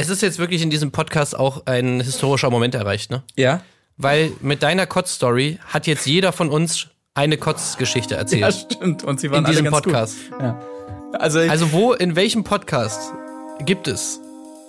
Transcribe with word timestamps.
Es 0.00 0.08
ist 0.10 0.22
jetzt 0.22 0.38
wirklich 0.38 0.62
in 0.62 0.70
diesem 0.70 0.92
Podcast 0.92 1.36
auch 1.36 1.62
ein 1.66 2.00
historischer 2.00 2.50
Moment 2.50 2.72
erreicht, 2.76 3.10
ne? 3.10 3.24
Ja? 3.34 3.62
Weil 3.96 4.30
mit 4.40 4.62
deiner 4.62 4.86
Kotz-Story 4.86 5.58
hat 5.66 5.88
jetzt 5.88 6.06
jeder 6.06 6.30
von 6.30 6.50
uns 6.50 6.86
eine 7.14 7.36
Kotzgeschichte 7.36 8.14
erzählt. 8.14 8.42
Ja, 8.42 8.52
stimmt. 8.52 9.02
Und 9.02 9.18
sie 9.18 9.32
waren 9.32 9.44
in 9.44 9.50
diesem 9.50 9.66
alle 9.66 9.72
ganz 9.72 9.84
Podcast. 9.84 10.16
Gut. 10.30 10.40
Ja. 10.40 10.60
Also, 11.18 11.40
Also 11.40 11.72
wo, 11.72 11.94
in 11.94 12.14
welchem 12.14 12.44
Podcast 12.44 13.12
gibt 13.64 13.88
es 13.88 14.20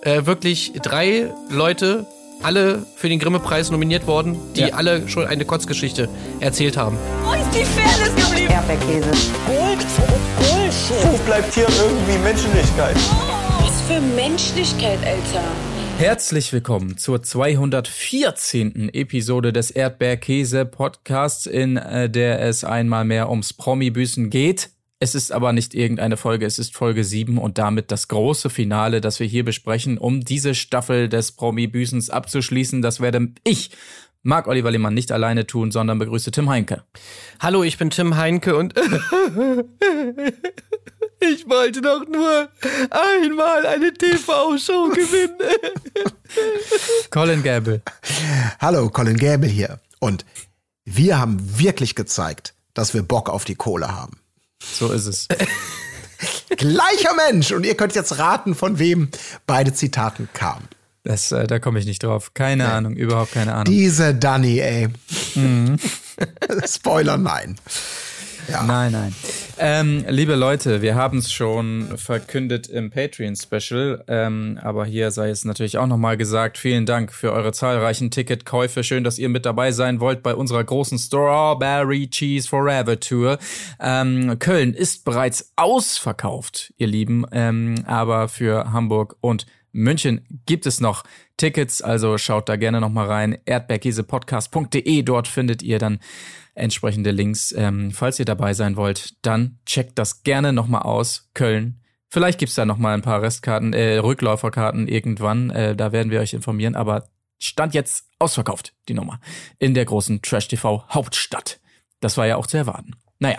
äh, 0.02 0.26
wirklich 0.26 0.72
drei 0.82 1.32
Leute, 1.48 2.06
alle 2.42 2.84
für 2.96 3.08
den 3.08 3.20
Grimme-Preis 3.20 3.70
nominiert 3.70 4.08
worden, 4.08 4.36
die 4.56 4.62
Ja. 4.62 4.74
alle 4.74 5.06
schon 5.08 5.28
eine 5.28 5.44
Kotzgeschichte 5.44 6.08
erzählt 6.40 6.76
haben? 6.76 6.98
Wo 7.22 7.34
ist 7.34 7.54
die 7.54 7.64
Fairness 7.64 8.16
geblieben? 8.16 8.50
Erdbeerkäse. 8.52 9.10
Gold, 9.46 9.86
Bullshit. 10.38 11.06
Wo 11.12 11.16
bleibt 11.18 11.54
hier 11.54 11.68
irgendwie 11.68 12.18
Menschlichkeit? 12.18 12.96
Was 12.96 13.49
für 13.90 14.00
Menschlichkeit, 14.00 15.00
Alter. 15.04 15.42
Herzlich 15.98 16.52
willkommen 16.52 16.96
zur 16.96 17.24
214. 17.24 18.90
Episode 18.90 19.52
des 19.52 19.72
Erdbeerkäse-Podcasts, 19.72 21.46
in 21.46 21.76
äh, 21.76 22.08
der 22.08 22.40
es 22.40 22.62
einmal 22.62 23.04
mehr 23.04 23.28
ums 23.28 23.52
Promi-Büßen 23.52 24.30
geht. 24.30 24.70
Es 25.00 25.16
ist 25.16 25.32
aber 25.32 25.52
nicht 25.52 25.74
irgendeine 25.74 26.16
Folge, 26.16 26.46
es 26.46 26.60
ist 26.60 26.72
Folge 26.76 27.02
7 27.02 27.36
und 27.36 27.58
damit 27.58 27.90
das 27.90 28.06
große 28.06 28.48
Finale, 28.48 29.00
das 29.00 29.18
wir 29.18 29.26
hier 29.26 29.44
besprechen, 29.44 29.98
um 29.98 30.20
diese 30.20 30.54
Staffel 30.54 31.08
des 31.08 31.32
Promi-Büßens 31.32 32.10
abzuschließen. 32.10 32.82
Das 32.82 33.00
werde 33.00 33.32
ich, 33.42 33.72
Marc 34.22 34.46
Oliver 34.46 34.70
Lehmann, 34.70 34.94
nicht 34.94 35.10
alleine 35.10 35.48
tun, 35.48 35.72
sondern 35.72 35.98
begrüße 35.98 36.30
Tim 36.30 36.48
Heinke. 36.48 36.84
Hallo, 37.40 37.64
ich 37.64 37.76
bin 37.76 37.90
Tim 37.90 38.16
Heinke 38.16 38.56
und 38.56 38.72
ich 41.20 41.48
wollte 41.48 41.82
doch 41.82 42.06
nur 42.06 42.48
einmal 42.90 43.66
eine 43.66 43.92
TV-Show 43.92 44.88
gewinnen. 44.88 45.38
Colin 47.10 47.42
Gable. 47.42 47.82
Hallo, 48.60 48.88
Colin 48.88 49.16
Gäbel 49.16 49.48
hier. 49.48 49.80
Und 49.98 50.24
wir 50.84 51.18
haben 51.18 51.38
wirklich 51.58 51.94
gezeigt, 51.94 52.54
dass 52.74 52.94
wir 52.94 53.02
Bock 53.02 53.28
auf 53.28 53.44
die 53.44 53.54
Kohle 53.54 53.88
haben. 53.88 54.20
So 54.62 54.90
ist 54.92 55.06
es. 55.06 55.28
Gleicher 56.56 57.14
Mensch. 57.14 57.52
Und 57.52 57.64
ihr 57.64 57.76
könnt 57.76 57.94
jetzt 57.94 58.18
raten, 58.18 58.54
von 58.54 58.78
wem 58.78 59.10
beide 59.46 59.72
Zitaten 59.72 60.28
kamen. 60.32 60.68
Das, 61.02 61.32
äh, 61.32 61.46
da 61.46 61.58
komme 61.58 61.78
ich 61.78 61.86
nicht 61.86 62.02
drauf. 62.02 62.34
Keine 62.34 62.70
Ahnung, 62.70 62.94
überhaupt 62.94 63.32
keine 63.32 63.54
Ahnung. 63.54 63.72
Diese 63.72 64.14
Danny, 64.14 64.60
ey. 64.60 64.88
Spoiler, 66.66 67.16
nein. 67.16 67.56
Nein, 68.66 68.92
nein. 68.92 69.14
Ähm, 69.58 70.04
liebe 70.08 70.34
Leute, 70.34 70.82
wir 70.82 70.94
haben 70.94 71.18
es 71.18 71.32
schon 71.32 71.96
verkündet 71.96 72.66
im 72.68 72.90
Patreon-Special, 72.90 74.04
ähm, 74.08 74.58
aber 74.62 74.84
hier 74.84 75.10
sei 75.10 75.30
es 75.30 75.44
natürlich 75.44 75.78
auch 75.78 75.86
nochmal 75.86 76.16
gesagt, 76.16 76.58
vielen 76.58 76.86
Dank 76.86 77.12
für 77.12 77.32
eure 77.32 77.52
zahlreichen 77.52 78.10
Ticketkäufe. 78.10 78.82
Schön, 78.82 79.04
dass 79.04 79.18
ihr 79.18 79.28
mit 79.28 79.46
dabei 79.46 79.72
sein 79.72 80.00
wollt 80.00 80.22
bei 80.22 80.34
unserer 80.34 80.64
großen 80.64 80.98
Strawberry 80.98 82.08
Cheese 82.08 82.48
Forever 82.48 82.98
Tour. 82.98 83.38
Ähm, 83.78 84.38
Köln 84.38 84.74
ist 84.74 85.04
bereits 85.04 85.52
ausverkauft, 85.56 86.72
ihr 86.76 86.86
Lieben, 86.86 87.24
ähm, 87.32 87.76
aber 87.86 88.28
für 88.28 88.72
Hamburg 88.72 89.16
und 89.20 89.46
München 89.72 90.42
gibt 90.46 90.66
es 90.66 90.80
noch 90.80 91.04
Tickets, 91.36 91.82
also 91.82 92.18
schaut 92.18 92.48
da 92.48 92.56
gerne 92.56 92.80
nochmal 92.80 93.06
rein. 93.06 93.38
erdbeerkäsepodcast.de, 93.44 95.02
dort 95.02 95.28
findet 95.28 95.62
ihr 95.62 95.78
dann 95.78 96.00
entsprechende 96.54 97.10
Links. 97.10 97.52
Ähm, 97.52 97.90
falls 97.90 98.18
ihr 98.18 98.24
dabei 98.24 98.54
sein 98.54 98.76
wollt, 98.76 99.14
dann 99.22 99.58
checkt 99.66 99.98
das 99.98 100.22
gerne 100.22 100.52
nochmal 100.52 100.82
aus. 100.82 101.30
Köln. 101.34 101.80
Vielleicht 102.08 102.38
gibt's 102.38 102.56
da 102.56 102.64
nochmal 102.66 102.94
ein 102.94 103.02
paar 103.02 103.22
Restkarten, 103.22 103.72
äh, 103.72 103.98
Rückläuferkarten 103.98 104.88
irgendwann. 104.88 105.50
Äh, 105.50 105.76
da 105.76 105.92
werden 105.92 106.10
wir 106.10 106.20
euch 106.20 106.34
informieren. 106.34 106.74
Aber 106.74 107.08
stand 107.38 107.72
jetzt 107.74 108.06
ausverkauft, 108.18 108.74
die 108.88 108.94
Nummer. 108.94 109.20
In 109.58 109.74
der 109.74 109.84
großen 109.84 110.20
Trash-TV 110.20 110.84
Hauptstadt. 110.90 111.60
Das 112.00 112.16
war 112.16 112.26
ja 112.26 112.36
auch 112.36 112.46
zu 112.46 112.56
erwarten. 112.56 112.96
Naja. 113.20 113.38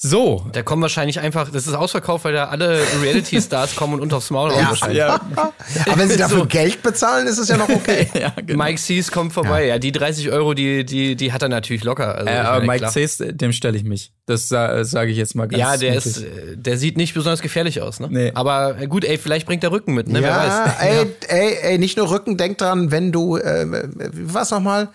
So. 0.00 0.46
Da 0.52 0.62
kommen 0.62 0.80
wahrscheinlich 0.80 1.18
einfach, 1.18 1.50
das 1.50 1.66
ist 1.66 1.74
ausverkauft, 1.74 2.24
weil 2.24 2.32
da 2.32 2.44
alle 2.44 2.80
Reality-Stars 3.02 3.74
kommen 3.74 3.94
und 3.94 4.00
unter 4.00 4.18
aufs 4.18 4.30
Maul 4.30 4.52
Ja. 4.52 4.68
wahrscheinlich. 4.68 4.98
Ja, 4.98 5.20
Aber 5.34 5.96
wenn 5.96 6.08
sie 6.08 6.16
dafür 6.18 6.38
So. 6.38 6.46
Geld 6.46 6.84
bezahlen, 6.84 7.26
ist 7.26 7.38
es 7.38 7.48
ja 7.48 7.56
noch 7.56 7.68
okay. 7.68 8.06
ja 8.14 8.32
genau. 8.46 8.62
Mike 8.62 8.78
Sees 8.80 9.10
kommt 9.10 9.32
vorbei. 9.32 9.66
Ja. 9.66 9.80
die 9.80 9.90
30 9.90 10.30
Euro, 10.30 10.54
die, 10.54 10.84
die, 10.84 11.16
die 11.16 11.32
hat 11.32 11.42
er 11.42 11.48
natürlich 11.48 11.82
locker. 11.82 12.14
Also, 12.14 12.30
Äh, 12.30 12.36
aber 12.38 12.64
meine, 12.64 12.82
Mike. 12.82 12.92
Cees, 12.92 13.18
dem 13.18 13.50
stelle 13.52 13.76
ich 13.76 13.82
mich. 13.82 14.12
Das 14.26 14.48
sa 14.48 14.84
sage 14.84 15.10
ich 15.10 15.16
jetzt 15.16 15.34
mal 15.34 15.48
ganz 15.48 15.58
Ja, 15.60 15.76
der 15.76 15.94
mutig. 15.94 16.06
ist, 16.06 16.22
äh, 16.22 16.56
der 16.56 16.78
sieht 16.78 16.96
nicht 16.96 17.14
besonders 17.14 17.42
gefährlich 17.42 17.82
aus, 17.82 17.98
ne? 17.98 18.06
Nee. 18.08 18.30
Aber 18.36 18.80
äh, 18.80 18.86
gut, 18.86 19.04
ey, 19.04 19.18
vielleicht 19.18 19.46
bringt 19.48 19.64
er 19.64 19.72
Rücken 19.72 19.94
mit, 19.94 20.06
ne? 20.06 20.22
Wer 20.22 20.28
ja, 20.30 20.64
weiß. 20.64 20.74
ey, 20.80 21.06
ey, 21.26 21.56
ey, 21.72 21.78
nicht 21.78 21.96
nur 21.96 22.08
Rücken, 22.08 22.36
denk 22.36 22.58
dran, 22.58 22.92
wenn 22.92 23.10
du, 23.10 23.36
äh, 23.36 23.66
war's 24.12 24.52
nochmal? 24.52 24.90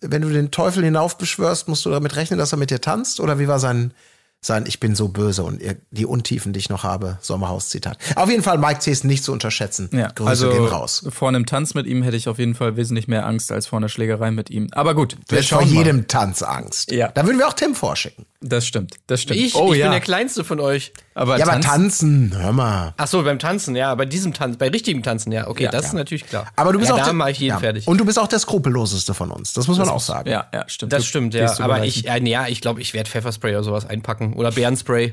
Wenn 0.00 0.22
du 0.22 0.28
den 0.28 0.52
Teufel 0.52 0.84
hinaufbeschwörst, 0.84 1.66
musst 1.66 1.84
du 1.84 1.90
damit 1.90 2.14
rechnen, 2.14 2.38
dass 2.38 2.52
er 2.52 2.58
mit 2.58 2.70
dir 2.70 2.80
tanzt? 2.80 3.18
Oder 3.18 3.40
wie 3.40 3.48
war 3.48 3.58
sein, 3.58 3.92
sein 4.46 4.64
Ich 4.66 4.80
bin 4.80 4.94
so 4.94 5.08
böse 5.08 5.42
und 5.42 5.60
ihr, 5.62 5.76
die 5.90 6.06
Untiefen, 6.06 6.52
die 6.52 6.58
ich 6.60 6.68
noch 6.68 6.82
habe, 6.84 7.18
Sommerhaus-Zitat. 7.20 7.98
Auf 8.16 8.28
jeden 8.30 8.42
Fall 8.42 8.58
Mike 8.58 8.80
C. 8.80 8.90
ist 8.90 9.04
nicht 9.04 9.24
zu 9.24 9.32
unterschätzen. 9.32 9.88
Ja, 9.92 10.08
Grüße 10.14 10.28
also 10.28 10.50
gehen 10.50 10.66
raus. 10.66 11.04
vor 11.10 11.28
einem 11.28 11.46
Tanz 11.46 11.74
mit 11.74 11.86
ihm 11.86 12.02
hätte 12.02 12.16
ich 12.16 12.28
auf 12.28 12.38
jeden 12.38 12.54
Fall 12.54 12.76
wesentlich 12.76 13.08
mehr 13.08 13.26
Angst 13.26 13.50
als 13.52 13.66
vor 13.66 13.78
einer 13.78 13.88
Schlägerei 13.88 14.30
mit 14.30 14.50
ihm. 14.50 14.68
Aber 14.72 14.94
gut, 14.94 15.14
Du 15.14 15.18
wir 15.36 15.38
vor 15.42 15.60
schauen 15.60 15.72
mal. 15.72 15.78
jedem 15.78 16.08
Tanz 16.08 16.42
Angst. 16.42 16.90
Ja. 16.92 17.08
Da 17.08 17.24
würden 17.26 17.38
wir 17.38 17.48
auch 17.48 17.52
Tim 17.54 17.74
vorschicken. 17.74 18.26
Das 18.46 18.66
stimmt, 18.66 18.96
das 19.06 19.22
stimmt. 19.22 19.40
Ich, 19.40 19.54
oh 19.54 19.72
ich 19.72 19.78
ja, 19.78 19.86
bin 19.86 19.92
der 19.92 20.00
Kleinste 20.02 20.44
von 20.44 20.60
euch. 20.60 20.92
aber, 21.14 21.38
ja, 21.38 21.44
aber 21.44 21.52
Tanz, 21.52 21.64
tanzen, 21.66 22.34
hör 22.36 22.52
mal. 22.52 22.92
Ach 22.98 23.06
so, 23.06 23.22
beim 23.22 23.38
Tanzen, 23.38 23.74
ja, 23.74 23.94
bei 23.94 24.04
diesem 24.04 24.34
Tanzen, 24.34 24.58
bei 24.58 24.68
richtigem 24.68 25.02
Tanzen, 25.02 25.32
ja, 25.32 25.48
okay, 25.48 25.64
Ja, 25.64 25.70
das 25.70 25.84
ja. 25.84 25.88
ist 25.88 25.94
natürlich 25.94 26.26
klar. 26.26 26.46
Aber 26.54 26.74
du 26.74 26.78
bist 26.78 26.90
ja, 26.90 26.94
auch 26.94 26.98
da 26.98 27.04
der- 27.06 27.14
mache 27.14 27.30
ich 27.30 27.38
jeden 27.38 27.54
ja. 27.54 27.58
fertig. 27.58 27.88
Und 27.88 27.96
du 27.98 28.04
bist 28.04 28.18
auch 28.18 28.26
der 28.26 28.38
skrupelloseste 28.38 29.14
von 29.14 29.30
uns. 29.30 29.54
Das 29.54 29.66
muss 29.66 29.78
man 29.78 29.88
auch 29.88 30.00
sagen. 30.00 30.28
Ja, 30.28 30.46
ja, 30.52 30.64
stimmt. 30.68 30.92
das 30.92 31.04
Du 31.04 31.08
stimmt, 31.08 31.32
ja. 31.32 31.50
Aber 31.58 31.78
Leichen. 31.78 32.00
ich, 32.04 32.08
äh, 32.08 32.28
ja, 32.28 32.46
ich 32.46 32.60
glaube, 32.60 32.82
ich 32.82 32.92
werde 32.92 33.08
Pfefferspray 33.08 33.52
oder 33.54 33.64
sowas 33.64 33.86
einpacken. 33.86 34.33
Oder 34.34 34.50
Bärenspray. 34.52 35.12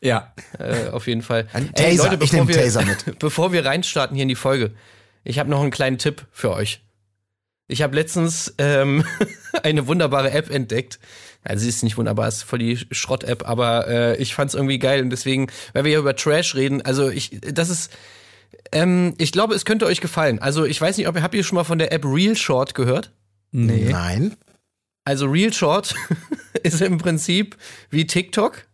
Ja, 0.00 0.34
Äh, 0.58 0.88
auf 0.90 1.06
jeden 1.06 1.22
Fall. 1.22 1.46
Ein 1.52 1.72
Taser. 1.74 2.20
Ich 2.20 2.32
nehm 2.32 2.48
wir, 2.48 2.56
Taser 2.56 2.84
mit. 2.84 3.18
bevor 3.18 3.52
wir 3.52 3.64
reinstarten 3.64 4.14
hier 4.16 4.24
in 4.24 4.28
die 4.28 4.34
Folge, 4.34 4.72
ich 5.24 5.38
habe 5.38 5.48
noch 5.48 5.60
einen 5.60 5.70
kleinen 5.70 5.98
Tipp 5.98 6.26
für 6.32 6.50
euch. 6.52 6.82
Ich 7.68 7.82
habe 7.82 7.94
letztens 7.94 8.52
ähm, 8.58 9.04
eine 9.62 9.86
wunderbare 9.86 10.32
App 10.32 10.50
entdeckt. 10.50 10.98
Also 11.44 11.62
sie 11.62 11.68
ist 11.68 11.82
nicht 11.82 11.96
wunderbar, 11.96 12.28
ist 12.28 12.42
voll 12.42 12.58
die 12.58 12.76
Schrott-App, 12.90 13.48
aber 13.48 13.88
äh, 13.88 14.16
ich 14.16 14.34
fand's 14.34 14.54
irgendwie 14.54 14.78
geil 14.78 15.02
und 15.02 15.10
deswegen, 15.10 15.48
weil 15.72 15.84
wir 15.84 15.92
ja 15.92 15.98
über 15.98 16.14
Trash 16.14 16.54
reden, 16.54 16.82
also 16.82 17.08
ich, 17.08 17.40
das 17.40 17.68
ist, 17.68 17.90
ähm, 18.70 19.14
ich 19.18 19.32
glaube, 19.32 19.54
es 19.54 19.64
könnte 19.64 19.86
euch 19.86 20.00
gefallen. 20.00 20.38
Also 20.38 20.64
ich 20.64 20.80
weiß 20.80 20.98
nicht, 20.98 21.08
ob 21.08 21.16
ihr 21.16 21.22
habt 21.22 21.34
ihr 21.34 21.42
schon 21.42 21.56
mal 21.56 21.64
von 21.64 21.78
der 21.78 21.92
App 21.92 22.04
Real 22.04 22.36
Short 22.36 22.74
gehört? 22.74 23.12
nee. 23.52 23.88
Nein. 23.90 24.36
Also 25.04 25.26
Real 25.26 25.52
Short 25.52 25.94
ist 26.62 26.80
im 26.80 26.98
Prinzip 26.98 27.56
wie 27.90 28.06
TikTok, 28.06 28.66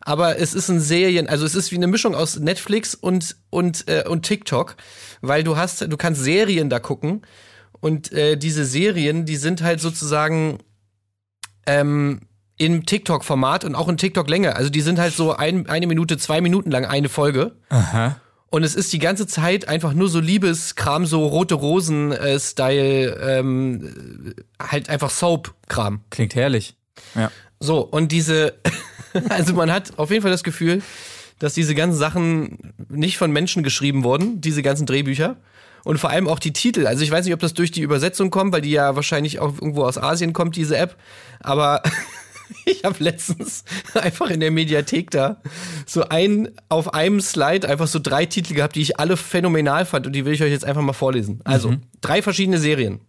aber 0.00 0.38
es 0.38 0.54
ist 0.54 0.68
ein 0.68 0.80
Serien, 0.80 1.28
also 1.28 1.44
es 1.44 1.54
ist 1.54 1.70
wie 1.70 1.76
eine 1.76 1.86
Mischung 1.86 2.14
aus 2.14 2.38
Netflix 2.38 2.94
und 2.94 3.36
und 3.50 3.88
äh, 3.88 4.04
und 4.08 4.22
TikTok, 4.22 4.76
weil 5.20 5.44
du 5.44 5.56
hast, 5.56 5.82
du 5.82 5.96
kannst 5.96 6.22
Serien 6.22 6.70
da 6.70 6.78
gucken 6.78 7.22
und 7.80 8.12
äh, 8.12 8.36
diese 8.36 8.64
Serien, 8.64 9.24
die 9.26 9.36
sind 9.36 9.62
halt 9.62 9.80
sozusagen 9.80 10.58
ähm, 11.66 12.20
im 12.56 12.84
TikTok-Format 12.84 13.64
und 13.64 13.74
auch 13.74 13.88
in 13.88 13.96
TikTok-Länge. 13.96 14.54
Also 14.54 14.68
die 14.70 14.82
sind 14.82 14.98
halt 14.98 15.14
so 15.14 15.34
ein, 15.34 15.66
eine 15.68 15.86
Minute, 15.86 16.18
zwei 16.18 16.42
Minuten 16.42 16.70
lang 16.70 16.84
eine 16.84 17.08
Folge. 17.08 17.56
Aha. 17.70 18.20
Und 18.50 18.64
es 18.64 18.74
ist 18.74 18.92
die 18.92 18.98
ganze 18.98 19.28
Zeit 19.28 19.68
einfach 19.68 19.94
nur 19.94 20.08
so 20.08 20.18
Liebeskram, 20.18 21.06
so 21.06 21.24
rote 21.24 21.54
Rosen-Style, 21.54 23.12
ähm, 23.22 24.34
halt 24.60 24.88
einfach 24.88 25.10
Soap-Kram. 25.10 26.00
Klingt 26.10 26.34
herrlich. 26.34 26.74
Ja. 27.14 27.30
So, 27.60 27.78
und 27.80 28.10
diese, 28.10 28.54
also 29.28 29.54
man 29.54 29.70
hat 29.70 29.98
auf 29.98 30.10
jeden 30.10 30.22
Fall 30.22 30.32
das 30.32 30.42
Gefühl, 30.42 30.82
dass 31.38 31.54
diese 31.54 31.76
ganzen 31.76 31.96
Sachen 31.96 32.74
nicht 32.88 33.18
von 33.18 33.30
Menschen 33.30 33.62
geschrieben 33.62 34.02
wurden, 34.02 34.40
diese 34.40 34.62
ganzen 34.62 34.84
Drehbücher. 34.84 35.36
Und 35.84 35.98
vor 35.98 36.10
allem 36.10 36.28
auch 36.28 36.38
die 36.38 36.52
Titel. 36.52 36.86
Also 36.86 37.02
ich 37.02 37.10
weiß 37.10 37.24
nicht, 37.24 37.32
ob 37.32 37.40
das 37.40 37.54
durch 37.54 37.70
die 37.70 37.80
Übersetzung 37.80 38.30
kommt, 38.30 38.52
weil 38.52 38.60
die 38.60 38.70
ja 38.70 38.96
wahrscheinlich 38.96 39.38
auch 39.38 39.54
irgendwo 39.54 39.84
aus 39.84 39.96
Asien 39.96 40.32
kommt, 40.32 40.56
diese 40.56 40.76
App. 40.76 40.96
Aber 41.38 41.82
ich 42.64 42.84
habe 42.84 43.02
letztens 43.02 43.64
einfach 43.94 44.30
in 44.30 44.40
der 44.40 44.50
Mediathek 44.50 45.10
da 45.10 45.40
so 45.86 46.08
ein 46.08 46.50
auf 46.68 46.94
einem 46.94 47.20
Slide 47.20 47.68
einfach 47.68 47.86
so 47.86 47.98
drei 47.98 48.26
Titel 48.26 48.54
gehabt, 48.54 48.76
die 48.76 48.82
ich 48.82 48.98
alle 48.98 49.16
phänomenal 49.16 49.86
fand 49.86 50.06
und 50.06 50.12
die 50.12 50.24
will 50.24 50.32
ich 50.32 50.42
euch 50.42 50.50
jetzt 50.50 50.64
einfach 50.64 50.82
mal 50.82 50.92
vorlesen. 50.92 51.40
Also, 51.44 51.76
drei 52.00 52.22
verschiedene 52.22 52.58
Serien. 52.58 53.00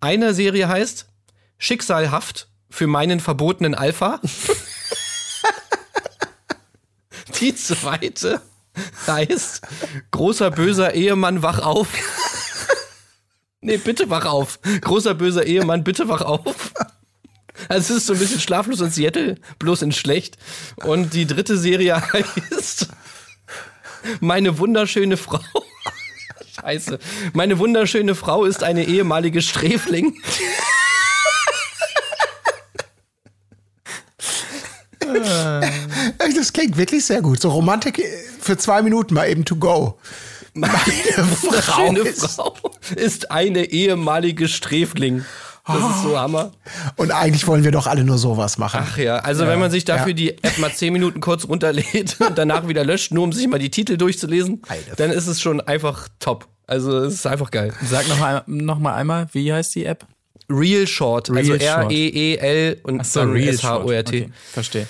Eine 0.00 0.34
Serie 0.34 0.68
heißt 0.68 1.06
Schicksalhaft 1.58 2.48
für 2.70 2.86
meinen 2.86 3.20
verbotenen 3.20 3.74
Alpha. 3.74 4.20
Die 7.40 7.54
zweite 7.54 8.40
heißt 9.06 9.62
Großer 10.10 10.50
böser 10.50 10.94
Ehemann, 10.94 11.42
wach 11.42 11.60
auf. 11.60 11.88
Nee, 13.60 13.76
bitte 13.76 14.08
wach 14.08 14.24
auf. 14.24 14.60
Großer 14.82 15.14
böser 15.14 15.44
Ehemann, 15.44 15.82
bitte 15.82 16.08
wach 16.08 16.22
auf. 16.22 16.72
Also 17.70 17.94
es 17.94 18.00
ist 18.00 18.06
so 18.06 18.14
ein 18.14 18.18
bisschen 18.18 18.40
schlaflos 18.40 18.80
in 18.80 18.90
Seattle, 18.90 19.36
bloß 19.58 19.82
in 19.82 19.92
schlecht. 19.92 20.38
Und 20.84 21.12
die 21.14 21.26
dritte 21.26 21.58
Serie 21.58 22.00
heißt 22.12 22.88
Meine 24.20 24.58
wunderschöne 24.58 25.16
Frau. 25.16 25.40
Scheiße. 26.60 26.98
Meine 27.34 27.58
wunderschöne 27.58 28.14
Frau 28.14 28.44
ist 28.44 28.62
eine 28.62 28.84
ehemalige 28.84 29.42
Sträfling. 29.42 30.16
Das 36.36 36.52
klingt 36.52 36.76
wirklich 36.76 37.04
sehr 37.04 37.22
gut. 37.22 37.40
So 37.40 37.50
Romantik 37.50 38.02
für 38.40 38.56
zwei 38.56 38.82
Minuten 38.82 39.14
mal 39.14 39.28
eben 39.28 39.44
to 39.44 39.56
go. 39.56 39.98
Meine 40.54 40.76
Frau 41.62 41.94
Frau 41.94 42.70
ist 42.96 43.30
eine 43.30 43.64
ehemalige 43.66 44.48
Sträfling. 44.48 45.24
Das 45.68 45.96
ist 45.96 46.02
so 46.02 46.18
Hammer. 46.18 46.52
Und 46.96 47.10
eigentlich 47.10 47.46
wollen 47.46 47.62
wir 47.62 47.70
doch 47.70 47.86
alle 47.86 48.04
nur 48.04 48.18
sowas 48.18 48.58
machen. 48.58 48.80
Ach 48.82 48.98
ja, 48.98 49.16
also 49.18 49.46
wenn 49.46 49.58
man 49.58 49.70
sich 49.70 49.84
dafür 49.84 50.08
ja. 50.08 50.14
die 50.14 50.30
App 50.42 50.58
mal 50.58 50.72
zehn 50.72 50.92
Minuten 50.92 51.20
kurz 51.20 51.46
runterlädt 51.46 52.16
und 52.20 52.36
danach 52.36 52.66
wieder 52.68 52.84
löscht, 52.84 53.12
nur 53.12 53.24
um 53.24 53.32
sich 53.32 53.46
mal 53.46 53.58
die 53.58 53.70
Titel 53.70 53.96
durchzulesen, 53.96 54.62
Alter. 54.68 54.96
dann 54.96 55.10
ist 55.10 55.26
es 55.26 55.40
schon 55.40 55.60
einfach 55.60 56.08
top. 56.18 56.48
Also 56.66 56.98
es 56.98 57.14
ist 57.14 57.26
einfach 57.26 57.50
geil. 57.50 57.72
Sag 57.84 58.08
noch, 58.08 58.20
ein, 58.20 58.42
noch 58.46 58.78
mal 58.78 58.94
einmal, 58.94 59.28
wie 59.32 59.52
heißt 59.52 59.74
die 59.74 59.84
App? 59.84 60.06
Real 60.50 60.86
Short, 60.86 61.30
also 61.30 61.52
Real 61.52 61.60
Short. 61.60 61.92
R-E-E-L 61.92 62.80
und 62.82 63.16
dann 63.16 63.30
Real 63.32 63.54
S-H-O-R-T. 63.54 64.22
Okay, 64.22 64.30
verstehe. 64.52 64.86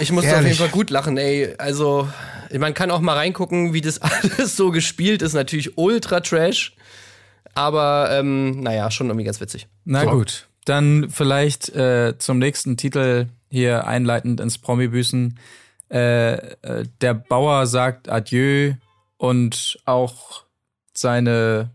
Ich 0.00 0.12
muss 0.12 0.24
auf 0.24 0.42
jeden 0.42 0.54
Fall 0.54 0.68
gut 0.68 0.90
lachen, 0.90 1.16
ey. 1.16 1.54
Also, 1.58 2.08
man 2.56 2.74
kann 2.74 2.90
auch 2.90 3.00
mal 3.00 3.14
reingucken, 3.14 3.72
wie 3.72 3.80
das 3.80 4.00
alles 4.02 4.56
so 4.56 4.70
gespielt 4.70 5.22
ist. 5.22 5.32
Natürlich 5.32 5.76
ultra 5.76 6.20
trash. 6.20 6.74
Aber, 7.54 8.08
ähm, 8.10 8.60
naja, 8.60 8.90
schon 8.90 9.08
irgendwie 9.08 9.24
ganz 9.24 9.40
witzig. 9.40 9.68
Na 9.84 10.04
gut, 10.04 10.48
dann 10.64 11.10
vielleicht 11.10 11.70
äh, 11.70 12.18
zum 12.18 12.38
nächsten 12.38 12.76
Titel 12.76 13.26
hier 13.50 13.86
einleitend 13.86 14.40
ins 14.40 14.58
Promi-Büßen. 14.58 15.38
Äh, 15.90 16.32
äh, 16.32 16.86
der 17.00 17.14
Bauer 17.14 17.66
sagt 17.66 18.08
Adieu 18.08 18.74
und 19.16 19.78
auch 19.84 20.44
seine 20.92 21.70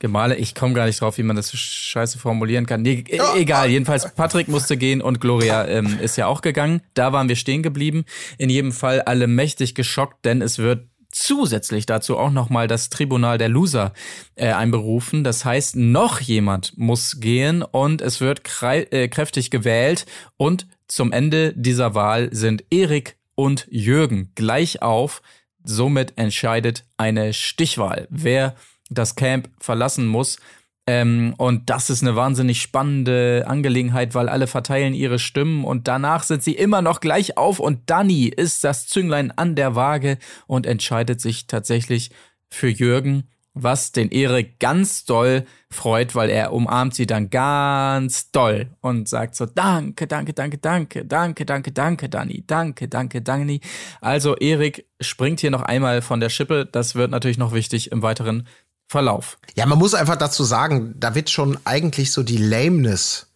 Gemahle, 0.00 0.34
ich 0.36 0.54
komme 0.54 0.72
gar 0.72 0.86
nicht 0.86 1.00
drauf, 1.00 1.18
wie 1.18 1.22
man 1.22 1.36
das 1.36 1.48
so 1.48 1.58
scheiße 1.58 2.18
formulieren 2.18 2.64
kann. 2.64 2.80
Nee, 2.80 3.04
e 3.06 3.20
egal, 3.36 3.68
jedenfalls 3.68 4.14
Patrick 4.14 4.48
musste 4.48 4.78
gehen 4.78 5.02
und 5.02 5.20
Gloria 5.20 5.66
ähm, 5.66 5.98
ist 6.00 6.16
ja 6.16 6.26
auch 6.26 6.40
gegangen. 6.40 6.80
Da 6.94 7.12
waren 7.12 7.28
wir 7.28 7.36
stehen 7.36 7.62
geblieben. 7.62 8.06
In 8.38 8.48
jedem 8.48 8.72
Fall 8.72 9.02
alle 9.02 9.26
mächtig 9.26 9.74
geschockt, 9.74 10.24
denn 10.24 10.40
es 10.40 10.56
wird 10.58 10.88
zusätzlich 11.10 11.86
dazu 11.86 12.16
auch 12.16 12.30
nochmal 12.30 12.68
das 12.68 12.88
Tribunal 12.90 13.38
der 13.38 13.48
Loser 13.48 13.92
äh, 14.36 14.52
einberufen. 14.52 15.24
Das 15.24 15.44
heißt, 15.44 15.76
noch 15.76 16.20
jemand 16.20 16.76
muss 16.78 17.20
gehen 17.20 17.62
und 17.62 18.00
es 18.00 18.20
wird 18.20 18.42
äh, 18.62 19.08
kräftig 19.08 19.50
gewählt 19.50 20.06
und 20.36 20.66
zum 20.88 21.12
Ende 21.12 21.52
dieser 21.54 21.94
Wahl 21.94 22.28
sind 22.32 22.64
Erik 22.70 23.16
und 23.34 23.66
Jürgen 23.70 24.32
gleich 24.34 24.82
auf. 24.82 25.22
Somit 25.62 26.14
entscheidet 26.16 26.84
eine 26.96 27.32
Stichwahl, 27.32 28.08
wer 28.10 28.56
das 28.88 29.14
Camp 29.14 29.50
verlassen 29.58 30.06
muss. 30.06 30.38
Ähm, 30.86 31.34
und 31.36 31.70
das 31.70 31.90
ist 31.90 32.02
eine 32.02 32.16
wahnsinnig 32.16 32.60
spannende 32.60 33.44
Angelegenheit, 33.46 34.14
weil 34.14 34.28
alle 34.28 34.46
verteilen 34.46 34.94
ihre 34.94 35.18
Stimmen 35.18 35.64
und 35.64 35.88
danach 35.88 36.22
sind 36.22 36.42
sie 36.42 36.54
immer 36.54 36.82
noch 36.82 37.00
gleich 37.00 37.36
auf 37.36 37.60
und 37.60 37.88
Danny 37.90 38.26
ist 38.26 38.64
das 38.64 38.86
Zünglein 38.86 39.30
an 39.30 39.54
der 39.54 39.74
Waage 39.74 40.18
und 40.46 40.66
entscheidet 40.66 41.20
sich 41.20 41.46
tatsächlich 41.46 42.10
für 42.48 42.68
Jürgen, 42.68 43.28
was 43.54 43.92
den 43.92 44.10
Erik 44.10 44.58
ganz 44.60 45.04
doll 45.04 45.44
freut, 45.70 46.14
weil 46.14 46.30
er 46.30 46.52
umarmt 46.52 46.94
sie 46.94 47.06
dann 47.06 47.30
ganz 47.30 48.30
doll 48.30 48.70
und 48.80 49.08
sagt 49.08 49.34
so, 49.34 49.46
danke, 49.46 50.06
danke, 50.06 50.32
danke, 50.32 50.58
danke, 50.58 51.04
danke, 51.04 51.44
danke, 51.44 51.72
danke, 51.72 52.08
Danny, 52.08 52.44
danke, 52.46 52.88
danke, 52.88 53.22
Danny. 53.22 53.60
Also 54.00 54.36
Erik 54.36 54.86
springt 55.00 55.40
hier 55.40 55.50
noch 55.50 55.62
einmal 55.62 56.00
von 56.00 56.20
der 56.20 56.28
Schippe, 56.28 56.66
das 56.70 56.94
wird 56.94 57.10
natürlich 57.10 57.38
noch 57.38 57.52
wichtig 57.52 57.90
im 57.90 58.02
weiteren 58.02 58.46
Verlauf. 58.90 59.38
Ja, 59.54 59.66
man 59.66 59.78
muss 59.78 59.94
einfach 59.94 60.16
dazu 60.16 60.42
sagen, 60.42 60.96
da 60.98 61.14
wird 61.14 61.30
schon 61.30 61.56
eigentlich 61.62 62.10
so 62.10 62.24
die 62.24 62.38
Lameness 62.38 63.28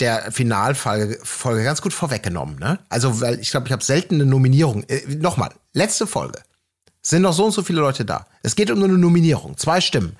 der 0.00 0.32
Finalfolge 0.32 1.18
Folge 1.22 1.62
ganz 1.62 1.82
gut 1.82 1.92
vorweggenommen. 1.92 2.58
Ne? 2.58 2.78
Also, 2.88 3.20
weil 3.20 3.38
ich 3.38 3.50
glaube, 3.50 3.66
ich 3.66 3.72
habe 3.72 3.84
selten 3.84 4.14
eine 4.14 4.24
Nominierung. 4.24 4.84
Äh, 4.84 5.02
Nochmal, 5.16 5.50
letzte 5.74 6.06
Folge. 6.06 6.40
Sind 7.02 7.20
noch 7.20 7.34
so 7.34 7.44
und 7.44 7.52
so 7.52 7.62
viele 7.62 7.82
Leute 7.82 8.06
da. 8.06 8.26
Es 8.42 8.56
geht 8.56 8.70
um 8.70 8.82
eine 8.82 8.96
Nominierung, 8.96 9.58
zwei 9.58 9.82
Stimmen. 9.82 10.16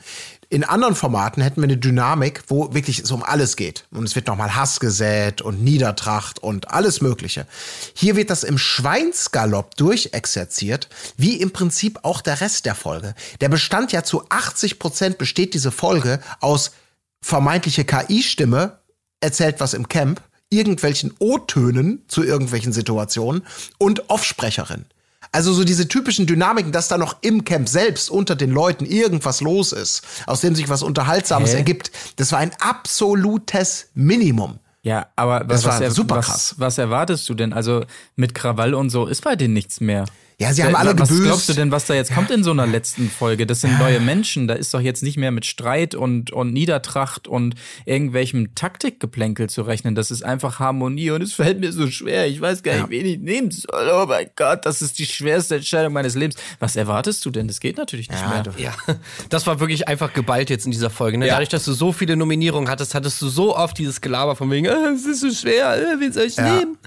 In 0.53 0.65
anderen 0.65 0.95
Formaten 0.95 1.43
hätten 1.43 1.63
wir 1.63 1.65
eine 1.65 1.79
Dynamik, 1.79 2.43
wo 2.49 2.75
wirklich 2.75 2.99
es 2.99 3.11
um 3.11 3.23
alles 3.23 3.57
geht. 3.57 3.87
Und 3.91 4.05
es 4.05 4.15
wird 4.17 4.27
nochmal 4.27 4.55
Hass 4.55 4.81
gesät 4.81 5.41
und 5.41 5.65
Niedertracht 5.65 6.41
und 6.41 6.71
alles 6.71 7.01
Mögliche. 7.01 7.47
Hier 7.95 8.17
wird 8.17 8.29
das 8.29 8.45
im 8.45 8.59
Schweinsgalopp 8.59 9.77
durchexerziert, 9.77 10.91
wie 11.17 11.41
im 11.41 11.53
Prinzip 11.53 12.01
auch 12.03 12.21
der 12.21 12.43
Rest 12.43 12.67
der 12.67 12.75
Folge. 12.75 13.15
Der 13.41 13.49
bestand 13.49 13.93
ja 13.93 14.03
zu 14.03 14.25
80 14.29 14.79
Prozent 14.79 15.17
besteht 15.17 15.55
diese 15.55 15.71
Folge 15.71 16.21
aus 16.41 16.73
vermeintliche 17.23 17.87
KI-Stimme, 17.87 18.79
erzählt 19.21 19.59
was 19.59 19.73
im 19.73 19.89
Camp, 19.89 20.21
irgendwelchen 20.51 21.15
O-Tönen 21.19 22.05
zu 22.09 22.23
irgendwelchen 22.23 22.75
Situationen 22.75 23.47
und 23.79 24.11
Offsprecherin. 24.11 24.85
Also 25.33 25.53
so 25.55 25.65
diese 25.65 25.89
typischen 25.89 26.27
Dynamiken, 26.27 26.73
dass 26.73 26.89
da 26.89 26.99
noch 26.99 27.17
im 27.23 27.45
Camp 27.45 27.69
selbst 27.69 28.11
unter 28.11 28.37
den 28.37 28.51
Leuten 28.51 28.85
irgendwas 28.85 29.41
los 29.41 29.73
ist, 29.73 30.03
aus 30.27 30.43
dem 30.43 30.55
sich 30.55 30.69
was 30.69 30.83
Unterhaltsames 30.83 31.53
Hä? 31.53 31.57
ergibt. 31.57 31.91
Das 32.17 32.33
war 32.33 32.39
ein 32.39 32.53
absolutes 32.61 33.89
Minimum. 33.95 34.59
Ja, 34.83 35.07
aber 35.17 35.41
Das 35.41 35.65
was, 35.65 35.81
war 35.81 35.87
was, 35.89 35.95
super 35.95 36.17
was, 36.17 36.27
krass. 36.27 36.55
was 36.59 36.79
erwartest 36.79 37.29
du 37.29 37.35
denn? 37.35 37.53
Also 37.53 37.85
mit 38.17 38.35
Krawall 38.35 38.75
und 38.75 38.91
so 38.91 39.07
ist 39.07 39.23
bei 39.23 39.37
denen 39.37 39.55
nichts 39.55 39.81
mehr. 39.81 40.05
Ja, 40.39 40.53
sie 40.53 40.65
haben 40.65 40.75
alle 40.75 40.99
Was 40.99 41.09
gebüßt. 41.09 41.25
glaubst 41.27 41.49
du 41.49 41.53
denn, 41.53 41.71
was 41.71 41.87
da 41.87 41.95
jetzt 41.95 42.13
kommt 42.13 42.31
in 42.31 42.43
so 42.43 42.51
einer 42.51 42.67
letzten 42.67 43.09
Folge? 43.11 43.47
Das 43.47 43.61
sind 43.61 43.79
neue 43.79 44.01
Menschen. 44.01 44.49
Da 44.49 44.55
ist 44.55 44.75
doch 44.75 44.81
jetzt 44.81 45.03
nicht 45.03 45.17
mehr 45.17 45.31
mit 45.31 45.47
Streit 45.47 45.95
und, 45.95 46.33
und 46.33 46.53
Niedertracht 46.53 47.29
und 47.29 47.55
irgendwelchem 47.85 48.55
Taktikgeplänkel 48.55 49.49
zu 49.49 49.63
rechnen. 49.63 49.95
Das 49.95 50.11
ist 50.11 50.23
einfach 50.25 50.59
Harmonie 50.59 51.11
und 51.11 51.23
es 51.23 51.33
fällt 51.35 51.61
mir 51.61 51.73
so 51.73 51.89
schwer. 51.91 52.27
Ich 52.27 52.41
weiß 52.41 52.63
gar 52.63 52.75
nicht, 52.75 52.91
wen 52.91 53.07
ich 53.07 53.19
nehmen 53.21 53.51
soll. 53.51 53.91
Oh 53.93 54.07
mein 54.07 54.27
Gott, 54.35 54.67
das 54.67 54.83
ist 54.83 54.99
die 54.99 55.07
schwerste 55.07 55.57
Entscheidung 55.57 55.93
meines 55.93 56.15
Lebens. 56.15 56.37
Was 56.59 56.75
erwartest 56.77 57.25
du 57.25 57.31
denn? 57.31 57.47
Das 57.47 57.61
geht 57.61 57.77
natürlich 57.77 58.11
nicht 58.11 58.29
mehr. 58.29 58.43
Ja, 58.59 58.75
das 59.29 59.47
war 59.47 59.61
wirklich 59.61 59.87
einfach 59.89 60.13
geballt 60.13 60.51
jetzt 60.51 60.65
in 60.67 60.73
dieser 60.73 60.91
Folge. 60.91 61.19
Ne? 61.19 61.27
Ja. 61.27 61.35
Dadurch, 61.35 61.51
dass 61.51 61.65
du 61.65 61.73
so 61.73 61.93
viele 61.93 62.17
Nominierungen 62.17 62.69
hattest, 62.71 62.95
hattest 62.95 63.21
du 63.23 63.29
so 63.29 63.57
oft 63.57 63.79
dieses 63.79 64.01
Gelaber 64.01 64.35
von 64.35 64.51
wegen, 64.51 64.67
äh, 64.67 64.73
es 64.95 65.07
ist 65.07 65.21
so 65.21 65.31
schwer, 65.31 65.77
äh, 65.77 66.01
wen 66.01 66.13
soll 66.13 66.25
ich 66.25 66.37
Ja. 66.37 66.57
nehmen? 66.57 66.79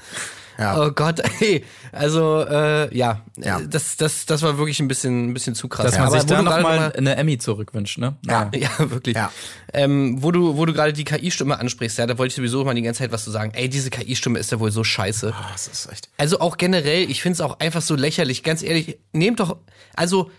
Ja. 0.57 0.81
Oh 0.81 0.92
Gott, 0.92 1.19
ey. 1.42 1.63
Also, 1.92 2.46
äh, 2.46 2.96
ja, 2.96 3.22
Ja. 3.38 3.60
Das, 3.62 3.98
das, 3.98 4.25
das 4.25 4.42
war 4.42 4.57
wirklich 4.57 4.80
ein 4.80 4.88
bisschen, 4.88 5.30
ein 5.30 5.34
bisschen 5.34 5.56
zu 5.56 5.68
krass. 5.68 5.86
Dass 5.86 5.98
man 5.98 6.07
Aber 6.07 6.19
sich 6.19 6.25
da 6.30 6.42
nochmal 6.42 6.62
noch 6.62 6.69
mal- 6.69 6.94
eine 6.96 7.16
Emmy 7.18 7.38
zurückwünscht, 7.38 7.98
ne? 7.98 8.16
Ja. 8.25 8.50
Ja, 8.56 8.70
wirklich. 8.89 9.15
Ja. 9.15 9.32
Ähm, 9.74 10.22
wo 10.24 10.32
du, 10.32 10.56
wo 10.58 10.65
du 10.65 10.74
gerade 10.74 10.94
die 10.94 11.03
KI-Stimme 11.03 11.60
ansprichst, 11.60 11.98
ja, 11.98 12.06
da 12.08 12.18
wollte 12.18 12.32
ich 12.32 12.36
sowieso 12.36 12.63
mal 12.63 12.74
die 12.75 12.82
ganze 12.82 13.00
Zeit 13.00 13.12
was 13.12 13.24
zu 13.24 13.32
sagen. 13.32 13.51
Ey, 13.53 13.68
diese 13.70 13.89
KI-Stimme 13.89 14.39
ist 14.39 14.51
ja 14.51 14.60
wohl 14.60 14.72
so 14.72 14.84
scheiße. 14.84 15.34
Ah, 15.36 15.50
Das 15.51 15.68
ist 15.68 15.91
echt. 15.91 16.10
Also 16.18 16.39
auch 16.39 16.58
generell, 16.58 17.10
ich 17.12 17.22
find's 17.22 17.41
auch 17.41 17.60
einfach 17.60 17.82
so 17.82 17.96
lächerlich. 17.96 18.44
Ganz 18.44 18.63
ehrlich, 18.63 18.98
nehmt 19.12 19.39
doch, 19.39 19.58
also 19.96 20.32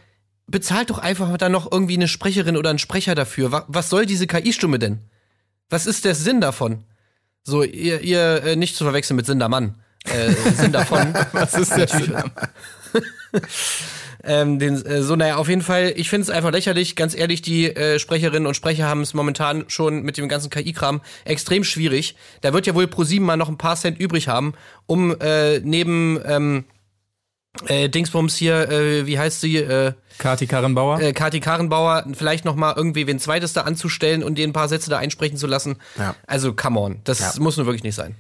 bezahlt 0.46 0.90
doch 0.90 0.98
einfach 0.98 1.36
dann 1.38 1.52
noch 1.52 1.70
irgendwie 1.70 1.94
eine 1.96 2.08
Sprecherin 2.08 2.56
oder 2.56 2.70
einen 2.70 2.78
Sprecher 2.78 3.14
dafür. 3.14 3.50
Was, 3.52 3.64
was 3.68 3.90
soll 3.90 4.06
diese 4.06 4.26
KI-Stimme 4.26 4.78
denn? 4.78 5.00
Was 5.68 5.86
ist 5.86 6.04
der 6.04 6.14
Sinn 6.14 6.40
davon? 6.40 6.84
So, 7.42 7.62
ihr, 7.62 8.00
ihr 8.00 8.42
äh, 8.44 8.56
nicht 8.56 8.76
zu 8.76 8.84
verwechseln 8.84 9.16
mit 9.16 9.26
Sindermann. 9.26 9.74
Äh, 10.12 10.32
Sinn 10.52 10.72
davon. 10.72 11.14
Was 11.32 11.54
ist 11.54 11.76
der 11.76 11.86
ähm, 14.24 14.58
den, 14.58 14.84
äh, 14.86 15.02
so, 15.02 15.16
naja, 15.16 15.36
auf 15.36 15.48
jeden 15.48 15.62
Fall, 15.62 15.92
ich 15.96 16.08
finde 16.08 16.22
es 16.24 16.30
einfach 16.30 16.52
lächerlich. 16.52 16.96
Ganz 16.96 17.14
ehrlich, 17.14 17.42
die 17.42 17.66
äh, 17.74 17.98
Sprecherinnen 17.98 18.46
und 18.46 18.54
Sprecher 18.54 18.86
haben 18.86 19.02
es 19.02 19.14
momentan 19.14 19.64
schon 19.68 20.02
mit 20.02 20.16
dem 20.16 20.28
ganzen 20.28 20.50
KI-Kram 20.50 21.00
extrem 21.24 21.64
schwierig. 21.64 22.16
Da 22.40 22.52
wird 22.52 22.66
ja 22.66 22.74
wohl 22.74 22.86
ProSieben 22.86 23.26
mal 23.26 23.36
noch 23.36 23.48
ein 23.48 23.58
paar 23.58 23.76
Cent 23.76 23.98
übrig 23.98 24.28
haben, 24.28 24.54
um 24.86 25.14
äh, 25.20 25.58
neben 25.60 26.18
ähm, 26.24 26.64
äh, 27.66 27.88
Dingsbums 27.88 28.36
hier, 28.36 28.68
äh, 28.70 29.06
wie 29.06 29.18
heißt 29.18 29.40
sie, 29.40 29.56
äh, 29.58 29.92
Kati 30.18 30.46
Karrenbauer? 30.46 31.00
äh, 31.00 31.12
Kati 31.12 31.40
Karrenbauer, 31.40 32.06
vielleicht 32.14 32.44
noch 32.44 32.56
mal 32.56 32.74
irgendwie 32.76 33.06
wen 33.06 33.18
zweites 33.18 33.52
da 33.52 33.62
anzustellen 33.62 34.22
und 34.22 34.36
den 34.38 34.50
ein 34.50 34.52
paar 34.54 34.68
Sätze 34.68 34.90
da 34.90 34.98
einsprechen 34.98 35.36
zu 35.38 35.46
lassen. 35.46 35.76
Ja. 35.98 36.14
Also, 36.26 36.54
come 36.54 36.80
on, 36.80 37.00
das 37.04 37.20
Ja. 37.20 37.32
muss 37.38 37.56
nur 37.56 37.66
wirklich 37.66 37.82
nicht 37.84 37.94
sein. 37.94 38.14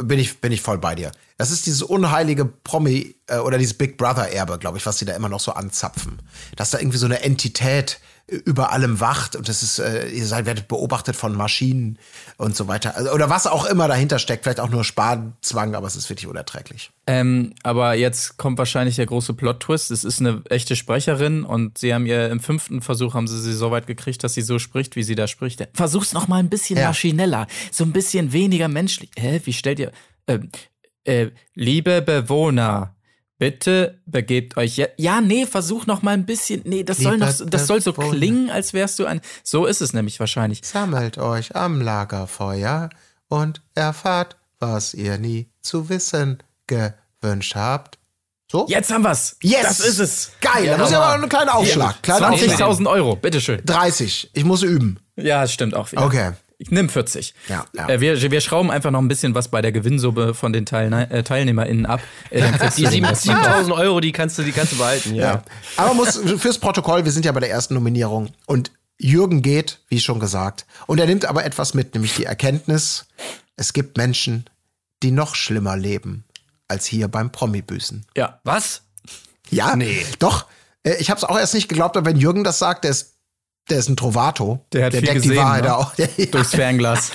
Bin 0.00 0.18
ich, 0.18 0.40
bin 0.40 0.52
ich 0.52 0.62
voll 0.62 0.78
bei 0.78 0.94
dir. 0.94 1.12
Das 1.38 1.50
ist 1.50 1.66
dieses 1.66 1.82
unheilige 1.82 2.44
Promi 2.44 3.14
äh, 3.26 3.38
oder 3.38 3.58
dieses 3.58 3.74
Big 3.74 3.96
Brother 3.98 4.30
Erbe, 4.30 4.58
glaube 4.58 4.78
ich, 4.78 4.86
was 4.86 4.98
sie 4.98 5.04
da 5.04 5.14
immer 5.14 5.28
noch 5.28 5.40
so 5.40 5.52
anzapfen. 5.52 6.20
Dass 6.56 6.70
da 6.70 6.78
irgendwie 6.78 6.98
so 6.98 7.06
eine 7.06 7.22
Entität 7.22 7.94
äh, 7.94 8.11
über 8.28 8.72
allem 8.72 9.00
wacht 9.00 9.36
und 9.36 9.48
das 9.48 9.62
ist, 9.62 9.78
äh, 9.78 10.08
ihr 10.08 10.24
seid 10.26 10.46
werdet 10.46 10.68
beobachtet 10.68 11.16
von 11.16 11.34
Maschinen 11.36 11.98
und 12.38 12.56
so 12.56 12.68
weiter. 12.68 12.96
Also, 12.96 13.12
oder 13.12 13.28
was 13.28 13.46
auch 13.46 13.64
immer 13.66 13.88
dahinter 13.88 14.18
steckt, 14.18 14.44
vielleicht 14.44 14.60
auch 14.60 14.70
nur 14.70 14.84
Sparzwang, 14.84 15.74
aber 15.74 15.86
es 15.86 15.96
ist 15.96 16.08
wirklich 16.08 16.26
unerträglich. 16.26 16.90
Ähm, 17.06 17.52
aber 17.62 17.94
jetzt 17.94 18.36
kommt 18.38 18.58
wahrscheinlich 18.58 18.96
der 18.96 19.06
große 19.06 19.34
Plot-Twist. 19.34 19.90
Es 19.90 20.04
ist 20.04 20.20
eine 20.20 20.42
echte 20.48 20.76
Sprecherin 20.76 21.44
und 21.44 21.78
sie 21.78 21.92
haben 21.92 22.06
ihr 22.06 22.30
im 22.30 22.40
fünften 22.40 22.80
Versuch 22.80 23.14
haben 23.14 23.26
sie 23.26 23.40
sie 23.40 23.52
so 23.54 23.70
weit 23.70 23.86
gekriegt, 23.86 24.22
dass 24.24 24.34
sie 24.34 24.42
so 24.42 24.58
spricht, 24.58 24.96
wie 24.96 25.02
sie 25.02 25.14
da 25.16 25.26
spricht. 25.26 25.66
Versuch's 25.74 26.12
noch 26.12 26.28
mal 26.28 26.38
ein 26.38 26.48
bisschen 26.48 26.78
Ja. 26.78 26.88
maschineller, 26.88 27.46
so 27.70 27.84
ein 27.84 27.92
bisschen 27.92 28.32
weniger 28.32 28.68
menschlich. 28.68 29.10
Hä, 29.18 29.40
wie 29.44 29.52
stellt 29.52 29.78
ihr? 29.80 29.92
Ähm, 30.28 30.50
äh, 31.04 31.26
liebe 31.54 32.00
Bewohner, 32.00 32.94
Bitte 33.42 33.98
begebt 34.06 34.56
euch 34.56 34.76
jetzt. 34.76 34.94
Ja, 34.98 35.20
nee, 35.20 35.46
versuch 35.46 35.86
noch 35.86 36.02
mal 36.02 36.12
ein 36.12 36.26
bisschen. 36.26 36.62
Nee, 36.64 36.84
das 36.84 36.98
soll 36.98 37.18
noch, 37.18 37.32
das 37.44 37.66
soll 37.66 37.80
so 37.80 37.92
klingen, 37.92 38.50
als 38.50 38.72
wärst 38.72 39.00
du 39.00 39.04
ein. 39.04 39.20
So 39.42 39.66
ist 39.66 39.82
es 39.82 39.92
nämlich 39.92 40.20
wahrscheinlich. 40.20 40.60
Sammelt 40.62 41.18
euch 41.18 41.56
am 41.56 41.80
Lagerfeuer 41.80 42.88
und 43.26 43.60
erfahrt, 43.74 44.36
was 44.60 44.94
ihr 44.94 45.18
nie 45.18 45.48
zu 45.60 45.88
wissen 45.88 46.38
gewünscht 46.68 47.56
habt. 47.56 47.98
So? 48.48 48.66
Jetzt 48.68 48.92
haben 48.92 49.02
wir's. 49.02 49.38
Yes! 49.42 49.62
Das 49.62 49.80
ist 49.80 49.98
es. 49.98 50.30
Geil, 50.40 50.66
da 50.66 50.78
muss 50.78 50.90
ich 50.90 50.96
aber 50.96 51.06
noch 51.06 51.14
einen 51.14 51.28
kleinen 51.28 51.48
Aufschlag. 51.48 52.00
Kleiner 52.00 52.30
Aufschlag. 52.30 52.60
20.000 52.60 52.88
Euro, 52.88 53.16
bitteschön. 53.16 53.60
30. 53.64 54.30
Ich 54.34 54.44
muss 54.44 54.62
üben. 54.62 55.00
Ja, 55.16 55.42
das 55.42 55.52
stimmt 55.52 55.74
auch 55.74 55.90
wieder. 55.90 56.06
Okay. 56.06 56.30
Ich 56.62 56.70
nimm 56.70 56.88
40. 56.88 57.34
Ja, 57.48 57.64
ja. 57.74 57.88
Äh, 57.88 58.00
wir, 58.00 58.30
wir 58.30 58.40
schrauben 58.40 58.70
einfach 58.70 58.90
noch 58.92 59.00
ein 59.00 59.08
bisschen 59.08 59.34
was 59.34 59.48
bei 59.48 59.60
der 59.62 59.72
Gewinnsumme 59.72 60.32
von 60.34 60.52
den 60.52 60.64
Teilne 60.64 61.10
äh, 61.10 61.22
TeilnehmerInnen 61.24 61.86
ab. 61.86 62.00
Äh, 62.30 62.40
dann 62.40 62.56
kriegst 62.58 62.78
Die 62.78 62.82
du 62.82 62.88
den 62.88 62.92
sieben- 62.94 63.06
Rest. 63.06 63.22
7000 63.22 63.74
Euro, 63.76 64.00
die 64.00 64.12
kannst 64.12 64.38
du, 64.38 64.42
die 64.42 64.52
kannst 64.52 64.72
du 64.72 64.76
behalten, 64.78 65.14
ja. 65.14 65.22
Ja. 65.34 65.42
Aber 65.76 65.94
muss 65.94 66.16
fürs 66.38 66.58
Protokoll, 66.58 67.04
wir 67.04 67.10
sind 67.12 67.24
ja 67.24 67.32
bei 67.32 67.40
der 67.40 67.50
ersten 67.50 67.74
Nominierung 67.74 68.30
und 68.46 68.70
Jürgen 68.98 69.42
geht, 69.42 69.80
wie 69.88 69.98
schon 70.00 70.20
gesagt, 70.20 70.64
und 70.86 71.00
er 71.00 71.06
nimmt 71.06 71.24
aber 71.24 71.44
etwas 71.44 71.74
mit, 71.74 71.94
nämlich 71.94 72.14
die 72.14 72.24
Erkenntnis, 72.24 73.06
es 73.56 73.72
gibt 73.72 73.96
Menschen, 73.96 74.44
die 75.02 75.10
noch 75.10 75.34
schlimmer 75.34 75.76
leben 75.76 76.24
als 76.68 76.86
hier 76.86 77.08
beim 77.08 77.32
Promi-Büßen. 77.32 78.06
Ja. 78.16 78.38
Was? 78.44 78.82
Ja, 79.50 79.74
nee. 79.74 80.06
doch. 80.20 80.46
Äh, 80.84 80.94
Ich 81.00 81.10
habe 81.10 81.18
es 81.18 81.24
auch 81.24 81.36
erst 81.38 81.54
nicht 81.54 81.68
geglaubt, 81.68 81.96
aber 81.96 82.06
wenn 82.06 82.16
Jürgen 82.16 82.44
das 82.44 82.58
sagt, 82.60 82.84
der 82.84 82.92
ist, 82.92 83.11
der 83.70 83.78
ist 83.78 83.88
ein 83.88 83.96
Trovato. 83.96 84.64
Der 84.72 84.86
hat 84.86 84.92
viel 84.92 85.02
deckt 85.02 85.24
die 85.24 85.28
gesehen, 85.28 85.36
Wahrheit 85.36 85.64
ne? 85.64 85.76
auch. 85.76 85.92
Ja, 85.96 86.06
Durchs 86.30 86.50
Fernglas. 86.50 87.12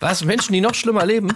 Was? 0.00 0.24
Menschen, 0.24 0.52
die 0.52 0.60
noch 0.60 0.74
schlimmer 0.74 1.06
leben? 1.06 1.32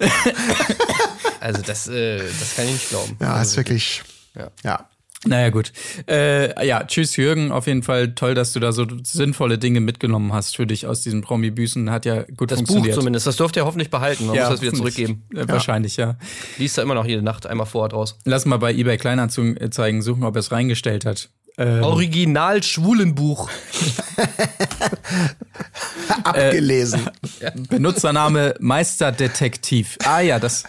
also 1.40 1.62
das, 1.62 1.88
äh, 1.88 2.18
das 2.18 2.56
kann 2.56 2.66
ich 2.66 2.72
nicht 2.72 2.88
glauben. 2.90 3.16
ja 3.20 3.40
ist 3.40 3.56
wirklich. 3.56 4.02
Ja. 4.34 4.50
ja. 4.62 4.88
Naja, 5.24 5.50
gut. 5.50 5.72
Äh, 6.08 6.66
ja, 6.66 6.84
tschüss 6.84 7.16
Jürgen. 7.16 7.50
Auf 7.50 7.66
jeden 7.66 7.82
Fall 7.82 8.14
toll, 8.14 8.34
dass 8.34 8.52
du 8.52 8.60
da 8.60 8.72
so 8.72 8.86
sinnvolle 9.02 9.58
Dinge 9.58 9.80
mitgenommen 9.80 10.32
hast 10.32 10.56
für 10.56 10.66
dich 10.66 10.86
aus 10.86 11.00
diesem 11.00 11.22
Promi-Büßen. 11.22 11.90
Hat 11.90 12.04
ja 12.04 12.22
gut 12.36 12.50
Das 12.50 12.60
Buch 12.60 12.66
funktioniert. 12.66 12.94
zumindest, 12.94 13.26
das 13.26 13.36
dürft 13.36 13.56
ihr 13.56 13.64
hoffentlich 13.64 13.90
behalten. 13.90 14.26
Man 14.26 14.36
muss 14.36 14.48
das 14.48 14.60
wieder 14.60 14.74
zurückgeben. 14.74 15.24
Äh, 15.34 15.48
Wahrscheinlich, 15.48 15.96
ja. 15.96 16.16
Liest 16.58 16.78
da 16.78 16.82
immer 16.82 16.94
noch 16.94 17.06
jede 17.06 17.22
Nacht 17.22 17.46
einmal 17.46 17.66
vor 17.66 17.88
draus. 17.88 18.18
Lass 18.24 18.44
mal 18.44 18.58
bei 18.58 18.72
eBay 18.74 18.98
Kleinanzeigen 18.98 20.02
suchen, 20.02 20.22
ob 20.22 20.36
er 20.36 20.40
es 20.40 20.52
reingestellt 20.52 21.04
hat. 21.04 21.30
Ähm, 21.58 21.82
Original 21.82 22.62
Schwulenbuch. 22.62 23.48
Abgelesen. 26.24 27.08
Benutzername 27.70 28.54
Meisterdetektiv. 28.60 29.96
Ah 30.04 30.20
ja, 30.20 30.38
das. 30.38 30.64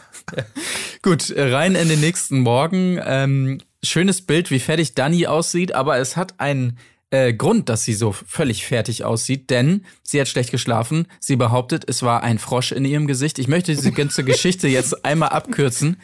Gut, 1.02 1.30
äh, 1.30 1.54
rein 1.54 1.76
in 1.76 1.90
den 1.90 2.00
nächsten 2.00 2.40
Morgen. 2.40 3.00
Ähm, 3.04 3.60
schönes 3.84 4.22
Bild, 4.22 4.50
wie 4.50 4.60
fertig 4.60 4.96
Dani 4.96 5.28
aussieht, 5.28 5.76
aber 5.76 5.98
es 5.98 6.16
hat 6.16 6.40
einen 6.40 6.78
äh, 7.10 7.34
Grund, 7.34 7.70
dass 7.70 7.84
sie 7.84 7.94
so 7.94 8.12
völlig 8.12 8.66
fertig 8.66 9.04
aussieht, 9.04 9.50
denn 9.50 9.86
sie 10.04 10.20
hat 10.20 10.28
schlecht 10.28 10.52
geschlafen. 10.52 11.08
Sie 11.20 11.36
behauptet, 11.36 11.86
es 11.88 12.04
war 12.04 12.24
ein 12.24 12.40
Frosch 12.40 12.72
in 12.72 12.86
ihrem 12.86 13.08
Gesicht. 13.08 13.40
Ich 13.40 13.48
möchte 13.48 13.74
diese 13.74 13.92
ganze 13.92 14.24
Geschichte 14.24 14.68
jetzt 14.68 15.06
einmal 15.06 15.30
abkürzen. 15.30 15.98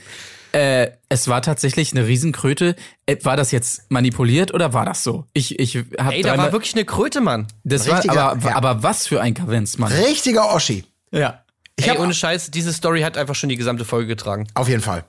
Äh, 0.54 0.92
es 1.10 1.28
war 1.28 1.42
tatsächlich 1.42 1.92
eine 1.92 2.08
Riesenkröte. 2.08 2.76
Äh, 3.06 3.18
war 3.24 3.36
das 3.36 3.52
jetzt 3.52 3.90
manipuliert 3.92 4.54
oder 4.54 4.72
war 4.74 4.86
das 4.86 5.04
so? 5.04 5.26
Ich, 5.34 5.60
ich 5.60 5.78
habe 6.00 6.14
Ey, 6.16 6.22
da 6.22 6.38
war 6.38 6.52
wirklich 6.52 6.74
eine 6.76 6.86
Kröte, 6.86 7.22
Mann. 7.22 7.48
das 7.64 7.88
war, 7.88 7.96
richtiger- 7.98 8.32
aber, 8.32 8.50
ja. 8.50 8.56
aber 8.56 8.84
was 8.84 9.08
für 9.08 9.20
ein 9.22 9.34
Kavenz, 9.34 9.78
Mann. 9.78 9.92
Richtiger 9.92 10.54
Oschi. 10.54 10.86
Ja. 11.12 11.44
Ich 11.76 11.88
Ey, 11.88 11.96
hab- 11.96 12.00
ohne 12.00 12.14
Scheiß, 12.14 12.52
diese 12.52 12.72
Story 12.72 13.02
hat 13.02 13.18
einfach 13.18 13.34
schon 13.36 13.50
die 13.50 13.56
gesamte 13.58 13.84
Folge 13.84 14.08
getragen. 14.08 14.48
Auf 14.54 14.70
jeden 14.70 14.82
Fall. 14.82 15.06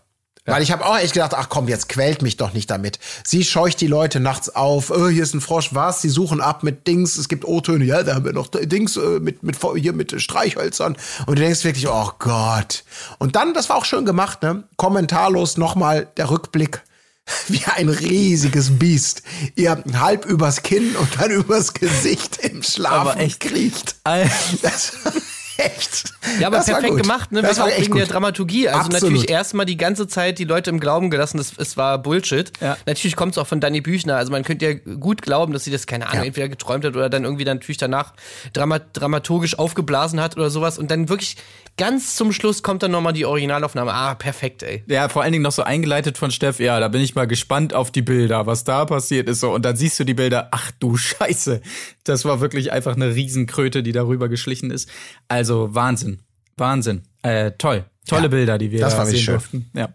Weil 0.47 0.63
ich 0.63 0.71
habe 0.73 0.85
auch 0.85 0.99
echt 0.99 1.15
gedacht, 1.15 1.33
ach 1.35 1.49
komm, 1.49 1.69
jetzt 1.69 1.89
quält 1.89 2.21
mich 2.21 2.37
doch 2.37 2.53
nicht 2.53 2.71
damit. 2.71 2.99
Sie 3.25 3.45
scheucht 3.45 3.81
die 3.81 3.87
Leute 3.87 4.21
nachts 4.21 4.51
auf, 4.55 4.91
oh, 4.91 5.09
hier 5.09 5.23
ist 5.23 5.33
ein 5.35 5.41
Frosch, 5.41 5.71
was? 5.73 6.03
Sie 6.03 6.11
suchen 6.11 6.43
ab 6.43 6.63
mit 6.63 6.87
Dings, 6.87 7.17
es 7.17 7.29
gibt 7.29 7.47
O-Töne, 7.47 7.85
ja, 7.87 8.03
da 8.03 8.15
haben 8.15 8.27
wir 8.27 8.35
noch 8.35 8.49
Dings 8.49 8.97
äh, 8.99 9.21
mit, 9.21 9.43
mit, 9.43 9.57
hier 9.77 9.95
mit 9.95 10.21
Streichhölzern. 10.21 10.97
Und 11.27 11.39
du 11.39 11.43
denkst 11.43 11.65
wirklich, 11.65 11.89
oh 11.89 12.11
Gott. 12.19 12.85
Und 13.19 13.37
dann, 13.37 13.55
das 13.55 13.71
war 13.71 13.77
auch 13.77 13.87
schön 13.87 14.05
gemacht, 14.05 14.43
ne? 14.43 14.65
Kommentarlos 14.77 15.57
nochmal 15.57 16.09
der 16.19 16.29
Rückblick. 16.31 16.83
Wie 17.49 17.65
ein 17.77 17.89
riesiges 17.89 18.79
Biest. 18.79 19.23
Ihr 19.55 19.83
halb 19.95 20.27
übers 20.27 20.63
Kinn 20.63 20.95
und 20.97 21.09
dann 21.19 21.31
übers 21.31 21.73
Gesicht 21.73 22.37
im 22.43 22.63
Schlaf 22.63 22.93
Aber 22.93 23.17
echt. 23.19 23.41
kriecht. 23.41 23.97
Al- 24.05 24.31
Das 24.61 24.93
echt. 25.59 26.05
Ja, 26.41 26.49
aber 26.49 26.57
das 26.59 26.67
perfekt 26.67 26.97
gemacht, 26.97 27.33
ne? 27.33 27.43
Das 27.43 27.53
Wegen- 27.53 27.61
war 27.61 27.69
echt 27.69 27.81
wegen 27.83 27.93
gut. 27.93 28.01
der 28.01 28.07
Dramaturgie. 28.09 28.69
Also 28.69 28.81
Absolut. 28.81 29.03
natürlich 29.03 29.31
erstmal 29.31 29.67
die 29.67 29.77
ganze 29.77 30.07
Zeit 30.09 30.39
die 30.39 30.45
Leute 30.45 30.71
im 30.71 30.81
Glauben 30.81 31.11
gelassen, 31.11 31.39
das, 31.39 31.53
es 31.59 31.77
war 31.77 31.99
Bullshit. 31.99 32.53
Ja. 32.61 32.77
Natürlich 32.87 33.17
kommt 33.17 33.33
es 33.33 33.39
auch 33.39 33.47
von 33.47 33.61
Dani 33.61 33.81
Büchner. 33.81 34.17
Also 34.17 34.33
man 34.33 34.43
könnte 34.45 34.67
ja 34.67 34.95
gut 34.97 35.23
glauben, 35.23 35.53
dass 35.53 35.65
sie 35.65 35.71
das, 35.71 35.87
keine 35.87 36.07
Ahnung, 36.09 36.23
Ja. 36.23 36.27
entweder 36.27 36.49
geträumt 36.49 36.85
hat 36.85 36.97
oder 36.97 37.09
dann 37.11 37.25
irgendwie 37.25 37.45
dann 37.45 37.59
natürlich 37.59 37.79
danach 37.79 38.15
drama 38.53 38.79
dramaturgisch 38.79 39.59
aufgeblasen 39.59 40.21
hat 40.21 40.37
oder 40.37 40.51
sowas. 40.51 40.79
Und 40.79 40.91
dann 40.91 41.09
wirklich 41.09 41.37
ganz 41.77 42.17
zum 42.17 42.33
Schluss 42.33 42.63
kommt 42.63 42.83
dann 42.83 42.93
nochmal 42.93 43.13
die 43.13 43.25
Originalaufnahme. 43.27 43.93
Ah, 43.93 44.15
perfekt, 44.15 44.63
ey. 44.63 44.83
Ja, 44.87 45.09
vor 45.09 45.23
allen 45.23 45.33
Dingen 45.33 45.43
noch 45.43 45.53
so 45.53 45.63
eingeleitet 45.63 46.17
von 46.19 46.31
Steff. 46.31 46.61
Ja, 46.61 46.79
da 46.81 46.89
bin 46.89 47.01
ich 47.01 47.15
mal 47.15 47.27
gespannt 47.27 47.75
auf 47.75 47.91
die 47.91 48.03
Bilder, 48.03 48.47
was 48.47 48.65
da 48.65 48.85
passiert 48.85 49.29
ist. 49.29 49.41
So. 49.41 49.53
Und 49.53 49.65
dann 49.65 49.77
siehst 49.77 49.99
du 50.01 50.05
die 50.05 50.15
Bilder. 50.15 50.49
Ach 50.53 50.71
du 50.79 50.97
Scheiße. 50.97 51.61
Das 52.05 52.25
war 52.25 52.41
wirklich 52.41 52.71
einfach 52.73 52.95
eine 52.97 53.15
Riesenkröte, 53.15 53.83
die 53.83 53.93
darüber 53.93 54.29
geschlichen 54.29 54.71
ist. 54.71 54.89
Also 55.29 55.44
Wahnsinn. 55.75 56.21
Wahnsinn. 56.57 57.03
Äh, 57.23 57.53
toll. 57.59 57.85
Tolle 58.07 58.23
Ja, 58.25 58.29
Bilder, 58.29 58.59
die 58.59 58.71
wir 58.71 58.81
das 58.81 58.93
da 58.93 58.99
war 58.99 59.07
sehen 59.07 59.19
schön. 59.19 59.35
durften. 59.35 59.71
Ja. 59.75 59.89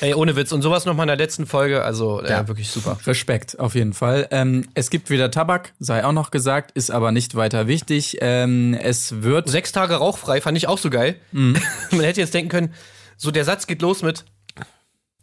Ey, 0.00 0.14
ohne 0.14 0.36
Witz. 0.36 0.52
Und 0.52 0.62
sowas 0.62 0.84
nochmal 0.84 1.04
in 1.04 1.08
der 1.08 1.16
letzten 1.16 1.44
Folge. 1.44 1.82
Also 1.82 2.22
äh, 2.22 2.30
Ja. 2.30 2.46
wirklich 2.46 2.70
super. 2.70 2.96
Respekt, 3.04 3.58
auf 3.58 3.74
jeden 3.74 3.94
Fall. 3.94 4.28
Ähm, 4.30 4.64
es 4.74 4.90
gibt 4.90 5.10
wieder 5.10 5.30
Tabak, 5.32 5.72
sei 5.80 6.04
auch 6.04 6.12
noch 6.12 6.30
gesagt, 6.30 6.70
ist 6.72 6.90
aber 6.92 7.10
nicht 7.10 7.34
weiter 7.34 7.66
wichtig. 7.66 8.18
Ähm, 8.20 8.74
es 8.80 9.22
wird. 9.22 9.48
Sechs 9.48 9.72
Tage 9.72 9.96
rauchfrei 9.96 10.40
fand 10.40 10.56
ich 10.56 10.68
auch 10.68 10.78
so 10.78 10.88
geil. 10.88 11.16
Mhm. 11.32 11.56
Man 11.90 12.02
hätte 12.02 12.20
jetzt 12.20 12.32
denken 12.32 12.48
können, 12.48 12.74
so 13.16 13.32
der 13.32 13.44
Satz 13.44 13.66
geht 13.66 13.82
los 13.82 14.02
mit, 14.02 14.24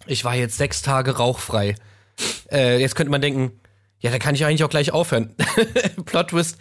ich 0.05 0.25
war 0.25 0.36
jetzt 0.36 0.58
sechs 0.58 0.82
Tage 0.82 1.15
rauchfrei. 1.17 1.75
Äh, 2.51 2.79
jetzt 2.82 2.96
könnte 2.96 3.12
man 3.12 3.22
denken, 3.22 3.53
ja, 4.00 4.12
da 4.12 4.20
kann 4.20 4.36
ich 4.36 4.46
eigentlich 4.46 4.63
auch 4.65 4.70
gleich 4.70 4.91
aufhören. 4.91 5.34
Plot 6.05 6.29
Twist, 6.32 6.58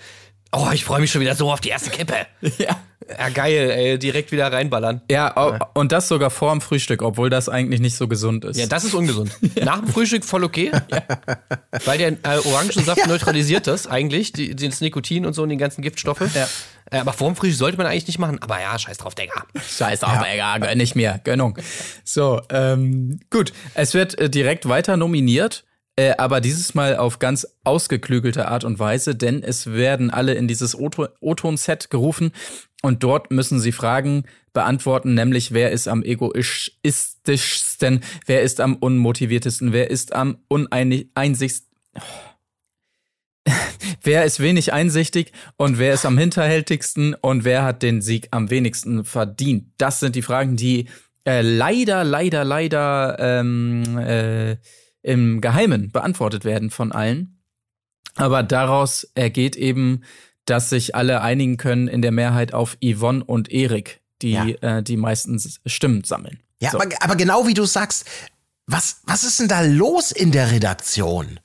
oh, 0.56 0.70
ich 0.72 0.84
freue 0.84 1.00
mich 1.00 1.10
schon 1.10 1.20
wieder 1.20 1.34
so 1.34 1.52
auf 1.52 1.60
die 1.60 1.70
erste 1.70 1.90
Kippe. 1.90 2.14
Ja. 2.58 2.76
Ja, 3.06 3.28
geil, 3.28 3.70
ey, 3.70 3.98
direkt 3.98 4.32
wieder 4.32 4.50
reinballern. 4.50 5.02
Ja, 5.10 5.36
au- 5.36 5.58
und 5.74 5.92
das 5.92 6.08
sogar 6.08 6.30
vor 6.30 6.52
dem 6.52 6.62
Frühstück, 6.62 7.02
obwohl 7.02 7.28
das 7.28 7.50
eigentlich 7.50 7.80
nicht 7.80 7.96
so 7.96 8.08
gesund 8.08 8.44
ist. 8.46 8.56
Ja, 8.56 8.66
das 8.66 8.84
ist 8.84 8.94
ungesund. 8.94 9.30
Nach 9.62 9.80
dem 9.80 9.88
Frühstück 9.88 10.24
voll 10.24 10.42
okay. 10.42 10.70
Weil 11.84 11.98
der 11.98 12.12
äh, 12.12 12.38
Orangensaft 12.46 13.06
neutralisiert 13.06 13.66
das 13.66 13.86
eigentlich, 13.86 14.32
die, 14.32 14.56
das 14.56 14.80
Nikotin 14.80 15.26
und 15.26 15.34
so 15.34 15.42
und 15.42 15.50
die 15.50 15.58
ganzen 15.58 15.82
Giftstoffe. 15.82 16.22
Ja. 16.34 16.48
Äh, 16.90 17.00
aber 17.00 17.12
vor 17.12 17.28
dem 17.28 17.36
Frühstück 17.36 17.58
sollte 17.58 17.76
man 17.76 17.86
eigentlich 17.86 18.06
nicht 18.06 18.18
machen. 18.18 18.40
Aber 18.40 18.60
ja, 18.60 18.78
scheiß 18.78 18.96
drauf, 18.96 19.14
Digga. 19.14 19.44
Scheiß 19.54 20.02
auf, 20.02 20.22
Digga, 20.22 20.58
gönn 20.58 20.78
nicht 20.78 20.94
mehr. 20.94 21.20
Gönnung. 21.24 21.58
So, 22.04 22.40
ähm, 22.50 23.20
gut. 23.30 23.52
Es 23.74 23.92
wird 23.92 24.18
äh, 24.18 24.30
direkt 24.30 24.66
weiter 24.68 24.96
nominiert, 24.96 25.64
äh, 25.96 26.14
aber 26.18 26.40
dieses 26.40 26.74
Mal 26.74 26.96
auf 26.96 27.18
ganz 27.18 27.46
ausgeklügelte 27.62 28.48
Art 28.48 28.64
und 28.64 28.78
Weise, 28.78 29.14
denn 29.14 29.42
es 29.42 29.72
werden 29.72 30.10
alle 30.10 30.34
in 30.34 30.48
dieses 30.48 30.76
O-Ton- 30.76 31.08
O-Ton-Set 31.20 31.90
gerufen 31.90 32.32
und 32.82 33.02
dort 33.02 33.30
müssen 33.30 33.60
sie 33.60 33.72
Fragen 33.72 34.24
beantworten, 34.52 35.14
nämlich 35.14 35.52
wer 35.52 35.70
ist 35.70 35.88
am 35.88 36.02
egoistischsten, 36.02 38.00
wer 38.26 38.42
ist 38.42 38.60
am 38.60 38.76
unmotiviertesten, 38.76 39.72
wer 39.72 39.90
ist 39.90 40.14
am 40.14 40.38
uneinsigsten. 40.48 41.68
Wer 44.02 44.24
ist 44.24 44.40
wenig 44.40 44.72
einsichtig 44.72 45.32
und 45.56 45.78
wer 45.78 45.92
ist 45.92 46.06
am 46.06 46.16
hinterhältigsten 46.16 47.14
und 47.14 47.44
wer 47.44 47.62
hat 47.62 47.82
den 47.82 48.00
Sieg 48.00 48.28
am 48.30 48.48
wenigsten 48.48 49.04
verdient? 49.04 49.72
Das 49.76 50.00
sind 50.00 50.16
die 50.16 50.22
Fragen, 50.22 50.56
die 50.56 50.88
äh, 51.26 51.42
leider, 51.42 52.04
leider, 52.04 52.44
leider 52.44 53.16
ähm, 53.18 53.98
äh, 53.98 54.56
im 55.04 55.40
Geheimen 55.40 55.90
beantwortet 55.92 56.44
werden 56.44 56.70
von 56.70 56.90
allen. 56.90 57.38
Aber 58.16 58.42
daraus 58.42 59.06
ergeht 59.14 59.54
eben, 59.54 60.02
dass 60.46 60.70
sich 60.70 60.94
alle 60.94 61.20
einigen 61.22 61.56
können 61.56 61.88
in 61.88 62.02
der 62.02 62.12
Mehrheit 62.12 62.52
auf 62.54 62.76
Yvonne 62.82 63.22
und 63.24 63.50
Erik, 63.50 64.00
die 64.22 64.32
Ja. 64.32 64.46
äh, 64.78 64.82
die 64.82 64.96
meisten 64.96 65.40
Stimmen 65.66 66.04
sammeln. 66.04 66.40
Ja, 66.60 66.70
So. 66.70 66.80
aber, 66.80 66.88
aber 67.00 67.16
genau 67.16 67.46
wie 67.46 67.54
du 67.54 67.64
sagst, 67.64 68.04
was, 68.66 69.00
was 69.04 69.24
ist 69.24 69.40
denn 69.40 69.48
da 69.48 69.60
los 69.60 70.10
in 70.10 70.32
der 70.32 70.50
Redaktion? 70.50 71.38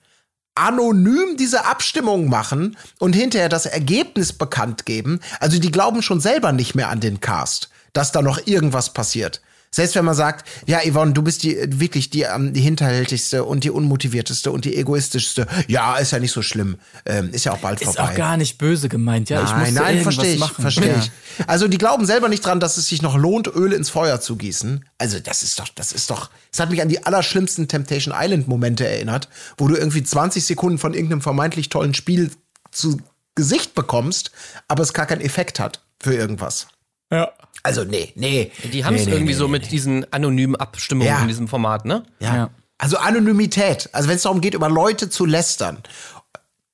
Anonym 0.55 1.37
diese 1.37 1.65
Abstimmung 1.65 2.29
machen 2.29 2.77
und 2.99 3.13
hinterher 3.13 3.49
das 3.49 3.65
Ergebnis 3.65 4.33
bekannt 4.33 4.85
geben. 4.85 5.19
Also 5.39 5.59
die 5.59 5.71
glauben 5.71 6.01
schon 6.01 6.19
selber 6.19 6.51
nicht 6.51 6.75
mehr 6.75 6.89
an 6.89 6.99
den 6.99 7.19
Cast, 7.21 7.69
dass 7.93 8.11
da 8.11 8.21
noch 8.21 8.45
irgendwas 8.45 8.93
passiert. 8.93 9.41
Selbst 9.71 9.95
wenn 9.95 10.05
man 10.05 10.15
sagt, 10.15 10.47
ja, 10.65 10.79
Yvonne, 10.79 11.13
du 11.13 11.21
bist 11.21 11.43
die 11.43 11.57
wirklich 11.79 12.09
die, 12.09 12.23
ähm, 12.23 12.53
die 12.53 12.61
hinterhältigste 12.61 13.43
und 13.43 13.63
die 13.63 13.69
unmotivierteste 13.69 14.51
und 14.51 14.65
die 14.65 14.75
egoistischste. 14.75 15.47
Ja, 15.67 15.97
ist 15.97 16.11
ja 16.11 16.19
nicht 16.19 16.31
so 16.31 16.41
schlimm. 16.41 16.77
Ähm, 17.05 17.29
ist 17.31 17.45
ja 17.45 17.51
auch 17.53 17.59
bald 17.59 17.79
Ist 17.79 17.95
vorbei. 17.95 18.11
auch 18.11 18.15
gar 18.15 18.37
nicht 18.37 18.57
böse 18.57 18.89
gemeint, 18.89 19.29
ja. 19.29 19.43
ich 19.43 19.49
Nein, 19.51 19.59
musste 19.59 19.75
nein, 19.75 20.01
verstehe 20.01 20.33
ich, 20.33 20.39
machen. 20.39 20.61
verstehe 20.61 20.89
ja. 20.89 20.97
ich. 20.97 21.11
Also 21.45 21.67
die 21.67 21.77
glauben 21.77 22.07
selber 22.07 22.29
nicht 22.29 22.43
dran, 22.43 22.59
dass 22.59 22.77
es 22.77 22.87
sich 22.87 23.03
noch 23.03 23.15
lohnt, 23.15 23.47
Öl 23.47 23.71
ins 23.73 23.91
Feuer 23.91 24.19
zu 24.19 24.37
gießen. 24.37 24.85
Also 24.97 25.19
das 25.19 25.43
ist 25.43 25.59
doch, 25.59 25.69
das 25.75 25.91
ist 25.91 26.09
doch, 26.09 26.31
das 26.51 26.61
hat 26.61 26.71
mich 26.71 26.81
an 26.81 26.89
die 26.89 27.05
allerschlimmsten 27.05 27.67
Temptation 27.67 28.13
Island 28.17 28.47
Momente 28.47 28.87
erinnert, 28.87 29.29
wo 29.57 29.67
du 29.67 29.75
irgendwie 29.75 30.03
20 30.03 30.43
Sekunden 30.43 30.79
von 30.79 30.95
irgendeinem 30.95 31.21
vermeintlich 31.21 31.69
tollen 31.69 31.93
Spiel 31.93 32.31
zu 32.71 32.99
Gesicht 33.35 33.75
bekommst, 33.75 34.31
aber 34.67 34.83
es 34.83 34.93
gar 34.93 35.05
keinen 35.05 35.21
Effekt 35.21 35.59
hat 35.59 35.81
für 36.01 36.13
irgendwas. 36.13 36.67
Ja. 37.11 37.31
Also 37.63 37.83
nee, 37.83 38.13
nee. 38.15 38.51
Die 38.71 38.85
haben 38.85 38.95
es 38.95 39.05
nee, 39.05 39.11
irgendwie 39.11 39.33
nee, 39.33 39.37
so 39.37 39.45
nee, 39.45 39.51
mit 39.51 39.71
diesen 39.71 40.11
anonymen 40.13 40.55
Abstimmungen 40.55 41.09
Ja. 41.09 41.21
in 41.21 41.27
diesem 41.27 41.47
Format, 41.47 41.85
ne? 41.85 42.03
Ja. 42.19 42.35
Ja. 42.35 42.49
Also 42.77 42.97
Anonymität. 42.97 43.89
Also 43.91 44.07
wenn 44.07 44.15
es 44.15 44.21
darum 44.23 44.39
geht, 44.41 44.53
über 44.53 44.69
Leute 44.69 45.09
zu 45.09 45.25
lästern, 45.25 45.79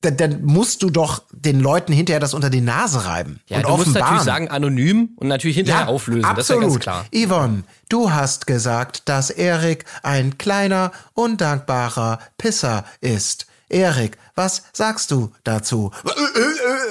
dann, 0.02 0.18
dann 0.18 0.44
musst 0.46 0.84
du 0.84 0.90
doch 0.90 1.24
den 1.32 1.60
Leuten 1.60 1.92
hinterher 1.92 2.20
das 2.20 2.34
unter 2.34 2.50
die 2.52 2.62
Nase 2.62 3.06
reiben. 3.06 3.40
Ja, 3.48 3.58
und 3.58 3.64
du 3.64 3.70
musst 3.70 3.82
offenbaren. 3.82 4.04
natürlich 4.06 4.26
sagen 4.26 4.48
anonym 4.50 5.10
und 5.16 5.28
natürlich 5.28 5.58
hinterher 5.58 5.88
auflösen. 5.88 6.30
Das 6.36 6.50
ist 6.50 6.56
ja 6.56 6.62
ganz 6.62 6.80
klar. 6.80 7.06
Yvonne, 7.14 7.64
du 7.90 8.12
hast 8.12 8.46
gesagt, 8.46 9.10
dass 9.10 9.32
Erik 9.32 9.86
ein 10.04 10.38
kleiner, 10.38 10.92
undankbarer 11.14 12.20
Pisser 12.38 12.86
ist. 13.02 13.48
Erik, 13.70 14.18
was 14.36 14.64
sagst 14.74 15.12
du 15.12 15.32
dazu? 15.44 15.92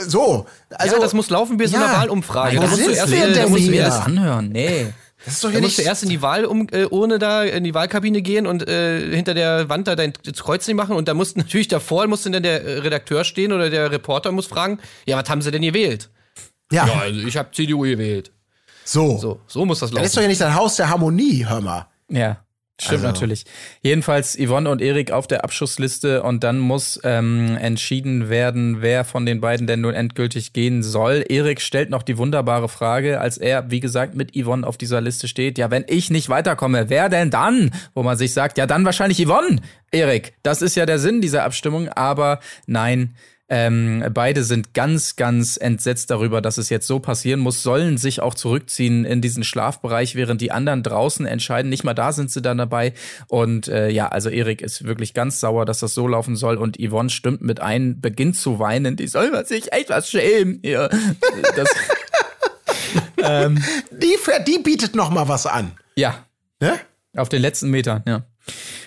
So, 0.07 0.47
also 0.71 0.95
ja, 0.97 1.00
das 1.00 1.12
muss 1.14 1.31
laufen 1.31 1.59
wie 1.59 1.66
so 1.66 1.76
eine 1.76 1.87
Wahlumfrage. 1.87 2.57
Wo 2.57 2.62
Da 2.62 2.66
musst 2.69 2.81
du 2.81 2.85
sind 2.87 2.97
erst, 2.97 3.12
wir 3.12 3.28
äh, 3.28 3.33
da 3.33 3.49
musst 3.49 3.66
du 3.66 3.71
hier? 3.73 3.81
erst 3.83 3.99
Das 3.99 4.07
anhören, 4.07 4.49
nee. 4.50 4.93
Das 5.25 5.35
ist 5.35 5.45
doch 5.45 5.49
Da 5.49 5.52
hier 5.52 5.61
musst 5.62 5.78
nicht. 5.78 5.87
du 5.87 5.88
erst 5.88 6.02
in 6.02 6.09
die 6.11 6.21
Wahl 6.21 6.45
um, 6.45 6.66
äh, 6.71 6.85
ohne 6.87 7.19
da 7.19 7.45
in 7.45 7.64
die 7.64 7.73
Wahlkabine 7.75 8.21
gehen 8.23 8.47
und 8.47 8.69
äh, 8.69 9.14
hinter 9.14 9.33
der 9.35 9.69
Wand 9.69 9.87
da 9.88 9.97
dein 9.97 10.12
Kreuzchen 10.12 10.76
machen 10.76 10.97
und 10.97 11.09
da 11.09 11.14
musst 11.14 11.37
natürlich 11.37 11.69
davor 11.69 12.07
muss 12.09 12.23
dann 12.25 12.43
der 12.43 12.62
äh, 12.64 12.78
Redakteur 12.81 13.25
stehen 13.25 13.52
oder 13.52 13.71
der 13.71 13.90
Reporter 13.90 14.33
muss 14.33 14.47
fragen, 14.47 14.81
ja, 15.07 15.16
was 15.16 15.28
haben 15.31 15.40
sie 15.43 15.50
denn 15.50 15.62
gewählt? 15.62 16.11
ja, 16.73 16.87
Ja, 16.87 16.95
also 17.00 17.21
ich 17.21 17.37
habe 17.37 17.50
CDU 17.52 17.81
gewählt. 17.83 18.33
so. 18.85 19.16
So, 19.19 19.40
so 19.47 19.64
muss 19.64 19.78
das 19.78 19.90
Das 19.93 20.04
ist 20.04 20.12
doch 20.14 20.21
laufen. 20.21 20.23
ja 20.25 20.28
nicht 20.28 20.40
dein 20.40 20.54
Haus 20.54 20.76
der 20.76 20.90
Harmonie, 20.90 21.47
hör 21.49 21.61
mal. 21.62 21.87
Ja, 22.11 22.44
stimmt 22.81 23.04
Also- 23.04 23.07
natürlich. 23.07 23.45
Jedenfalls 23.83 24.37
Yvonne 24.37 24.71
und 24.71 24.81
Erik 24.83 25.11
auf 25.12 25.26
der 25.26 25.45
Abschussliste 25.45 26.23
und 26.23 26.43
dann 26.45 26.59
muss 26.59 27.00
ähm, 27.04 27.57
entschieden 27.61 28.28
werden, 28.28 28.83
wer 28.83 29.04
von 29.04 29.26
den 29.26 29.40
beiden 29.40 29.66
denn 29.66 29.81
nun 29.81 29.95
endgültig 29.95 30.52
gehen 30.52 30.83
soll. 30.83 31.25
Erik 31.28 31.61
stellt 31.61 31.90
noch 31.90 32.02
die 32.02 32.19
wunderbare 32.19 32.69
Frage, 32.69 33.21
als 33.21 33.38
er, 33.38 33.71
wie 33.71 33.81
gesagt, 33.81 34.14
mit 34.14 34.33
Yvonne 34.37 34.66
auf 34.66 34.76
dieser 34.76 35.00
Liste 35.00 35.28
steht. 35.28 35.59
Ja, 35.59 35.71
wenn 35.71 35.85
ich 35.88 36.11
nicht 36.11 36.28
weiterkomme, 36.28 36.90
wer 36.90 37.09
denn 37.09 37.31
dann? 37.31 37.71
Wo 37.95 38.02
man 38.02 38.16
sich 38.16 38.33
sagt, 38.33 38.59
ja, 38.59 38.66
dann 38.66 38.85
wahrscheinlich 38.85 39.25
Yvonne. 39.25 39.61
Erik, 39.90 40.35
das 40.43 40.61
ist 40.61 40.75
ja 40.75 40.87
der 40.87 40.99
Sinn 40.99 41.21
dieser 41.21 41.45
Abstimmung, 41.45 41.88
aber 41.88 42.40
nein. 42.66 43.14
Ähm, 43.49 44.03
beide 44.15 44.43
sind 44.43 44.73
ganz, 44.73 45.17
ganz 45.17 45.59
entsetzt 45.59 46.11
darüber, 46.11 46.41
dass 46.41 46.57
es 46.57 46.71
jetzt 46.71 46.87
so 46.87 46.99
passieren 46.99 47.41
muss, 47.41 47.63
sollen 47.63 47.99
sich 47.99 48.21
auch 48.21 48.35
zurückziehen 48.35 49.05
in 49.05 49.21
diesen 49.21 49.45
Schlafbereich, 49.45 50.15
während 50.15 50.41
die 50.41 50.51
anderen 50.51 50.83
draußen 50.83 51.27
entscheiden. 51.27 51.69
Nicht 51.69 51.85
mal 51.85 51.95
da 51.95 52.13
sind 52.13 52.31
sie 52.31 52.41
dann 52.41 52.59
dabei. 52.59 52.95
Und 53.29 53.69
äh, 53.69 53.91
ja, 53.91 54.09
also 54.09 54.31
Erik 54.31 54.63
ist 54.63 54.85
wirklich 54.85 55.13
ganz 55.13 55.41
sauer, 55.41 55.67
dass 55.67 55.81
das 55.81 55.93
so 55.95 56.09
laufen 56.09 56.37
soll. 56.37 56.57
Und 56.57 56.79
Yvonne 56.79 57.11
stimmt 57.11 57.43
mit 57.43 57.61
ein, 57.61 58.01
beginnt 58.01 58.37
zu 58.37 58.59
weinen. 58.59 58.97
Die 58.97 59.09
soll 59.09 59.31
man 59.31 59.45
sich 59.45 59.73
echt 59.73 59.91
was 59.91 60.09
schämen. 60.09 60.61
Ja, 60.63 60.89
das, 61.57 61.69
Die, 63.91 64.17
die 64.47 64.59
bietet 64.59 64.95
noch 64.95 65.11
mal 65.11 65.29
was 65.29 65.47
an. 65.47 65.73
ja 65.97 66.25
Ne? 66.61 66.79
auf 67.17 67.29
den 67.29 67.43
letzten 67.43 67.71
Metern, 67.71 68.03
ja. 68.07 68.25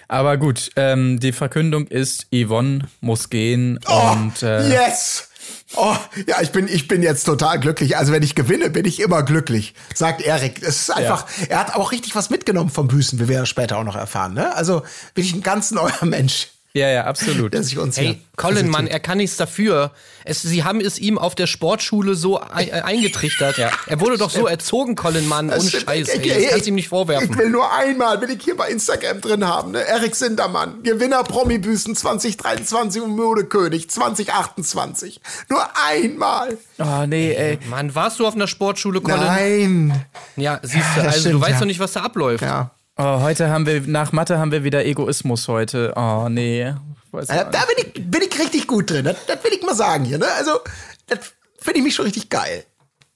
Aber 0.07 0.37
gut, 0.37 0.71
ähm, 0.75 1.19
die 1.19 1.31
Verkündung 1.31 1.87
ist, 1.87 2.27
Yvonne 2.33 2.87
muss 3.01 3.29
gehen 3.29 3.79
und 3.87 4.41
äh, 4.41 4.69
Yes! 4.69 5.29
Oh, 5.75 5.95
ja, 6.27 6.41
ich 6.41 6.51
bin, 6.51 6.67
ich 6.67 6.87
bin 6.87 7.03
jetzt 7.03 7.23
total 7.25 7.59
glücklich. 7.59 7.97
Also 7.97 8.13
wenn 8.13 8.23
ich 8.23 8.35
gewinne, 8.35 8.69
bin 8.69 8.85
ich 8.85 9.01
immer 9.01 9.23
glücklich, 9.23 9.73
sagt 9.93 10.21
Erik. 10.21 10.61
Es 10.61 10.81
ist 10.81 10.89
einfach, 10.89 11.25
er 11.49 11.59
hat 11.59 11.75
auch 11.75 11.91
richtig 11.91 12.15
was 12.15 12.29
mitgenommen 12.29 12.69
vom 12.69 12.87
Büßen, 12.87 13.19
wie 13.19 13.27
wir 13.27 13.35
ja 13.35 13.45
später 13.45 13.77
auch 13.77 13.83
noch 13.83 13.95
erfahren. 13.95 14.33
Ne? 14.33 14.55
Also 14.55 14.83
bin 15.13 15.25
ich 15.25 15.33
ein 15.33 15.43
ganz 15.43 15.71
neuer 15.71 16.05
Mensch, 16.05 16.47
ja, 16.77 16.89
ja, 16.89 17.03
absolut. 17.05 17.53
der 17.53 17.63
sich 17.63 17.77
uns 17.77 17.97
Hey, 17.97 18.21
Colin, 18.35 18.69
Mann, 18.69 18.87
er 18.87 18.99
kann 18.99 19.17
nichts 19.17 19.35
dafür. 19.37 19.91
Es, 20.23 20.41
sie 20.41 20.63
haben 20.63 20.79
es 20.81 20.99
ihm 20.99 21.17
auf 21.17 21.33
der 21.35 21.47
Sportschule 21.47 22.15
so 22.15 22.41
ei- 22.41 22.65
äh, 22.67 22.81
eingetrichtert. 22.81 23.57
Er 23.57 23.99
wurde 23.99 24.17
doch 24.17 24.29
so 24.29 24.45
erzogen, 24.45 24.95
Colin, 24.95 25.27
Mann, 25.27 25.49
ohne. 25.49 25.61
Scheiß. 25.69 26.09
Ich- 26.09 26.21
Ey, 26.21 26.29
das 26.29 26.37
ich- 26.37 26.49
kannst 26.49 26.65
du 26.65 26.69
ihm 26.69 26.75
nicht 26.75 26.85
Ich 26.85 26.89
vorwerfen. 26.89 27.37
will 27.37 27.49
nur 27.49 27.71
einmal, 27.73 28.19
will 28.21 28.29
ich 28.29 28.43
hier 28.43 28.55
bei 28.57 28.69
Instagram 28.69 29.21
drin 29.21 29.47
haben, 29.47 29.71
ne? 29.71 29.79
Erik 29.87 30.15
Sindermann, 30.15 30.83
Gewinner 30.83 31.23
Promi-Büßen 31.23 31.95
2023 31.95 33.01
und 33.01 33.15
Modekönig 33.15 33.89
2028. 33.89 35.19
Nur 35.49 35.63
einmal. 35.87 36.57
Oh, 36.79 37.05
nee, 37.07 37.33
ey. 37.33 37.59
Mann, 37.69 37.95
warst 37.95 38.19
du 38.19 38.27
auf 38.27 38.35
einer 38.35 38.47
Sportschule, 38.47 39.01
Colin? 39.01 39.17
Nein. 39.23 40.05
Ja, 40.35 40.59
siehst 40.61 40.85
du, 40.95 41.01
also 41.01 41.11
du 41.15 41.19
stimmt, 41.21 41.41
weißt 41.41 41.51
ja. 41.53 41.59
doch 41.59 41.65
nicht, 41.65 41.79
was 41.79 41.93
da 41.93 42.01
abläuft. 42.03 42.43
Ja. 42.43 42.71
Oh, 42.99 43.21
heute 43.21 43.49
haben 43.49 43.67
wir, 43.67 43.81
nach 43.81 44.11
Mathe 44.11 44.39
haben 44.39 44.51
wir 44.51 44.63
wieder 44.63 44.83
Egoismus 44.83 45.47
heute. 45.47 45.93
Oh, 45.95 46.29
nee. 46.29 46.73
Weiß 47.11 47.29
Äh, 47.29 47.45
Da 47.51 47.63
bin 47.65 47.85
ich, 47.85 48.09
bin 48.09 48.21
ich 48.23 48.39
richtig 48.39 48.65
gut 48.65 48.89
drin. 48.89 49.05
Das, 49.05 49.23
das 49.27 49.43
will 49.43 49.51
ich 49.53 49.61
mal 49.63 49.75
sagen 49.75 50.03
hier. 50.03 50.17
Ne? 50.17 50.25
Also, 50.35 50.59
das 51.05 51.33
finde 51.59 51.79
ich 51.79 51.83
mich 51.83 51.93
schon 51.93 52.05
richtig 52.05 52.29
geil. 52.29 52.63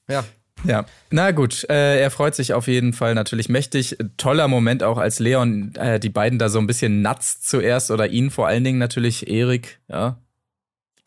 Ja. 0.08 0.24
Ja, 0.64 0.86
na 1.10 1.32
gut, 1.32 1.68
äh, 1.72 2.00
er 2.00 2.12
freut 2.12 2.36
sich 2.36 2.54
auf 2.54 2.68
jeden 2.68 2.94
Fall 2.94 3.16
natürlich 3.16 3.50
mächtig. 3.50 3.98
Toller 4.18 4.48
Moment 4.48 4.84
auch, 4.84 5.00
als 5.00 5.18
Leon 5.18 5.74
äh, 5.74 6.00
die 6.00 6.10
beiden 6.10 6.38
da 6.38 6.50
so 6.50 6.60
ein 6.60 6.68
bisschen 6.68 7.02
natzt 7.02 7.50
zuerst 7.50 7.90
oder 7.90 8.08
ihn 8.10 8.30
vor 8.30 8.46
allen 8.46 8.64
Dingen 8.64 8.78
natürlich, 8.78 9.28
Erik, 9.28 9.80
ja. 9.88 10.21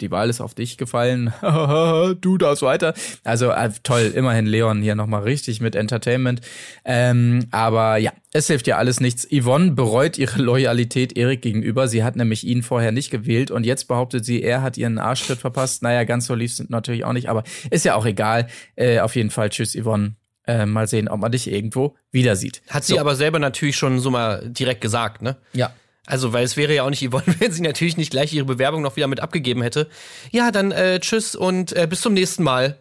Die 0.00 0.10
Wahl 0.10 0.28
ist 0.28 0.40
auf 0.40 0.54
dich 0.54 0.76
gefallen. 0.76 1.32
du 2.20 2.38
darfst 2.38 2.62
weiter. 2.62 2.94
Also 3.22 3.50
äh, 3.50 3.70
toll, 3.84 4.12
immerhin 4.14 4.44
Leon 4.44 4.82
hier 4.82 4.96
nochmal 4.96 5.22
richtig 5.22 5.60
mit 5.60 5.76
Entertainment. 5.76 6.40
Ähm, 6.84 7.46
aber 7.52 7.98
ja, 7.98 8.12
es 8.32 8.48
hilft 8.48 8.66
ja 8.66 8.76
alles 8.76 8.98
nichts. 9.00 9.26
Yvonne 9.30 9.72
bereut 9.72 10.18
ihre 10.18 10.42
Loyalität 10.42 11.16
Erik 11.16 11.42
gegenüber. 11.42 11.86
Sie 11.86 12.02
hat 12.02 12.16
nämlich 12.16 12.44
ihn 12.44 12.64
vorher 12.64 12.90
nicht 12.90 13.10
gewählt 13.10 13.52
und 13.52 13.64
jetzt 13.64 13.86
behauptet 13.86 14.24
sie, 14.24 14.42
er 14.42 14.62
hat 14.62 14.76
ihren 14.76 14.98
Arschtritt 14.98 15.38
verpasst. 15.38 15.82
Naja, 15.82 16.02
ganz 16.02 16.26
so 16.26 16.34
lief 16.34 16.52
es 16.52 16.68
natürlich 16.68 17.04
auch 17.04 17.12
nicht, 17.12 17.28
aber 17.28 17.44
ist 17.70 17.84
ja 17.84 17.94
auch 17.94 18.06
egal. 18.06 18.48
Äh, 18.74 18.98
auf 18.98 19.14
jeden 19.14 19.30
Fall, 19.30 19.50
tschüss 19.50 19.76
Yvonne. 19.76 20.16
Äh, 20.46 20.66
mal 20.66 20.86
sehen, 20.88 21.08
ob 21.08 21.20
man 21.20 21.32
dich 21.32 21.50
irgendwo 21.50 21.96
wieder 22.10 22.36
sieht. 22.36 22.62
Hat 22.68 22.84
sie 22.84 22.98
aber 22.98 23.14
selber 23.14 23.38
natürlich 23.38 23.76
schon 23.76 23.98
so 23.98 24.10
mal 24.10 24.46
direkt 24.46 24.82
gesagt, 24.82 25.22
ne? 25.22 25.36
Ja. 25.54 25.72
Also, 26.06 26.32
weil 26.32 26.44
es 26.44 26.56
wäre 26.56 26.74
ja 26.74 26.82
auch 26.84 26.90
nicht 26.90 27.02
Yvonne, 27.08 27.24
wenn 27.38 27.52
sie 27.52 27.62
natürlich 27.62 27.96
nicht 27.96 28.10
gleich 28.10 28.32
ihre 28.32 28.44
Bewerbung 28.44 28.82
noch 28.82 28.96
wieder 28.96 29.06
mit 29.06 29.20
abgegeben 29.20 29.62
hätte. 29.62 29.88
Ja, 30.30 30.50
dann 30.50 30.72
äh, 30.72 31.00
tschüss 31.00 31.34
und 31.34 31.72
äh, 31.72 31.86
bis 31.88 32.00
zum 32.00 32.14
nächsten 32.14 32.42
Mal. 32.42 32.78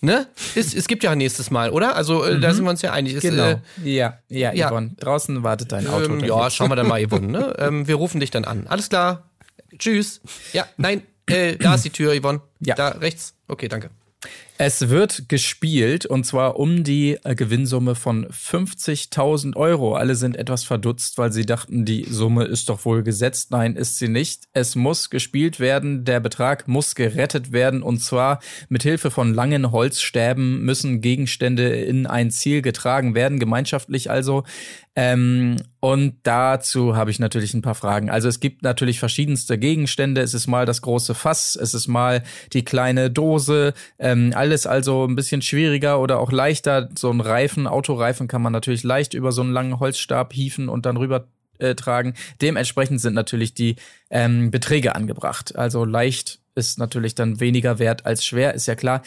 Ne? 0.00 0.26
Es, 0.54 0.74
es 0.74 0.86
gibt 0.86 1.02
ja 1.02 1.12
ein 1.12 1.18
nächstes 1.18 1.50
Mal, 1.50 1.70
oder? 1.70 1.96
Also, 1.96 2.24
äh, 2.24 2.38
da 2.38 2.52
sind 2.52 2.64
wir 2.64 2.70
uns 2.70 2.82
ja 2.82 2.92
einig. 2.92 3.14
Es, 3.14 3.22
Genau. 3.22 3.52
Äh, 3.52 3.58
ja, 3.84 4.18
ja, 4.28 4.52
ja. 4.52 4.68
Yvonne. 4.68 4.90
Draußen 4.98 5.42
wartet 5.42 5.72
dein 5.72 5.86
Auto. 5.86 6.12
ähm, 6.12 6.20
ja, 6.20 6.50
schauen 6.50 6.70
wir 6.70 6.76
dann 6.76 6.88
mal, 6.88 7.02
Yvonne. 7.06 7.26
Ne? 7.26 7.54
ähm, 7.58 7.88
wir 7.88 7.94
rufen 7.94 8.20
dich 8.20 8.30
dann 8.30 8.44
an. 8.44 8.66
Alles 8.66 8.90
klar. 8.90 9.30
Tschüss. 9.78 10.20
Ja, 10.52 10.66
nein, 10.76 11.02
äh, 11.26 11.56
da 11.56 11.74
ist 11.74 11.84
die 11.86 11.90
Tür, 11.90 12.14
Yvonne. 12.20 12.42
Ja. 12.60 12.74
Da 12.74 12.88
rechts. 12.88 13.34
Okay, 13.48 13.68
danke. 13.68 13.90
Es 14.56 14.88
wird 14.88 15.28
gespielt 15.28 16.06
und 16.06 16.24
zwar 16.24 16.60
um 16.60 16.84
die 16.84 17.18
äh, 17.24 17.34
Gewinnsumme 17.34 17.96
von 17.96 18.28
50.000 18.28 19.56
Euro. 19.56 19.96
Alle 19.96 20.14
sind 20.14 20.36
etwas 20.36 20.62
verdutzt, 20.62 21.18
weil 21.18 21.32
sie 21.32 21.44
dachten, 21.44 21.84
die 21.84 22.04
Summe 22.04 22.44
ist 22.44 22.68
doch 22.68 22.84
wohl 22.84 23.02
gesetzt. 23.02 23.50
Nein, 23.50 23.74
ist 23.74 23.98
sie 23.98 24.06
nicht. 24.06 24.44
Es 24.52 24.76
muss 24.76 25.10
gespielt 25.10 25.58
werden. 25.58 26.04
Der 26.04 26.20
Betrag 26.20 26.68
muss 26.68 26.94
gerettet 26.94 27.50
werden 27.50 27.82
und 27.82 27.98
zwar 27.98 28.38
mit 28.68 28.84
Hilfe 28.84 29.10
von 29.10 29.34
langen 29.34 29.72
Holzstäben 29.72 30.64
müssen 30.64 31.00
Gegenstände 31.00 31.70
in 31.70 32.06
ein 32.06 32.30
Ziel 32.30 32.62
getragen 32.62 33.16
werden, 33.16 33.40
gemeinschaftlich 33.40 34.08
also. 34.08 34.44
Ähm, 34.96 35.56
und 35.80 36.18
dazu 36.22 36.96
habe 36.96 37.10
ich 37.10 37.18
natürlich 37.18 37.52
ein 37.52 37.62
paar 37.62 37.74
Fragen. 37.74 38.10
Also 38.10 38.28
es 38.28 38.38
gibt 38.38 38.62
natürlich 38.62 39.00
verschiedenste 39.00 39.58
Gegenstände. 39.58 40.20
Es 40.20 40.34
ist 40.34 40.46
mal 40.46 40.66
das 40.66 40.82
große 40.82 41.14
Fass, 41.14 41.58
es 41.60 41.74
ist 41.74 41.88
mal 41.88 42.22
die 42.52 42.64
kleine 42.64 43.10
Dose. 43.10 43.74
Ähm, 43.98 44.32
alles 44.54 44.66
also 44.66 45.04
ein 45.04 45.16
bisschen 45.16 45.42
schwieriger 45.42 46.00
oder 46.00 46.20
auch 46.20 46.30
leichter. 46.30 46.88
So 46.96 47.10
ein 47.10 47.20
Reifen, 47.20 47.66
Autoreifen 47.66 48.28
kann 48.28 48.42
man 48.42 48.52
natürlich 48.52 48.84
leicht 48.84 49.14
über 49.14 49.32
so 49.32 49.42
einen 49.42 49.52
langen 49.52 49.80
Holzstab 49.80 50.32
hieven 50.32 50.68
und 50.68 50.86
dann 50.86 50.96
rüber 50.96 51.26
äh, 51.58 51.74
tragen. 51.74 52.14
Dementsprechend 52.40 53.00
sind 53.00 53.14
natürlich 53.14 53.54
die 53.54 53.76
ähm, 54.10 54.50
Beträge 54.50 54.94
angebracht. 54.94 55.56
Also 55.56 55.84
leicht 55.84 56.38
ist 56.54 56.78
natürlich 56.78 57.14
dann 57.14 57.40
weniger 57.40 57.78
wert 57.80 58.06
als 58.06 58.24
schwer, 58.24 58.54
ist 58.54 58.66
ja 58.66 58.76
klar. 58.76 59.02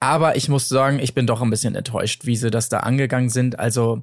Aber 0.00 0.36
ich 0.36 0.48
muss 0.48 0.68
sagen, 0.68 0.98
ich 0.98 1.14
bin 1.14 1.26
doch 1.26 1.42
ein 1.42 1.50
bisschen 1.50 1.74
enttäuscht, 1.74 2.24
wie 2.24 2.36
sie 2.36 2.50
das 2.50 2.68
da 2.68 2.80
angegangen 2.80 3.28
sind. 3.28 3.58
Also 3.58 4.02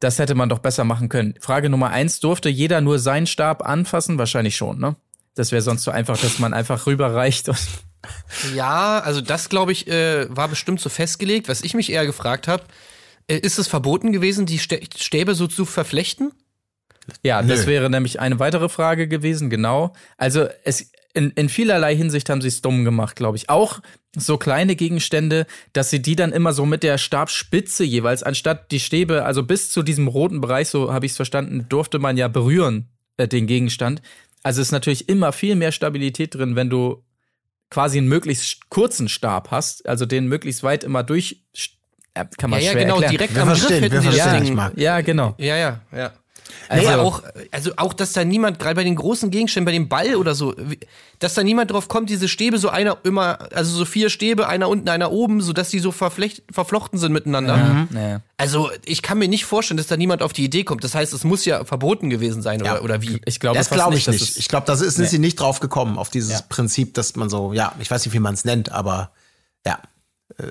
das 0.00 0.18
hätte 0.18 0.34
man 0.34 0.48
doch 0.48 0.58
besser 0.58 0.84
machen 0.84 1.08
können. 1.08 1.34
Frage 1.40 1.68
Nummer 1.70 1.90
eins, 1.90 2.20
durfte 2.20 2.48
jeder 2.48 2.80
nur 2.80 2.98
seinen 2.98 3.26
Stab 3.26 3.64
anfassen? 3.64 4.18
Wahrscheinlich 4.18 4.56
schon, 4.56 4.78
ne? 4.78 4.96
Das 5.34 5.52
wäre 5.52 5.62
sonst 5.62 5.82
so 5.82 5.90
einfach, 5.90 6.18
dass 6.18 6.38
man 6.38 6.54
einfach 6.54 6.86
rüberreicht. 6.86 7.48
Und 7.48 7.58
Ja, 8.54 9.00
also 9.00 9.20
das 9.20 9.48
glaube 9.48 9.72
ich 9.72 9.88
äh, 9.88 10.26
war 10.34 10.48
bestimmt 10.48 10.80
so 10.80 10.88
festgelegt. 10.88 11.48
Was 11.48 11.62
ich 11.62 11.74
mich 11.74 11.90
eher 11.90 12.06
gefragt 12.06 12.48
habe, 12.48 12.64
Äh, 13.28 13.38
Ist 13.38 13.58
es 13.58 13.66
verboten 13.66 14.12
gewesen, 14.12 14.46
die 14.46 14.60
Stä- 14.60 14.80
Stäbe 14.96 15.34
so 15.34 15.46
zu 15.48 15.64
verflechten? 15.64 16.30
Ja, 17.24 17.42
das 17.42 17.62
Nö. 17.62 17.66
wäre 17.66 17.90
nämlich 17.90 18.20
eine 18.20 18.38
weitere 18.38 18.68
Frage 18.68 19.08
gewesen, 19.08 19.50
genau. 19.50 19.92
Also 20.16 20.46
es 20.64 20.90
in, 21.14 21.30
in 21.30 21.48
vielerlei 21.48 21.96
Hinsicht 21.96 22.28
haben 22.28 22.40
sie 22.42 22.48
es 22.48 22.60
dumm 22.62 22.84
gemacht, 22.84 23.16
glaube 23.16 23.36
ich. 23.36 23.48
Auch 23.48 23.80
so 24.16 24.36
kleine 24.38 24.76
Gegenstände, 24.76 25.46
dass 25.72 25.88
sie 25.90 26.02
die 26.02 26.14
dann 26.14 26.32
immer 26.32 26.52
so 26.52 26.66
mit 26.66 26.82
der 26.82 26.98
Stabspitze 26.98 27.84
jeweils, 27.84 28.22
anstatt 28.22 28.70
die 28.70 28.80
Stäbe, 28.80 29.24
also 29.24 29.42
bis 29.42 29.70
zu 29.72 29.82
diesem 29.82 30.08
roten 30.08 30.40
Bereich, 30.40 30.68
so 30.68 30.92
habe 30.92 31.06
ich 31.06 31.12
es 31.12 31.16
verstanden, 31.16 31.66
durfte 31.68 31.98
man 31.98 32.16
ja 32.16 32.28
berühren, 32.28 32.88
äh, 33.16 33.26
den 33.26 33.46
Gegenstand. 33.46 34.02
Also 34.42 34.60
ist 34.60 34.72
natürlich 34.72 35.08
immer 35.08 35.32
viel 35.32 35.54
mehr 35.56 35.72
Stabilität 35.72 36.34
drin, 36.34 36.54
wenn 36.54 36.70
du 36.70 37.02
quasi 37.70 37.98
einen 37.98 38.08
möglichst 38.08 38.68
kurzen 38.70 39.08
Stab 39.08 39.50
hast, 39.50 39.86
also 39.88 40.06
den 40.06 40.26
möglichst 40.26 40.62
weit 40.62 40.84
immer 40.84 41.02
durch, 41.02 41.44
kann 42.14 42.50
man 42.50 42.60
ja, 42.60 42.66
ja, 42.66 42.72
schwer 42.72 42.82
genau, 42.82 42.94
erklären. 42.94 43.10
direkt 43.12 43.34
Wir 43.34 43.42
am 43.42 43.48
Griff 43.48 43.58
verstehen, 43.58 43.82
hätten 43.82 43.92
wir 43.92 44.00
sie 44.00 44.18
das 44.18 44.26
verstehen 44.26 44.54
Marc. 44.54 44.78
Ja, 44.78 45.00
genau. 45.00 45.34
Ja, 45.38 45.56
ja, 45.56 45.80
ja. 45.92 46.12
Also- 46.68 46.88
Also, 46.88 47.00
auch, 47.02 47.22
also 47.52 47.70
auch, 47.76 47.92
dass 47.94 48.12
da 48.12 48.24
niemand, 48.24 48.58
gerade 48.58 48.74
bei 48.74 48.84
den 48.84 48.96
großen 48.96 49.30
Gegenständen, 49.30 49.64
bei 49.66 49.72
dem 49.72 49.88
Ball 49.88 50.16
oder 50.16 50.34
so, 50.34 50.54
dass 51.18 51.34
da 51.34 51.42
niemand 51.42 51.70
drauf 51.70 51.88
kommt, 51.88 52.10
diese 52.10 52.28
Stäbe 52.28 52.58
so 52.58 52.68
einer 52.68 52.98
immer, 53.04 53.38
also 53.54 53.76
so 53.76 53.84
vier 53.84 54.10
Stäbe, 54.10 54.48
einer 54.48 54.68
unten, 54.68 54.88
einer 54.88 55.12
oben, 55.12 55.40
so 55.40 55.52
dass 55.52 55.68
die 55.70 55.78
so 55.78 55.92
verflochten 55.92 56.98
sind 56.98 57.12
miteinander. 57.12 57.86
Ja. 57.94 58.20
Also 58.36 58.70
ich 58.84 59.02
kann 59.02 59.18
mir 59.18 59.28
nicht 59.28 59.44
vorstellen, 59.44 59.78
dass 59.78 59.86
da 59.86 59.96
niemand 59.96 60.22
auf 60.22 60.32
die 60.32 60.44
Idee 60.44 60.64
kommt. 60.64 60.84
Das 60.84 60.94
heißt, 60.94 61.12
es 61.12 61.24
muss 61.24 61.44
ja 61.44 61.64
verboten 61.64 62.10
gewesen 62.10 62.42
sein 62.42 62.60
oder, 62.60 62.82
oder 62.82 63.02
wie? 63.02 63.20
Ich 63.24 63.40
glaube 63.40 63.56
das 63.58 63.70
glaube 63.70 63.96
ich 63.96 64.06
nicht. 64.06 64.20
es- 64.22 64.36
Ich 64.36 64.48
glaube, 64.48 64.66
da 64.66 64.76
sind 64.76 64.98
Nee. 64.98 65.06
sie 65.06 65.18
nicht 65.18 65.40
drauf 65.40 65.60
gekommen, 65.60 65.98
auf 65.98 66.10
dieses 66.10 66.32
Ja. 66.32 66.40
Prinzip, 66.48 66.94
dass 66.94 67.16
man 67.16 67.30
so, 67.30 67.52
ja, 67.52 67.72
ich 67.80 67.90
weiß 67.90 68.04
nicht, 68.04 68.14
wie 68.14 68.18
man 68.20 68.34
es 68.34 68.44
nennt, 68.44 68.70
aber 68.72 69.10
ja. 69.66 69.78
Äh, 70.38 70.48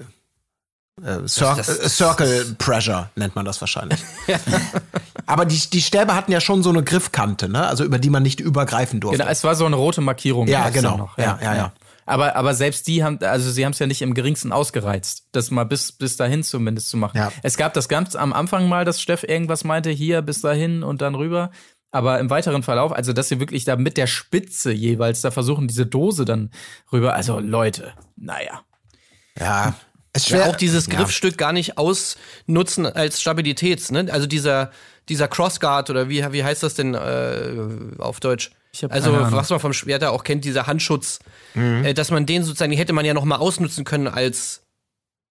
äh, 1.04 1.28
Cir 1.28 1.56
Das- 1.58 1.80
äh, 1.80 1.90
Circle 1.90 2.56
Pressure 2.58 3.10
nennt 3.16 3.36
man 3.36 3.46
das 3.46 3.60
wahrscheinlich. 3.62 4.00
aber 5.26 5.46
die, 5.46 5.60
die 5.70 5.82
Stäbe 5.82 6.16
hatten 6.16 6.32
ja 6.32 6.40
schon 6.42 6.64
so 6.64 6.70
eine 6.70 6.84
Griffkante, 6.84 7.50
ne? 7.50 7.68
Also 7.68 7.84
über 7.84 8.00
die 8.00 8.10
man 8.10 8.24
nicht 8.24 8.40
übergreifen 8.40 9.00
durfte. 9.00 9.18
Genau, 9.20 9.30
es 9.30 9.44
war 9.44 9.56
so 9.56 9.66
eine 9.66 9.76
rote 9.76 10.02
Markierung. 10.02 10.48
Ja, 10.48 10.64
gab's 10.70 10.82
dann 10.82 10.92
genau. 10.94 11.10
Ja, 11.18 11.40
ja, 11.42 11.56
ja. 11.56 11.74
Aber, 12.06 12.36
aber 12.36 12.54
selbst 12.54 12.88
die 12.88 13.04
haben, 13.04 13.18
also 13.22 13.50
sie 13.50 13.66
haben 13.66 13.72
es 13.72 13.80
ja 13.80 13.88
nicht 13.88 14.04
im 14.04 14.14
geringsten 14.14 14.52
ausgereizt, 14.52 15.26
das 15.32 15.50
mal 15.50 15.64
bis, 15.64 15.92
bis 15.92 16.18
dahin 16.18 16.44
zumindest 16.44 16.90
zu 16.90 16.98
machen. 16.98 17.18
Ja. 17.18 17.32
Es 17.42 17.58
gab 17.58 17.74
das 17.74 17.90
ganz 17.90 18.16
am 18.16 18.32
Anfang 18.32 18.70
mal, 18.70 18.86
dass 18.86 19.02
Steff 19.02 19.24
irgendwas 19.24 19.64
meinte, 19.64 19.90
hier 19.90 20.22
bis 20.22 20.42
dahin 20.42 20.84
und 20.84 21.02
dann 21.02 21.16
rüber. 21.16 21.50
Aber 21.92 22.20
im 22.20 22.30
weiteren 22.30 22.62
Verlauf, 22.62 22.92
also 22.92 23.12
dass 23.12 23.30
sie 23.30 23.40
wirklich 23.40 23.64
da 23.64 23.76
mit 23.76 23.98
der 23.98 24.06
Spitze 24.06 24.72
jeweils 24.72 25.22
da 25.22 25.32
versuchen, 25.32 25.68
diese 25.68 25.86
Dose 25.86 26.26
dann 26.26 26.52
rüber. 26.92 27.14
Also 27.16 27.40
Leute, 27.40 27.94
naja. 28.18 28.62
ja. 29.40 29.74
Ja, 30.24 30.38
schwer. 30.38 30.50
auch 30.50 30.56
dieses 30.56 30.88
Ja. 30.88 30.96
Griffstück 30.96 31.38
gar 31.38 31.54
nicht 31.54 31.78
ausnutzen 31.78 32.86
als 32.86 33.22
Stabilitäts, 33.22 33.92
ne? 33.92 34.08
Also 34.12 34.28
dieser, 34.28 34.72
dieser 35.10 35.28
Crossguard 35.28 35.90
oder 35.90 36.10
wie, 36.10 36.24
wie 36.32 36.44
heißt 36.44 36.64
das 36.64 36.74
denn 36.74 36.94
äh, 36.94 37.54
auf 38.00 38.20
Deutsch? 38.20 38.52
Also, 38.90 39.14
was 39.32 39.50
man 39.50 39.60
vom 39.62 39.72
Schwerter 39.72 40.12
auch 40.12 40.24
kennt, 40.26 40.44
dieser 40.44 40.68
Handschutz, 40.68 41.20
äh, 41.56 41.94
dass 41.94 42.12
man 42.12 42.26
den 42.26 42.44
sozusagen, 42.44 42.72
die 42.72 42.78
hätte 42.78 42.92
man 42.92 43.06
ja 43.06 43.14
noch 43.14 43.24
mal 43.24 43.38
ausnutzen 43.38 43.86
können 43.86 44.08
als 44.10 44.64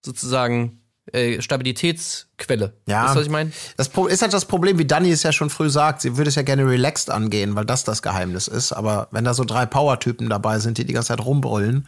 sozusagen 0.03 0.81
äh, 1.13 1.39
Stabilitätsquelle. 1.41 2.73
Ja. 2.87 3.03
Weißt 3.05 3.15
du, 3.15 3.19
was 3.19 3.25
ich 3.27 3.31
meine? 3.31 3.51
Das 3.77 3.89
Pro- 3.89 4.07
ist 4.07 4.23
halt 4.23 4.33
das 4.33 4.45
Problem, 4.45 4.79
wie 4.79 4.85
Dani 4.85 5.11
es 5.11 5.21
ja 5.21 5.31
schon 5.31 5.51
früh 5.51 5.69
sagt, 5.69 6.01
sie 6.01 6.17
würde 6.17 6.29
es 6.29 6.35
ja 6.35 6.41
gerne 6.41 6.65
relaxed 6.67 7.11
angehen, 7.11 7.55
weil 7.55 7.65
das 7.65 7.83
das 7.83 8.01
Geheimnis 8.01 8.47
ist. 8.47 8.71
Aber 8.71 9.07
wenn 9.11 9.23
da 9.23 9.35
so 9.35 9.43
drei 9.43 9.67
Power-Typen 9.67 10.27
dabei 10.29 10.57
sind, 10.57 10.79
die 10.79 10.85
die 10.85 10.93
ganze 10.93 11.09
Zeit 11.09 11.23
rumbrüllen, 11.23 11.87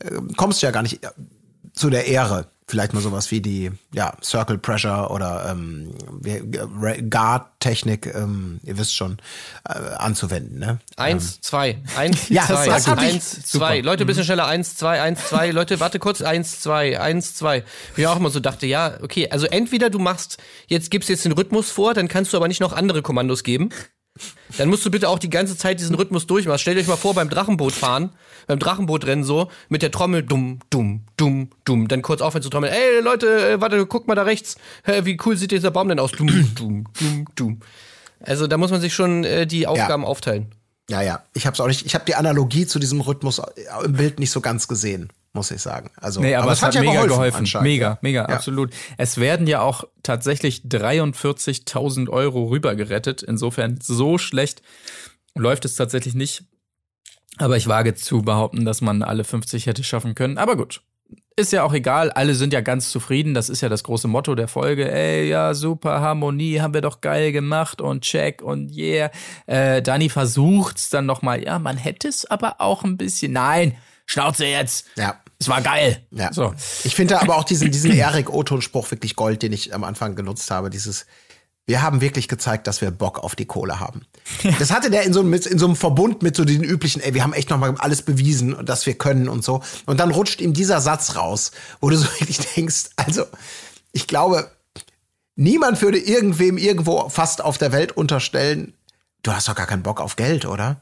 äh, 0.00 0.10
kommst 0.36 0.62
du 0.62 0.66
ja 0.66 0.72
gar 0.72 0.82
nicht 0.82 1.00
zu 1.78 1.90
der 1.90 2.06
Ehre. 2.06 2.46
Vielleicht 2.70 2.92
mal 2.92 3.00
sowas 3.00 3.30
wie 3.30 3.40
die 3.40 3.72
ja, 3.94 4.12
Circle 4.22 4.58
Pressure 4.58 5.10
oder 5.10 5.48
ähm, 5.50 5.94
äh, 6.22 7.00
Guard-Technik, 7.02 8.14
ähm, 8.14 8.60
ihr 8.62 8.76
wisst 8.76 8.94
schon, 8.94 9.16
äh, 9.66 9.72
anzuwenden. 9.96 10.58
Ne? 10.58 10.78
Eins, 10.98 11.40
zwei, 11.40 11.78
eins, 11.96 12.28
Ja, 12.28 12.44
zwei, 12.44 12.66
das 12.66 12.86
hab 12.86 13.00
ich- 13.00 13.08
eins, 13.14 13.46
zwei. 13.46 13.80
Leute, 13.80 14.04
bisschen 14.04 14.24
schneller. 14.24 14.46
Eins, 14.46 14.76
zwei, 14.76 15.00
eins, 15.00 15.28
zwei. 15.28 15.50
Leute, 15.50 15.80
warte 15.80 15.98
kurz. 15.98 16.20
Eins, 16.20 16.60
zwei, 16.60 17.00
eins, 17.00 17.34
zwei. 17.34 17.64
Wie 17.94 18.02
ich 18.02 18.06
auch 18.06 18.16
immer 18.18 18.28
so 18.28 18.38
dachte, 18.38 18.66
ja, 18.66 18.98
okay, 19.02 19.30
also 19.30 19.46
entweder 19.46 19.88
du 19.88 19.98
machst, 19.98 20.36
jetzt 20.66 20.90
gibst 20.90 21.08
jetzt 21.08 21.24
den 21.24 21.32
Rhythmus 21.32 21.70
vor, 21.70 21.94
dann 21.94 22.06
kannst 22.08 22.34
du 22.34 22.36
aber 22.36 22.48
nicht 22.48 22.60
noch 22.60 22.74
andere 22.74 23.00
Kommandos 23.00 23.44
geben. 23.44 23.70
Dann 24.56 24.68
musst 24.68 24.84
du 24.84 24.90
bitte 24.90 25.08
auch 25.08 25.18
die 25.18 25.30
ganze 25.30 25.56
Zeit 25.56 25.80
diesen 25.80 25.94
Rhythmus 25.94 26.26
durchmachen. 26.26 26.58
Stellt 26.58 26.78
euch 26.78 26.86
mal 26.86 26.96
vor, 26.96 27.14
beim 27.14 27.28
Drachenboot 27.28 27.72
fahren, 27.72 28.10
beim 28.46 28.58
Drachenbootrennen 28.58 29.24
so, 29.24 29.48
mit 29.68 29.82
der 29.82 29.90
Trommel 29.90 30.22
dumm, 30.22 30.60
dumm, 30.70 31.04
dumm, 31.16 31.50
dumm. 31.64 31.88
Dann 31.88 32.02
kurz 32.02 32.20
aufhören 32.20 32.42
zu 32.42 32.50
trommeln. 32.50 32.72
Ey, 32.72 33.00
Leute, 33.02 33.52
äh, 33.52 33.60
warte, 33.60 33.86
guck 33.86 34.06
mal 34.08 34.14
da 34.14 34.22
rechts. 34.22 34.56
Hä, 34.84 35.04
wie 35.04 35.18
cool 35.24 35.36
sieht 35.36 35.50
dieser 35.50 35.70
Baum 35.70 35.88
denn 35.88 35.98
aus? 35.98 36.12
Dumm, 36.12 36.54
dumm, 36.54 36.86
dumm, 36.98 37.24
dumm. 37.34 37.60
Also 38.20 38.46
da 38.46 38.56
muss 38.56 38.70
man 38.70 38.80
sich 38.80 38.94
schon 38.94 39.24
äh, 39.24 39.46
die 39.46 39.66
Aufgaben 39.66 40.04
aufteilen. 40.04 40.54
Ja, 40.90 41.02
ja. 41.02 41.22
Ich 41.34 41.46
habe 41.46 41.62
auch 41.62 41.66
nicht, 41.66 41.84
ich 41.84 41.94
habe 41.94 42.04
die 42.06 42.14
Analogie 42.14 42.66
zu 42.66 42.78
diesem 42.78 43.00
Rhythmus 43.00 43.42
im 43.84 43.92
Bild 43.92 44.18
nicht 44.18 44.30
so 44.30 44.40
ganz 44.40 44.68
gesehen, 44.68 45.10
muss 45.32 45.50
ich 45.50 45.60
sagen. 45.60 45.90
Also, 45.96 46.20
Nee, 46.20 46.34
aber, 46.34 46.52
es 46.52 46.62
hat, 46.62 46.74
mega 46.80 47.06
geholfen. 47.06 47.38
anscheinend. 47.38 47.68
Mega, 47.68 47.98
mega, 48.02 48.22
Ja. 48.22 48.28
absolut. 48.28 48.72
Es 48.96 49.18
werden 49.18 49.46
ja 49.46 49.60
auch 49.60 49.84
tatsächlich 50.02 50.62
43.000 50.66 52.08
Euro 52.08 52.44
rübergerettet. 52.46 53.22
Insofern 53.22 53.78
so 53.82 54.18
schlecht 54.18 54.62
läuft 55.34 55.64
es 55.64 55.76
tatsächlich 55.76 56.14
nicht. 56.14 56.44
Aber 57.36 57.56
ich 57.56 57.68
wage 57.68 57.94
zu 57.94 58.22
behaupten, 58.22 58.64
dass 58.64 58.80
man 58.80 59.02
alle 59.02 59.22
50 59.24 59.66
hätte 59.66 59.84
schaffen 59.84 60.14
können. 60.14 60.38
Aber 60.38 60.56
gut. 60.56 60.82
Ist 61.36 61.52
ja 61.52 61.62
auch 61.62 61.72
egal, 61.72 62.10
alle 62.10 62.34
sind 62.34 62.52
ja 62.52 62.60
ganz 62.60 62.90
zufrieden. 62.90 63.32
Das 63.32 63.48
ist 63.48 63.60
ja 63.60 63.68
das 63.68 63.84
große 63.84 64.08
Motto 64.08 64.34
der 64.34 64.48
Folge. 64.48 64.90
Ey, 64.90 65.28
ja, 65.28 65.54
super 65.54 66.00
Harmonie, 66.00 66.60
haben 66.60 66.74
wir 66.74 66.80
doch 66.80 67.00
geil 67.00 67.30
gemacht 67.30 67.80
und 67.80 68.02
check 68.02 68.42
und 68.42 68.74
yeah. 68.76 69.12
Äh, 69.46 69.80
Dani 69.80 70.08
versucht's 70.08 70.90
dann 70.90 71.06
nochmal. 71.06 71.44
Ja, 71.44 71.60
man 71.60 71.76
hätte 71.76 72.08
es 72.08 72.26
aber 72.28 72.56
auch 72.60 72.82
ein 72.82 72.96
bisschen. 72.96 73.32
Nein, 73.34 73.76
Schnauze 74.08 74.46
jetzt. 74.46 74.86
Ja. 74.96 75.20
Es 75.38 75.48
war 75.48 75.60
geil. 75.62 76.02
Ja. 76.10 76.32
So. 76.32 76.52
Ich 76.82 76.96
finde 76.96 77.20
aber 77.20 77.36
auch 77.36 77.44
diesen, 77.44 77.70
diesen 77.70 77.92
Erik 77.92 78.30
O-Ton-Spruch 78.30 78.90
wirklich 78.90 79.14
Gold, 79.14 79.42
den 79.42 79.52
ich 79.52 79.72
am 79.74 79.84
Anfang 79.84 80.16
genutzt 80.16 80.50
habe. 80.50 80.70
Dieses, 80.70 81.06
wir 81.66 81.82
haben 81.82 82.00
wirklich 82.00 82.26
gezeigt, 82.26 82.66
dass 82.66 82.80
wir 82.80 82.90
Bock 82.90 83.18
auf 83.20 83.36
die 83.36 83.44
Kohle 83.44 83.78
haben. 83.78 84.06
Das 84.58 84.72
hatte 84.72 84.90
der 84.90 85.02
in 85.02 85.12
so, 85.12 85.20
einem- 85.20 85.34
in 85.34 85.58
so 85.58 85.66
einem 85.66 85.76
Verbund 85.76 86.22
mit 86.22 86.34
so 86.34 86.44
diesen 86.44 86.64
üblichen, 86.64 87.00
ey, 87.02 87.12
wir 87.14 87.22
haben 87.22 87.34
echt 87.34 87.50
nochmal 87.50 87.74
alles 87.78 88.02
bewiesen, 88.02 88.64
dass 88.64 88.86
wir 88.86 88.94
können 88.94 89.28
und 89.28 89.44
so. 89.44 89.62
Und 89.86 90.00
dann 90.00 90.10
rutscht 90.10 90.40
ihm 90.40 90.54
dieser 90.54 90.80
Satz 90.80 91.14
raus, 91.14 91.52
wo 91.80 91.90
du 91.90 91.96
so 91.96 92.06
wirklich 92.18 92.38
denkst, 92.38 92.86
also, 92.96 93.24
ich 93.92 94.06
glaube, 94.06 94.50
niemand 95.36 95.80
würde 95.82 95.98
irgendwem 95.98 96.56
irgendwo 96.58 97.08
fast 97.10 97.42
auf 97.44 97.58
der 97.58 97.70
Welt 97.72 97.92
unterstellen, 97.92 98.72
du 99.22 99.32
hast 99.32 99.46
doch 99.48 99.54
gar 99.54 99.66
keinen 99.66 99.82
Bock 99.82 100.00
auf 100.00 100.16
Geld, 100.16 100.46
oder? 100.46 100.80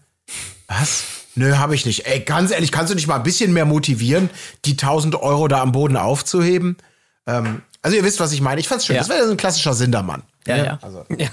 Was? 0.68 1.02
Nö, 1.36 1.56
habe 1.56 1.74
ich 1.74 1.86
nicht. 1.86 2.06
Ey, 2.06 2.20
ganz 2.20 2.50
ehrlich, 2.50 2.72
kannst 2.72 2.90
du 2.90 2.94
nicht 2.96 3.06
mal 3.06 3.16
ein 3.16 3.22
bisschen 3.22 3.52
mehr 3.52 3.64
motivieren, 3.66 4.30
die 4.64 4.72
1000 4.72 5.14
Euro 5.16 5.48
da 5.48 5.60
am 5.60 5.72
Boden 5.72 5.96
aufzuheben? 5.96 6.76
Ähm, 7.26 7.62
also 7.82 7.96
ihr 7.96 8.04
wisst, 8.04 8.18
was 8.20 8.32
ich 8.32 8.40
meine. 8.40 8.60
Ich 8.60 8.68
fand's 8.68 8.86
schön. 8.86 8.96
Ja. 8.96 9.02
Das 9.02 9.08
wäre 9.08 9.24
so 9.24 9.30
ein 9.30 9.36
klassischer 9.36 9.74
Sindermann. 9.74 10.22
Ja, 10.46 10.56
ja. 10.56 10.78
Also 10.82 11.04
Ja. 11.16 11.28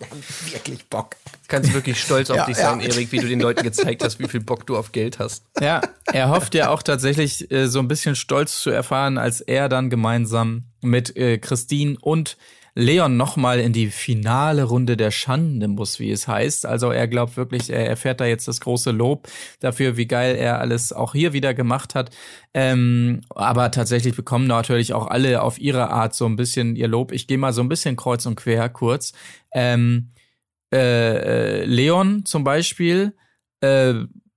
wirklich 0.52 0.84
Bock. 0.86 1.16
Kannst 1.48 1.72
wirklich 1.72 2.00
stolz 2.00 2.30
auf 2.30 2.36
Ja, 2.36 2.46
dich 2.46 2.56
ja. 2.56 2.70
sein, 2.70 2.80
Erik, 2.80 3.10
wie 3.10 3.18
du 3.18 3.26
den 3.26 3.40
Leuten 3.40 3.62
gezeigt 3.62 4.04
hast, 4.04 4.18
wie 4.20 4.28
viel 4.28 4.40
Bock 4.40 4.66
du 4.66 4.76
auf 4.76 4.92
Geld 4.92 5.18
hast. 5.18 5.42
Ja, 5.60 5.80
er 6.04 6.28
hofft 6.28 6.54
ja 6.54 6.68
auch 6.68 6.82
tatsächlich 6.82 7.50
äh, 7.50 7.66
so 7.68 7.78
ein 7.78 7.88
bisschen 7.88 8.14
stolz 8.14 8.60
zu 8.60 8.70
erfahren, 8.70 9.18
als 9.18 9.40
er 9.40 9.68
dann 9.68 9.90
gemeinsam 9.90 10.64
mit 10.82 11.16
äh, 11.16 11.38
Christine 11.38 11.96
und 12.00 12.36
Leon 12.74 13.16
nochmal 13.16 13.60
in 13.60 13.72
die 13.72 13.88
finale 13.88 14.64
Runde 14.64 14.96
der 14.96 15.10
Schande 15.10 15.68
muss, 15.68 15.98
wie 15.98 16.10
es 16.10 16.28
heißt. 16.28 16.66
Also 16.66 16.90
er 16.90 17.08
glaubt 17.08 17.36
wirklich, 17.36 17.70
er 17.70 17.86
erfährt 17.88 18.20
da 18.20 18.26
jetzt 18.26 18.48
das 18.48 18.60
große 18.60 18.90
Lob 18.90 19.28
dafür, 19.60 19.96
wie 19.96 20.06
geil 20.06 20.36
er 20.36 20.60
alles 20.60 20.92
auch 20.92 21.12
hier 21.12 21.32
wieder 21.32 21.54
gemacht 21.54 21.94
hat. 21.94 22.10
Ähm, 22.54 23.22
aber 23.30 23.70
tatsächlich 23.70 24.14
bekommen 24.14 24.46
natürlich 24.46 24.92
auch 24.92 25.06
alle 25.06 25.42
auf 25.42 25.58
ihre 25.58 25.90
Art 25.90 26.14
so 26.14 26.26
ein 26.26 26.36
bisschen 26.36 26.76
ihr 26.76 26.88
Lob. 26.88 27.12
Ich 27.12 27.26
gehe 27.26 27.38
mal 27.38 27.52
so 27.52 27.62
ein 27.62 27.68
bisschen 27.68 27.96
kreuz 27.96 28.26
und 28.26 28.36
quer 28.36 28.68
kurz. 28.68 29.12
Ähm, 29.52 30.12
äh, 30.72 31.60
äh, 31.60 31.64
Leon 31.64 32.24
zum 32.24 32.44
Beispiel, 32.44 33.14
äh, 33.60 33.94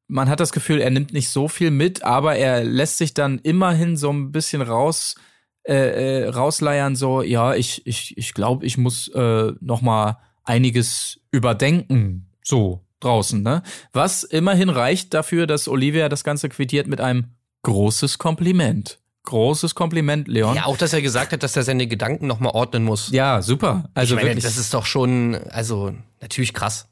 man 0.07 0.29
hat 0.29 0.39
das 0.39 0.51
Gefühl, 0.51 0.81
er 0.81 0.89
nimmt 0.89 1.13
nicht 1.13 1.29
so 1.29 1.47
viel 1.47 1.71
mit, 1.71 2.03
aber 2.03 2.35
er 2.35 2.63
lässt 2.63 2.97
sich 2.97 3.13
dann 3.13 3.39
immerhin 3.39 3.97
so 3.97 4.11
ein 4.11 4.31
bisschen 4.31 4.61
raus 4.61 5.15
äh, 5.63 6.23
äh, 6.23 6.27
rausleiern, 6.27 6.95
so, 6.95 7.21
ja, 7.21 7.53
ich, 7.53 7.85
ich, 7.85 8.17
ich 8.17 8.33
glaube, 8.33 8.65
ich 8.65 8.77
muss 8.77 9.07
äh, 9.09 9.51
noch 9.59 9.81
mal 9.81 10.17
einiges 10.43 11.19
überdenken, 11.31 12.27
so 12.43 12.81
draußen, 12.99 13.41
ne? 13.41 13.63
Was 13.93 14.23
immerhin 14.23 14.69
reicht 14.69 15.13
dafür, 15.13 15.47
dass 15.47 15.67
Olivia 15.67 16.09
das 16.09 16.23
Ganze 16.23 16.49
quittiert 16.49 16.87
mit 16.87 17.01
einem 17.01 17.25
großes 17.63 18.17
Kompliment. 18.17 18.99
Großes 19.23 19.75
Kompliment, 19.75 20.27
Leon. 20.27 20.55
Ja, 20.55 20.65
auch, 20.65 20.77
dass 20.77 20.93
er 20.93 21.01
gesagt 21.01 21.31
hat, 21.31 21.43
dass 21.43 21.55
er 21.55 21.63
seine 21.63 21.85
Gedanken 21.85 22.25
nochmal 22.25 22.53
ordnen 22.53 22.83
muss. 22.83 23.11
Ja, 23.11 23.41
super. 23.43 23.89
Also 23.93 24.15
ich 24.15 24.15
meine, 24.15 24.29
wirklich. 24.29 24.43
das 24.43 24.57
ist 24.57 24.73
doch 24.73 24.85
schon, 24.85 25.35
also 25.51 25.93
natürlich 26.21 26.53
krass. 26.53 26.87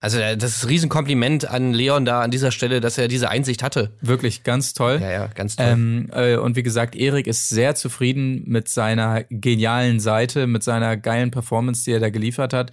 Also 0.00 0.18
äh, 0.18 0.36
das 0.36 0.56
ist 0.56 0.64
ein 0.64 0.68
Riesenkompliment 0.68 1.48
an 1.48 1.72
Leon 1.72 2.04
da 2.04 2.20
an 2.20 2.30
dieser 2.30 2.52
Stelle, 2.52 2.80
dass 2.80 2.98
er 2.98 3.08
diese 3.08 3.30
Einsicht 3.30 3.62
hatte. 3.62 3.92
Wirklich 4.00 4.44
ganz 4.44 4.72
toll. 4.72 4.98
Ja, 5.00 5.10
ja, 5.10 5.26
ganz 5.26 5.56
toll. 5.56 5.66
Ähm, 5.66 6.10
äh, 6.12 6.36
und 6.36 6.56
wie 6.56 6.62
gesagt, 6.62 6.94
Erik 6.94 7.26
ist 7.26 7.48
sehr 7.48 7.74
zufrieden 7.74 8.44
mit 8.46 8.68
seiner 8.68 9.24
genialen 9.24 9.98
Seite, 9.98 10.46
mit 10.46 10.62
seiner 10.62 10.96
geilen 10.96 11.30
Performance, 11.30 11.84
die 11.84 11.92
er 11.92 12.00
da 12.00 12.10
geliefert 12.10 12.52
hat. 12.52 12.70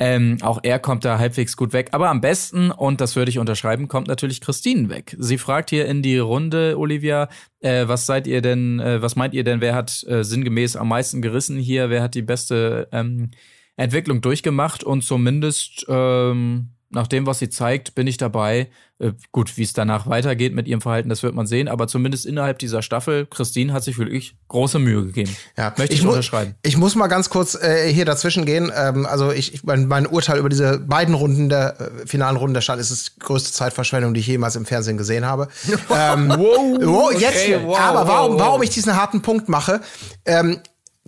Ähm, 0.00 0.38
auch 0.42 0.60
er 0.62 0.78
kommt 0.78 1.04
da 1.04 1.18
halbwegs 1.18 1.56
gut 1.56 1.72
weg. 1.72 1.88
Aber 1.90 2.08
am 2.08 2.20
besten, 2.20 2.70
und 2.70 3.00
das 3.00 3.16
würde 3.16 3.30
ich 3.30 3.38
unterschreiben, 3.38 3.88
kommt 3.88 4.06
natürlich 4.06 4.40
Christine 4.40 4.90
weg. 4.90 5.16
Sie 5.18 5.38
fragt 5.38 5.70
hier 5.70 5.86
in 5.86 6.02
die 6.02 6.18
Runde, 6.18 6.78
Olivia, 6.78 7.28
äh, 7.60 7.88
was 7.88 8.06
seid 8.06 8.28
ihr 8.28 8.40
denn, 8.40 8.78
äh, 8.78 9.02
was 9.02 9.16
meint 9.16 9.34
ihr 9.34 9.42
denn, 9.42 9.60
wer 9.60 9.74
hat 9.74 10.04
äh, 10.06 10.22
sinngemäß 10.22 10.76
am 10.76 10.88
meisten 10.88 11.20
gerissen 11.20 11.58
hier, 11.58 11.90
wer 11.90 12.02
hat 12.02 12.14
die 12.14 12.22
beste 12.22 12.88
ähm, 12.92 13.32
Entwicklung 13.78 14.20
durchgemacht 14.20 14.84
und 14.84 15.02
zumindest 15.02 15.86
ähm, 15.88 16.70
nach 16.90 17.06
dem, 17.06 17.26
was 17.26 17.38
sie 17.38 17.50
zeigt, 17.50 17.94
bin 17.94 18.06
ich 18.06 18.16
dabei. 18.16 18.70
Äh, 18.98 19.12
gut, 19.30 19.56
wie 19.56 19.62
es 19.62 19.72
danach 19.72 20.08
weitergeht 20.08 20.54
mit 20.54 20.66
ihrem 20.66 20.80
Verhalten, 20.80 21.08
das 21.10 21.22
wird 21.22 21.34
man 21.34 21.46
sehen, 21.46 21.68
aber 21.68 21.86
zumindest 21.86 22.26
innerhalb 22.26 22.58
dieser 22.58 22.82
Staffel, 22.82 23.26
Christine 23.26 23.72
hat 23.72 23.84
sich 23.84 23.98
wirklich 23.98 24.36
große 24.48 24.78
Mühe 24.78 25.04
gegeben. 25.04 25.36
Ja, 25.56 25.72
Möchte 25.76 25.94
ich, 25.94 26.02
mu- 26.02 26.08
unterschreiben. 26.10 26.54
Ich 26.62 26.76
muss 26.76 26.96
mal 26.96 27.06
ganz 27.06 27.30
kurz 27.30 27.54
äh, 27.54 27.92
hier 27.92 28.04
dazwischen 28.04 28.46
gehen. 28.46 28.72
Ähm, 28.74 29.06
also 29.06 29.30
ich, 29.30 29.54
ich 29.54 29.62
mein, 29.64 29.86
mein 29.86 30.06
Urteil 30.06 30.38
über 30.38 30.48
diese 30.48 30.78
beiden 30.80 31.14
Runden 31.14 31.48
der 31.48 31.80
äh, 31.80 32.06
finalen 32.06 32.36
Runden 32.36 32.54
der 32.54 32.62
Stadt 32.62 32.80
ist 32.80 32.90
es 32.90 33.14
die 33.14 33.20
größte 33.20 33.52
Zeitverschwendung, 33.52 34.14
die 34.14 34.20
ich 34.20 34.26
jemals 34.26 34.56
im 34.56 34.66
Fernsehen 34.66 34.96
gesehen 34.96 35.24
habe. 35.24 35.48
ähm, 35.94 36.30
wow, 36.30 37.12
jetzt. 37.12 37.36
okay, 37.36 37.60
wow, 37.62 37.78
aber 37.78 38.08
warum, 38.08 38.32
wow, 38.32 38.40
wow. 38.40 38.46
warum 38.48 38.62
ich 38.62 38.70
diesen 38.70 38.96
harten 38.96 39.22
Punkt 39.22 39.48
mache? 39.48 39.82
Ähm, 40.24 40.60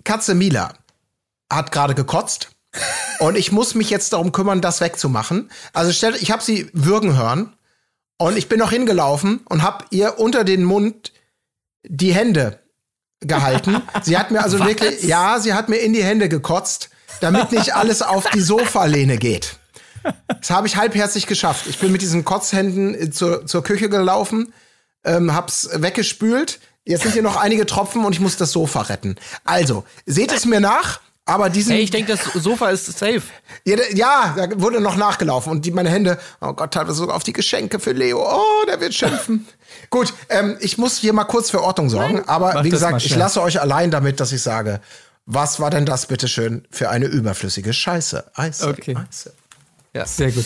Katze 0.05 0.35
Mila 0.35 0.73
hat 1.51 1.71
gerade 1.71 1.95
gekotzt. 1.95 2.51
Und 3.19 3.37
ich 3.37 3.51
muss 3.51 3.75
mich 3.75 3.89
jetzt 3.89 4.13
darum 4.13 4.31
kümmern, 4.31 4.61
das 4.61 4.81
wegzumachen. 4.81 5.51
Also 5.73 5.91
stell, 5.91 6.15
ich 6.15 6.31
habe 6.31 6.41
sie 6.41 6.69
würgen 6.73 7.17
hören 7.17 7.53
und 8.17 8.37
ich 8.37 8.49
bin 8.49 8.59
noch 8.59 8.71
hingelaufen 8.71 9.41
und 9.49 9.61
habe 9.61 9.85
ihr 9.91 10.19
unter 10.19 10.43
den 10.43 10.63
Mund 10.63 11.11
die 11.83 12.13
Hände 12.13 12.59
gehalten. 13.19 13.81
Sie 14.01 14.17
hat 14.17 14.31
mir 14.31 14.41
also 14.41 14.59
wirklich, 14.59 15.03
ja, 15.03 15.39
sie 15.39 15.53
hat 15.53 15.69
mir 15.69 15.77
in 15.77 15.93
die 15.93 16.03
Hände 16.03 16.29
gekotzt, 16.29 16.89
damit 17.19 17.51
nicht 17.51 17.75
alles 17.75 18.01
auf 18.01 18.29
die 18.29 18.41
Sofalehne 18.41 19.17
geht. 19.17 19.57
Das 20.27 20.49
habe 20.49 20.65
ich 20.67 20.77
halbherzig 20.77 21.27
geschafft. 21.27 21.67
Ich 21.67 21.77
bin 21.77 21.91
mit 21.91 22.01
diesen 22.01 22.25
Kotzhänden 22.25 23.11
zur, 23.11 23.45
zur 23.45 23.63
Küche 23.63 23.89
gelaufen, 23.89 24.53
ähm, 25.03 25.33
hab's 25.33 25.69
weggespült. 25.73 26.59
Jetzt 26.83 27.03
sind 27.03 27.13
hier 27.13 27.21
noch 27.21 27.35
einige 27.35 27.67
Tropfen 27.67 28.03
und 28.03 28.13
ich 28.13 28.19
muss 28.19 28.37
das 28.37 28.51
Sofa 28.51 28.81
retten. 28.81 29.15
Also, 29.43 29.83
seht 30.07 30.31
es 30.31 30.45
mir 30.45 30.59
nach, 30.59 30.99
aber 31.33 31.49
diesen. 31.49 31.73
Hey, 31.73 31.81
ich 31.81 31.91
denke, 31.91 32.11
das 32.13 32.23
Sofa 32.43 32.69
ist 32.69 32.85
safe. 32.97 33.21
Ja, 33.65 33.75
da- 33.75 33.83
ja, 33.93 34.33
da 34.47 34.61
wurde 34.61 34.79
noch 34.81 34.95
nachgelaufen 34.95 35.51
und 35.51 35.65
die, 35.65 35.71
meine 35.71 35.89
Hände, 35.89 36.17
oh 36.41 36.53
Gott, 36.53 36.73
teilweise 36.73 36.95
sogar 36.97 37.15
auf 37.15 37.23
die 37.23 37.33
Geschenke 37.33 37.79
für 37.79 37.91
Leo. 37.93 38.21
Oh, 38.23 38.65
der 38.67 38.79
wird 38.79 38.93
schimpfen. 38.93 39.47
Gut, 39.89 40.13
ähm, 40.29 40.57
ich 40.59 40.77
muss 40.77 40.97
hier 40.97 41.13
mal 41.13 41.23
kurz 41.25 41.49
für 41.49 41.61
Ordnung 41.63 41.89
sorgen, 41.89 42.23
aber 42.27 42.53
Mach 42.53 42.63
wie 42.63 42.69
gesagt, 42.69 43.03
ich 43.03 43.15
lasse 43.15 43.41
euch 43.41 43.59
allein 43.61 43.91
damit, 43.91 44.19
dass 44.19 44.31
ich 44.31 44.41
sage, 44.41 44.81
was 45.25 45.59
war 45.59 45.69
denn 45.69 45.85
das 45.85 46.05
bitteschön 46.07 46.67
für 46.71 46.89
eine 46.89 47.05
überflüssige 47.05 47.73
Scheiße? 47.73 48.31
Eise, 48.35 48.67
Okay. 48.69 48.95
Eise. 48.95 49.33
Sehr 50.05 50.31
gut. 50.31 50.45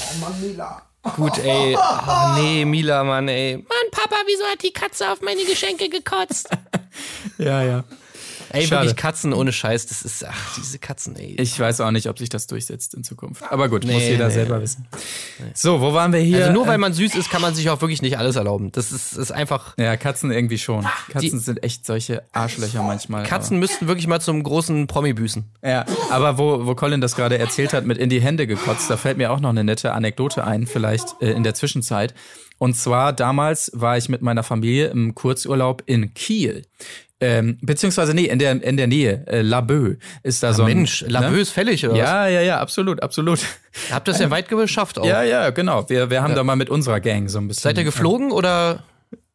Gut, 1.15 1.37
ey. 1.39 1.77
Oh, 2.07 2.33
nee, 2.39 2.65
Mila, 2.65 3.03
Mann, 3.03 3.27
ey. 3.27 3.57
Mann, 3.57 3.91
Papa, 3.91 4.15
wieso 4.25 4.43
hat 4.45 4.63
die 4.63 4.71
Katze 4.73 5.11
auf 5.11 5.21
meine 5.21 5.43
Geschenke 5.43 5.89
gekotzt? 5.89 6.49
Ja, 7.37 7.61
ja. 7.63 7.83
Ey, 8.51 8.65
Schade. 8.67 8.83
wirklich 8.85 8.95
Katzen 8.95 9.33
ohne 9.33 9.51
Scheiß, 9.51 9.85
das 9.87 10.01
ist, 10.03 10.25
ach, 10.25 10.55
diese 10.57 10.79
Katzen, 10.79 11.15
ey. 11.15 11.35
Ich 11.39 11.59
weiß 11.59 11.81
auch 11.81 11.91
nicht, 11.91 12.07
ob 12.09 12.17
sich 12.19 12.29
das 12.29 12.47
durchsetzt 12.47 12.93
in 12.93 13.03
Zukunft. 13.03 13.43
Aber 13.49 13.69
gut, 13.69 13.83
muss 13.83 13.93
Nee, 13.93 14.11
jeder 14.11 14.27
nee, 14.27 14.33
selber 14.33 14.61
wissen. 14.61 14.87
So, 15.53 15.81
wo 15.81 15.93
waren 15.93 16.13
wir 16.13 16.19
hier? 16.19 16.39
also 16.41 16.51
nur 16.53 16.67
weil 16.67 16.75
Äh, 16.75 16.79
man 16.79 16.93
süß 16.93 17.15
ist, 17.15 17.29
kann 17.29 17.41
man 17.41 17.53
sich 17.55 17.69
auch 17.69 17.81
wirklich 17.81 18.01
nicht 18.01 18.17
alles 18.17 18.35
erlauben. 18.35 18.71
Das 18.71 18.91
ist, 18.91 19.13
ist 19.17 19.31
einfach. 19.31 19.75
ja, 19.77 19.97
Katzen 19.97 20.31
irgendwie 20.31 20.57
schon. 20.57 20.85
Katzen 21.09 21.39
sind 21.39 21.63
echt 21.63 21.85
solche 21.85 22.23
Arschlöcher 22.31 22.83
manchmal. 22.83 23.23
Katzen 23.23 23.59
müssten 23.59 23.87
wirklich 23.87 24.07
mal 24.07 24.19
zum 24.21 24.41
großen 24.43 24.87
Promi 24.87 25.13
büßen. 25.13 25.45
Aber, 25.61 25.69
ja, 25.71 25.85
aber 26.09 26.37
wo, 26.37 26.65
wo 26.65 26.75
Colin 26.75 27.01
das 27.01 27.15
gerade 27.15 27.37
erzählt 27.37 27.73
hat, 27.73 27.85
mit 27.85 27.97
in 27.97 28.09
die 28.09 28.21
Hände 28.21 28.47
gekotzt, 28.47 28.89
da 28.89 28.97
fällt 28.97 29.17
mir 29.17 29.31
auch 29.31 29.39
noch 29.39 29.49
eine 29.49 29.63
nette 29.63 29.93
Anekdote 29.93 30.43
ein, 30.45 30.67
vielleicht 30.67 31.21
äh, 31.21 31.31
in 31.31 31.43
der 31.43 31.53
Zwischenzeit. 31.53 32.13
Und 32.57 32.75
zwar 32.77 33.11
damals 33.11 33.69
war 33.73 33.97
ich 33.97 34.07
mit 34.07 34.21
meiner 34.21 34.41
Familie 34.43 34.87
im 34.87 35.13
Kurzurlaub 35.13 35.83
in 35.87 36.13
Kiel. 36.13 36.61
Ähm, 37.25 37.57
beziehungsweise, 37.61 38.13
nee, 38.13 38.25
in 38.25 38.39
der, 38.39 38.61
in 38.61 38.77
der 38.77 38.87
Nähe. 38.87 39.23
Äh, 39.27 39.41
Laboe 39.41 39.97
ist 40.23 40.43
da 40.43 40.53
so 40.53 40.63
ein. 40.63 40.75
Mensch, 40.75 41.03
Labö 41.07 41.39
ist 41.39 41.51
fällig, 41.51 41.83
oder 41.85 41.93
was? 41.93 41.99
Ja, 41.99 42.27
ja, 42.27 42.41
ja, 42.41 42.59
absolut, 42.59 43.01
absolut. 43.01 43.39
Ihr 43.89 43.95
habt 43.95 44.07
das 44.07 44.19
ja 44.19 44.29
weit 44.29 44.47
geschafft 44.55 44.99
auch. 44.99 45.05
Ja, 45.05 45.23
ja, 45.23 45.49
genau. 45.49 45.89
Wir, 45.89 46.09
wir 46.09 46.21
haben 46.21 46.35
da 46.35 46.43
mal 46.43 46.55
mit 46.55 46.69
unserer 46.69 46.99
Gang 46.99 47.29
so 47.29 47.39
ein 47.39 47.47
bisschen. 47.47 47.63
Seid 47.63 47.77
ihr 47.77 47.83
geflogen 47.83 48.31
oder? 48.31 48.83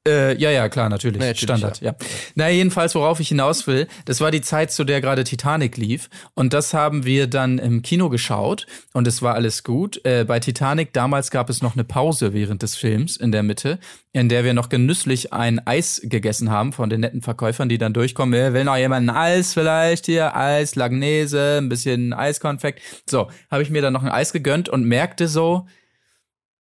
Äh, 0.08 0.38
ja, 0.38 0.50
ja, 0.50 0.70
klar, 0.70 0.88
natürlich. 0.88 1.20
Nee, 1.20 1.26
natürlich, 1.26 1.42
Standard, 1.42 1.80
ja. 1.82 1.94
Na, 2.34 2.48
jedenfalls, 2.48 2.94
worauf 2.94 3.20
ich 3.20 3.28
hinaus 3.28 3.66
will, 3.66 3.86
das 4.06 4.22
war 4.22 4.30
die 4.30 4.40
Zeit, 4.40 4.72
zu 4.72 4.84
der 4.84 5.02
gerade 5.02 5.24
Titanic 5.24 5.76
lief. 5.76 6.08
Und 6.32 6.54
das 6.54 6.72
haben 6.72 7.04
wir 7.04 7.26
dann 7.26 7.58
im 7.58 7.82
Kino 7.82 8.08
geschaut 8.08 8.66
und 8.94 9.06
es 9.06 9.20
war 9.20 9.34
alles 9.34 9.62
gut. 9.62 10.02
Äh, 10.06 10.24
bei 10.24 10.40
Titanic 10.40 10.94
damals 10.94 11.30
gab 11.30 11.50
es 11.50 11.60
noch 11.60 11.74
eine 11.74 11.84
Pause 11.84 12.32
während 12.32 12.62
des 12.62 12.76
Films 12.76 13.18
in 13.18 13.30
der 13.30 13.42
Mitte, 13.42 13.78
in 14.14 14.30
der 14.30 14.42
wir 14.42 14.54
noch 14.54 14.70
genüsslich 14.70 15.34
ein 15.34 15.66
Eis 15.66 16.00
gegessen 16.02 16.50
haben 16.50 16.72
von 16.72 16.88
den 16.88 17.00
netten 17.00 17.20
Verkäufern, 17.20 17.68
die 17.68 17.76
dann 17.76 17.92
durchkommen. 17.92 18.32
Äh, 18.40 18.54
will 18.54 18.64
noch 18.64 18.78
jemand 18.78 19.06
ein 19.06 19.14
Eis 19.14 19.52
vielleicht 19.52 20.06
hier? 20.06 20.34
Eis, 20.34 20.76
Lagnese, 20.76 21.58
ein 21.58 21.68
bisschen 21.68 22.14
Eiskonfekt. 22.14 22.80
So, 23.06 23.28
habe 23.50 23.62
ich 23.62 23.68
mir 23.68 23.82
dann 23.82 23.92
noch 23.92 24.02
ein 24.02 24.10
Eis 24.10 24.32
gegönnt 24.32 24.70
und 24.70 24.84
merkte 24.84 25.28
so, 25.28 25.66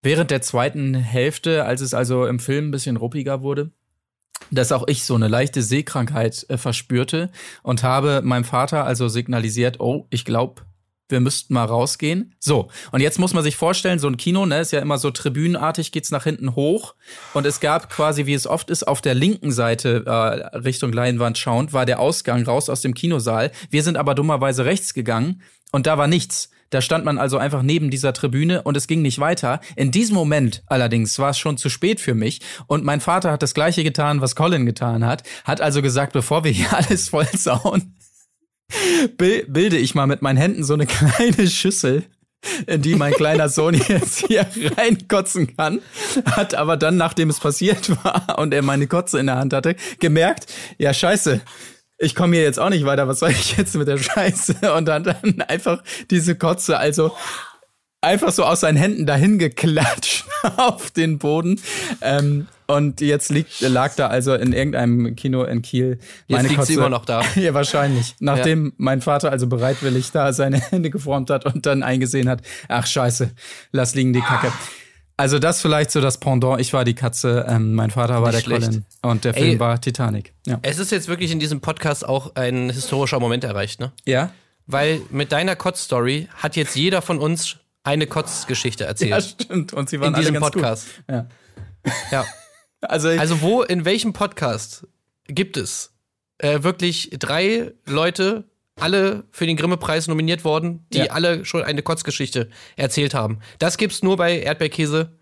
während 0.02 0.32
der 0.32 0.42
zweiten 0.42 0.94
Hälfte, 0.96 1.66
als 1.66 1.82
es 1.82 1.94
also 1.94 2.26
im 2.26 2.40
Film 2.40 2.70
ein 2.70 2.72
bisschen 2.72 2.98
ruppiger 2.98 3.42
wurde, 3.42 3.72
dass 4.52 4.72
auch 4.72 4.88
ich 4.88 5.04
so 5.04 5.16
eine 5.16 5.28
leichte 5.28 5.62
Seekrankheit 5.62 6.46
äh, 6.50 6.58
verspürte 6.58 7.30
und 7.64 7.84
habe 7.84 8.22
meinem 8.24 8.46
Vater 8.46 8.86
also 8.86 9.08
signalisiert, 9.08 9.80
oh, 9.80 10.08
ich 10.10 10.26
glaube, 10.26 10.62
wir 11.10 11.20
müssten 11.20 11.56
mal 11.56 11.66
rausgehen. 11.66 12.36
So, 12.40 12.70
und 12.92 13.02
jetzt 13.02 13.20
muss 13.20 13.34
man 13.34 13.44
sich 13.44 13.58
vorstellen, 13.58 13.98
so 13.98 14.08
ein 14.08 14.18
Kino, 14.18 14.46
ne, 14.46 14.60
ist 14.60 14.72
ja 14.72 14.80
immer 14.80 15.00
so 15.00 15.10
tribünenartig, 15.10 15.92
geht's 15.92 16.12
nach 16.12 16.24
hinten 16.24 16.56
hoch. 16.56 16.94
Und 17.34 17.46
es 17.48 17.60
gab 17.60 17.90
quasi, 17.90 18.28
wie 18.28 18.36
es 18.36 18.46
oft 18.46 18.70
ist, 18.70 18.88
auf 18.88 19.02
der 19.02 19.16
linken 19.16 19.52
Seite 19.52 20.04
äh, 20.06 20.58
Richtung 20.58 20.94
Leinwand 20.94 21.38
schauend, 21.38 21.74
war 21.74 21.88
der 21.88 22.00
Ausgang 22.00 22.44
raus 22.44 22.70
aus 22.70 22.82
dem 22.82 22.94
Kinosaal. 22.94 23.52
Wir 23.72 23.84
sind 23.84 23.98
aber 23.98 24.14
dummerweise 24.14 24.66
rechts 24.66 24.94
gegangen 24.94 25.42
und 25.72 25.88
da 25.88 25.98
war 25.98 26.08
nichts. 26.08 26.52
Da 26.69 26.82
stand 26.82 27.03
man 27.05 27.17
also 27.17 27.38
einfach 27.38 27.62
neben 27.63 27.89
dieser 27.89 28.13
Tribüne 28.13 28.62
und 28.63 28.77
es 28.77 28.88
ging 28.88 29.01
nicht 29.01 29.19
weiter. 29.19 29.60
In 29.75 29.91
diesem 29.91 30.15
Moment 30.15 30.63
allerdings 30.67 31.17
war 31.19 31.32
es 31.32 31.39
schon 31.39 31.58
zu 31.58 31.69
spät 31.69 31.99
für 31.99 32.13
mich 32.13 32.41
und 32.67 32.84
mein 32.84 33.01
Vater 33.01 33.32
hat 33.32 33.41
das 33.41 33.53
gleiche 33.53 33.84
getan, 33.84 34.21
was 34.21 34.36
Colin 34.36 34.65
getan 34.65 35.05
hat, 35.05 35.23
hat 35.45 35.62
also 35.62 35.82
gesagt, 35.82 36.13
bevor 36.13 36.43
wir 36.43 36.51
hier 36.51 36.71
alles 36.77 37.10
vollsauen, 37.10 37.95
bil- 39.17 39.45
bilde 39.47 39.77
ich 39.77 39.95
mal 39.95 40.08
mit 40.08 40.21
meinen 40.21 40.38
Händen 40.38 40.63
so 40.63 40.73
eine 40.73 40.86
kleine 40.86 41.47
Schüssel, 41.49 42.03
in 42.67 42.82
die 42.82 42.95
mein 42.95 43.13
kleiner 43.13 43.49
Sohn 43.49 43.73
jetzt 43.73 44.25
hier 44.27 44.45
reinkotzen 44.77 45.58
kann, 45.58 45.82
hat 46.25 46.55
aber 46.55 46.77
dann, 46.77 46.95
nachdem 46.95 47.29
es 47.29 47.39
passiert 47.39 47.89
war 48.03 48.39
und 48.39 48.53
er 48.53 48.62
meine 48.62 48.88
Kotze 48.88 49.19
in 49.19 49.25
der 49.25 49.36
Hand 49.38 49.53
hatte, 49.53 49.75
gemerkt, 49.99 50.45
ja 50.77 50.93
scheiße, 50.93 51.41
ich 52.00 52.16
komme 52.16 52.36
hier 52.36 52.44
jetzt 52.44 52.60
auch 52.60 52.70
nicht 52.70 52.86
weiter, 52.86 53.08
was 53.08 53.20
soll 53.20 53.32
ich 53.32 53.58
jetzt 53.58 53.76
mit 53.76 53.88
der 53.88 53.98
Scheiße? 53.98 54.74
Und 54.76 54.90
hat 54.90 55.06
dann 55.06 55.42
einfach 55.42 55.84
diese 56.10 56.36
Kotze, 56.36 56.80
also 56.80 57.12
einfach 58.02 58.32
so 58.32 58.46
aus 58.46 58.62
seinen 58.62 58.78
Händen 58.78 59.06
dahin 59.06 59.38
geklatscht 59.40 60.26
auf 60.58 60.92
den 60.92 61.20
Boden. 61.20 61.60
Ähm, 62.02 62.48
und 62.68 63.02
jetzt 63.02 63.30
liegt, 63.30 63.62
lag 63.62 63.96
da 63.96 64.08
also 64.08 64.36
in 64.36 64.54
irgendeinem 64.54 65.16
Kino 65.16 65.44
in 65.44 65.64
Kiel 65.64 65.98
Jetzt 66.28 66.50
liegt 66.50 66.66
sie 66.66 66.76
immer 66.76 66.90
noch 66.90 67.04
da. 67.04 67.24
ja, 67.36 67.54
wahrscheinlich. 67.56 68.16
Nachdem 68.20 68.74
mein 68.78 69.02
Vater 69.02 69.32
also 69.32 69.48
bereitwillig 69.48 70.12
da 70.12 70.32
seine 70.34 70.60
Hände 70.60 70.92
geformt 70.92 71.32
hat 71.32 71.46
und 71.46 71.66
dann 71.66 71.82
eingesehen 71.82 72.30
hat, 72.30 72.44
ach 72.68 72.86
scheiße, 72.86 73.32
lass 73.72 73.96
liegen 73.96 74.14
die 74.14 74.22
Kacke. 74.22 74.54
Also 75.19 75.38
das 75.38 75.62
vielleicht 75.62 75.91
so 75.91 75.99
das 75.99 76.17
Pendant. 76.17 76.62
Ich 76.62 76.71
war 76.71 76.86
die 76.86 76.95
Katze, 76.95 77.45
ähm, 77.49 77.75
mein 77.75 77.91
Vater 77.91 78.21
war 78.21 78.32
Nicht 78.32 78.47
der 78.47 78.55
schlecht. 78.55 78.67
Colin 78.67 78.86
und 79.01 79.25
der 79.25 79.36
Ey. 79.36 79.43
Film 79.43 79.60
war 79.60 79.82
Titanic. 79.82 80.34
Ja. 80.47 80.60
Es 80.62 80.79
ist 80.79 80.91
jetzt 80.93 81.10
wirklich 81.10 81.32
in 81.32 81.39
diesem 81.39 81.60
Podcast 81.60 82.08
auch 82.08 82.36
ein 82.36 82.69
historischer 82.69 83.19
Moment 83.19 83.43
erreicht, 83.43 83.82
ne? 83.82 83.91
Ja? 84.05 84.32
Weil 84.65 85.01
mit 85.10 85.34
deiner 85.34 85.58
Kotz-Story 85.58 86.29
hat 86.38 86.55
jetzt 86.55 86.73
jeder 86.77 87.01
von 87.01 87.19
uns 87.19 87.58
eine 87.84 88.08
Kotzgeschichte 88.08 88.86
erzählt. 88.86 89.12
Ja, 89.12 89.19
stimmt. 89.19 89.73
Und 89.73 89.89
sie 89.89 89.99
waren 89.99 90.13
in 90.13 90.19
diesem 90.21 90.36
alle 90.36 90.41
ganz 90.41 90.53
Podcast. 90.53 90.88
Gut. 91.08 91.15
Ja. 91.15 91.27
Ja. 92.12 92.25
Also, 92.82 93.10
Also 93.10 93.41
wo, 93.41 93.62
in 93.62 93.84
welchem 93.84 94.13
Podcast 94.13 94.88
gibt 95.27 95.58
es 95.58 95.91
äh, 96.38 96.63
wirklich 96.63 97.10
drei 97.19 97.73
Leute, 97.86 98.45
alle 98.82 99.24
für 99.32 99.46
den 99.46 99.58
Grimme-Preis 99.58 100.08
nominiert 100.08 100.44
worden, 100.44 100.86
die 100.94 101.00
Ja. 101.00 101.06
alle 101.12 101.46
schon 101.46 101.63
eine 101.63 101.82
Kotzgeschichte 101.82 102.50
erzählt 102.76 103.13
haben? 103.13 103.39
Das 103.60 103.78
gibt's 103.78 104.04
nur 104.04 104.18
bei 104.18 104.39
Erdbeerkäse. 104.39 105.18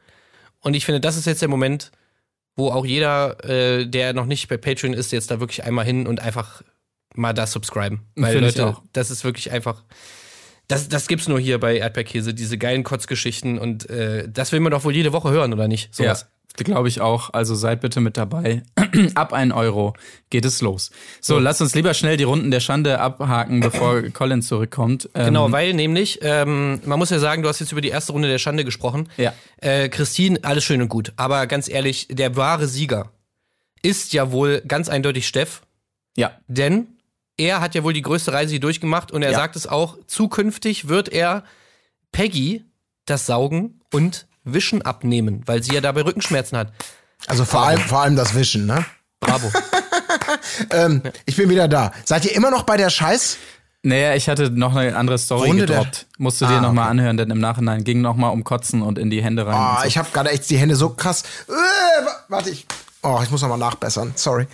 Und 0.59 0.73
ich 0.75 0.85
finde, 0.85 0.99
das 1.01 1.17
ist 1.17 1.25
jetzt 1.25 1.41
der 1.41 1.49
Moment, 1.49 1.91
wo 2.55 2.69
auch 2.71 2.85
jeder, 2.85 3.43
äh, 3.47 3.85
der 3.85 4.13
noch 4.13 4.25
nicht 4.25 4.47
bei 4.47 4.57
Patreon 4.57 4.93
ist, 4.93 5.11
jetzt 5.11 5.29
da 5.31 5.39
wirklich 5.39 5.63
einmal 5.63 5.85
hin 5.85 6.07
und 6.07 6.19
einfach 6.21 6.63
mal 7.15 7.33
das 7.33 7.51
subscriben. 7.51 8.01
Weil 8.15 8.39
Leute, 8.39 8.67
auch. 8.67 8.81
das 8.93 9.11
ist 9.11 9.23
wirklich 9.23 9.51
einfach. 9.51 9.83
Das, 10.67 10.89
das 10.89 11.07
gibt's 11.07 11.27
nur 11.27 11.39
hier 11.39 11.59
bei 11.59 11.77
Erdbeerkäse, 11.77 12.33
diese 12.33 12.57
geilen 12.57 12.83
Kotzgeschichten 12.83 13.57
und 13.57 13.89
äh, 13.89 14.27
das 14.29 14.51
will 14.51 14.59
man 14.59 14.71
doch 14.71 14.83
wohl 14.83 14.95
jede 14.95 15.13
Woche 15.13 15.29
hören, 15.29 15.53
oder 15.53 15.67
nicht? 15.67 15.95
Sowas. 15.95 16.27
Ja, 16.57 16.63
glaube 16.63 16.87
ich 16.87 17.01
auch. 17.01 17.33
Also 17.33 17.55
seid 17.55 17.81
bitte 17.81 18.01
mit 18.01 18.17
dabei. 18.17 18.63
Ab 19.15 19.31
1 19.31 19.53
Euro 19.53 19.93
geht 20.29 20.43
es 20.43 20.61
los. 20.61 20.89
So, 21.21 21.37
lass 21.39 21.61
uns 21.61 21.75
lieber 21.75 21.93
schnell 21.93 22.17
die 22.17 22.23
Runden 22.23 22.49
der 22.51 22.59
Schande 22.59 22.99
abhaken, 22.99 23.59
bevor 23.59 24.01
Colin 24.13 24.41
zurückkommt. 24.41 25.09
Ähm, 25.13 25.25
Genau, 25.27 25.51
weil 25.51 25.73
nämlich, 25.73 26.19
ähm, 26.23 26.81
man 26.83 26.97
muss 26.99 27.11
ja 27.11 27.19
sagen, 27.19 27.43
du 27.43 27.49
hast 27.49 27.59
jetzt 27.59 27.71
über 27.71 27.81
die 27.81 27.89
erste 27.89 28.11
Runde 28.11 28.27
der 28.27 28.39
Schande 28.39 28.65
gesprochen. 28.65 29.07
Ja. 29.17 29.33
Äh, 29.57 29.89
Christine, 29.89 30.39
alles 30.41 30.63
schön 30.63 30.81
und 30.81 30.89
gut. 30.89 31.13
Aber 31.15 31.45
ganz 31.47 31.69
ehrlich, 31.69 32.07
der 32.09 32.35
wahre 32.35 32.67
Sieger 32.67 33.11
ist 33.83 34.11
ja 34.13 34.31
wohl 34.31 34.61
ganz 34.67 34.89
eindeutig 34.89 35.27
Steff. 35.27 35.61
Ja, 36.17 36.31
Denn 36.47 36.96
er 37.37 37.61
hat 37.61 37.75
ja 37.75 37.83
wohl 37.83 37.93
die 37.93 38.01
größte 38.01 38.33
Reise 38.33 38.51
hier 38.51 38.59
durchgemacht 38.59 39.11
und 39.11 39.21
er 39.21 39.31
Ja. 39.31 39.37
sagt 39.37 39.55
es 39.55 39.67
auch, 39.67 39.97
zukünftig 40.07 40.87
wird 40.87 41.09
er 41.09 41.43
Peggy 42.11 42.63
das 43.05 43.25
Saugen 43.25 43.79
und 43.93 44.27
Wischen 44.43 44.81
abnehmen, 44.81 45.43
weil 45.45 45.61
sie 45.63 45.73
ja 45.73 45.81
dabei 45.81 46.01
Rückenschmerzen 46.03 46.57
hat. 46.57 46.71
Also 47.27 47.45
vor 47.45 47.61
allem, 47.65 47.79
vor 47.81 48.01
allem 48.01 48.15
das 48.15 48.33
Wischen, 48.35 48.65
ne? 48.65 48.85
Bravo. 49.19 49.51
Ähm, 50.71 51.01
ich 51.25 51.35
bin 51.35 51.49
wieder 51.49 51.67
da. 51.67 51.91
Seid 52.05 52.25
ihr 52.25 52.33
immer 52.35 52.49
noch 52.51 52.63
bei 52.63 52.75
der 52.77 52.89
Scheiß? 52.89 53.37
Naja, 53.83 54.15
ich 54.15 54.27
hatte 54.27 54.49
noch 54.49 54.75
eine 54.75 54.95
andere 54.95 55.17
Story 55.17 55.47
Runde 55.49 55.65
der- 55.65 55.77
gedroppt. 55.77 56.07
Musst 56.17 56.41
du 56.41 56.45
dir 56.45 56.55
Ah, 56.57 56.61
noch 56.61 56.73
mal 56.73 56.83
okay. 56.83 56.91
anhören, 56.91 57.17
denn 57.17 57.29
im 57.29 57.39
Nachhinein 57.39 57.83
ging 57.83 58.01
noch 58.01 58.15
mal 58.15 58.29
um 58.29 58.43
Kotzen 58.43 58.81
und 58.81 58.97
in 58.97 59.09
die 59.09 59.23
Hände 59.23 59.45
rein. 59.45 59.55
Oh, 59.55 59.75
und 59.75 59.81
so. 59.81 59.87
ich 59.87 59.97
habe 59.97 60.09
gerade 60.11 60.31
echt 60.31 60.49
die 60.49 60.57
Hände 60.57 60.75
so 60.75 60.89
krass. 60.89 61.23
Äh, 61.47 61.51
wa- 61.51 62.15
warte, 62.29 62.49
ich. 62.49 62.65
Oh, 63.03 63.19
ich 63.23 63.29
muss 63.29 63.41
noch 63.41 63.49
mal 63.49 63.57
nachbessern. 63.57 64.13
Sorry. 64.15 64.47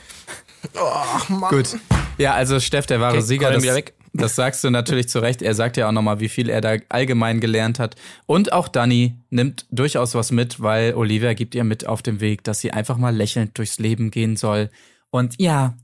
Oh, 0.76 1.34
Mann. 1.34 1.50
Gut. 1.50 1.70
Ja, 2.18 2.34
also 2.34 2.60
Steff, 2.60 2.86
der 2.86 3.00
wahre 3.00 3.18
Okay, 3.18 3.26
Sieger, 3.26 3.52
das, 3.52 3.66
das 4.14 4.36
sagst 4.36 4.64
du 4.64 4.70
natürlich 4.70 5.10
zu 5.10 5.20
Recht. 5.20 5.42
Er 5.42 5.56
sagt 5.56 5.78
ja 5.78 5.88
auch 5.88 5.92
nochmal, 5.92 6.20
wie 6.20 6.30
viel 6.30 6.50
er 6.50 6.62
da 6.62 6.76
allgemein 6.90 7.40
gelernt 7.40 7.80
hat. 7.80 7.96
Und 8.26 8.54
auch 8.54 8.68
Dani 8.68 9.18
nimmt 9.30 9.66
durchaus 9.72 10.14
was 10.16 10.32
mit, 10.32 10.62
weil 10.62 10.94
Olivia 10.94 11.34
gibt 11.34 11.56
ihr 11.56 11.64
mit 11.64 11.88
auf 11.88 12.02
dem 12.02 12.20
Weg, 12.20 12.44
dass 12.44 12.60
sie 12.60 12.72
einfach 12.72 12.98
mal 12.98 13.16
lächelnd 13.16 13.58
durchs 13.58 13.80
Leben 13.80 14.12
gehen 14.12 14.36
soll. 14.36 14.70
Und 15.10 15.36
Ja, 15.40 15.76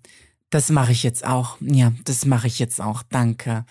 das 0.49 0.69
mache 0.69 0.91
ich 0.91 1.03
jetzt 1.03 1.25
auch. 1.25 1.57
Ja, 1.61 1.91
das 2.05 2.25
mache 2.25 2.47
ich 2.47 2.59
jetzt 2.59 2.81
auch. 2.81 3.03
Danke. 3.09 3.65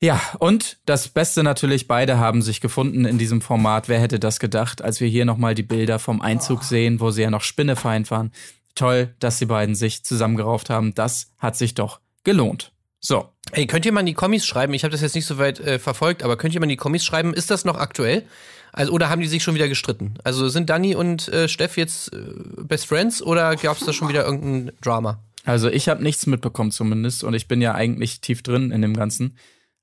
ja, 0.00 0.20
und 0.38 0.78
das 0.86 1.08
Beste 1.08 1.42
natürlich, 1.42 1.86
beide 1.86 2.18
haben 2.18 2.42
sich 2.42 2.60
gefunden 2.60 3.04
in 3.04 3.18
diesem 3.18 3.40
Format. 3.40 3.88
Wer 3.88 4.00
hätte 4.00 4.18
das 4.18 4.40
gedacht, 4.40 4.82
als 4.82 5.00
wir 5.00 5.08
hier 5.08 5.24
nochmal 5.24 5.54
die 5.54 5.62
Bilder 5.62 5.98
vom 5.98 6.20
Einzug 6.20 6.64
sehen, 6.64 7.00
wo 7.00 7.10
sie 7.10 7.22
ja 7.22 7.30
noch 7.30 7.42
spinnefeind 7.42 8.10
waren. 8.10 8.32
Toll, 8.74 9.14
dass 9.18 9.38
die 9.38 9.46
beiden 9.46 9.74
sich 9.74 10.04
zusammengerauft 10.04 10.70
haben. 10.70 10.94
Das 10.94 11.32
hat 11.38 11.56
sich 11.56 11.74
doch 11.74 12.00
gelohnt. 12.24 12.72
So. 13.00 13.28
Ey, 13.52 13.66
könnt 13.66 13.86
ihr 13.86 13.92
mal 13.92 14.00
in 14.00 14.06
die 14.06 14.14
Kommis 14.14 14.46
schreiben? 14.46 14.74
Ich 14.74 14.84
habe 14.84 14.92
das 14.92 15.00
jetzt 15.00 15.14
nicht 15.14 15.26
so 15.26 15.38
weit 15.38 15.58
äh, 15.58 15.78
verfolgt, 15.78 16.22
aber 16.22 16.36
könnt 16.36 16.54
ihr 16.54 16.60
mal 16.60 16.64
in 16.64 16.70
die 16.70 16.76
Kommis 16.76 17.04
schreiben? 17.04 17.34
Ist 17.34 17.50
das 17.50 17.64
noch 17.64 17.76
aktuell? 17.76 18.24
Also 18.72 18.92
oder 18.92 19.08
haben 19.08 19.20
die 19.20 19.26
sich 19.26 19.42
schon 19.42 19.54
wieder 19.54 19.68
gestritten? 19.68 20.14
Also 20.22 20.48
sind 20.48 20.70
Dani 20.70 20.94
und 20.94 21.28
äh, 21.28 21.48
Steff 21.48 21.76
jetzt 21.76 22.12
äh, 22.12 22.18
Best 22.62 22.86
Friends 22.86 23.22
oder 23.22 23.56
gab's 23.56 23.84
da 23.84 23.92
schon 23.92 24.08
wieder 24.08 24.24
irgendein 24.24 24.72
Drama? 24.80 25.20
Also 25.44 25.68
ich 25.68 25.88
habe 25.88 26.02
nichts 26.02 26.26
mitbekommen 26.26 26.70
zumindest 26.70 27.24
und 27.24 27.34
ich 27.34 27.48
bin 27.48 27.60
ja 27.60 27.74
eigentlich 27.74 28.20
tief 28.20 28.42
drin 28.42 28.70
in 28.70 28.82
dem 28.82 28.94
Ganzen. 28.94 29.36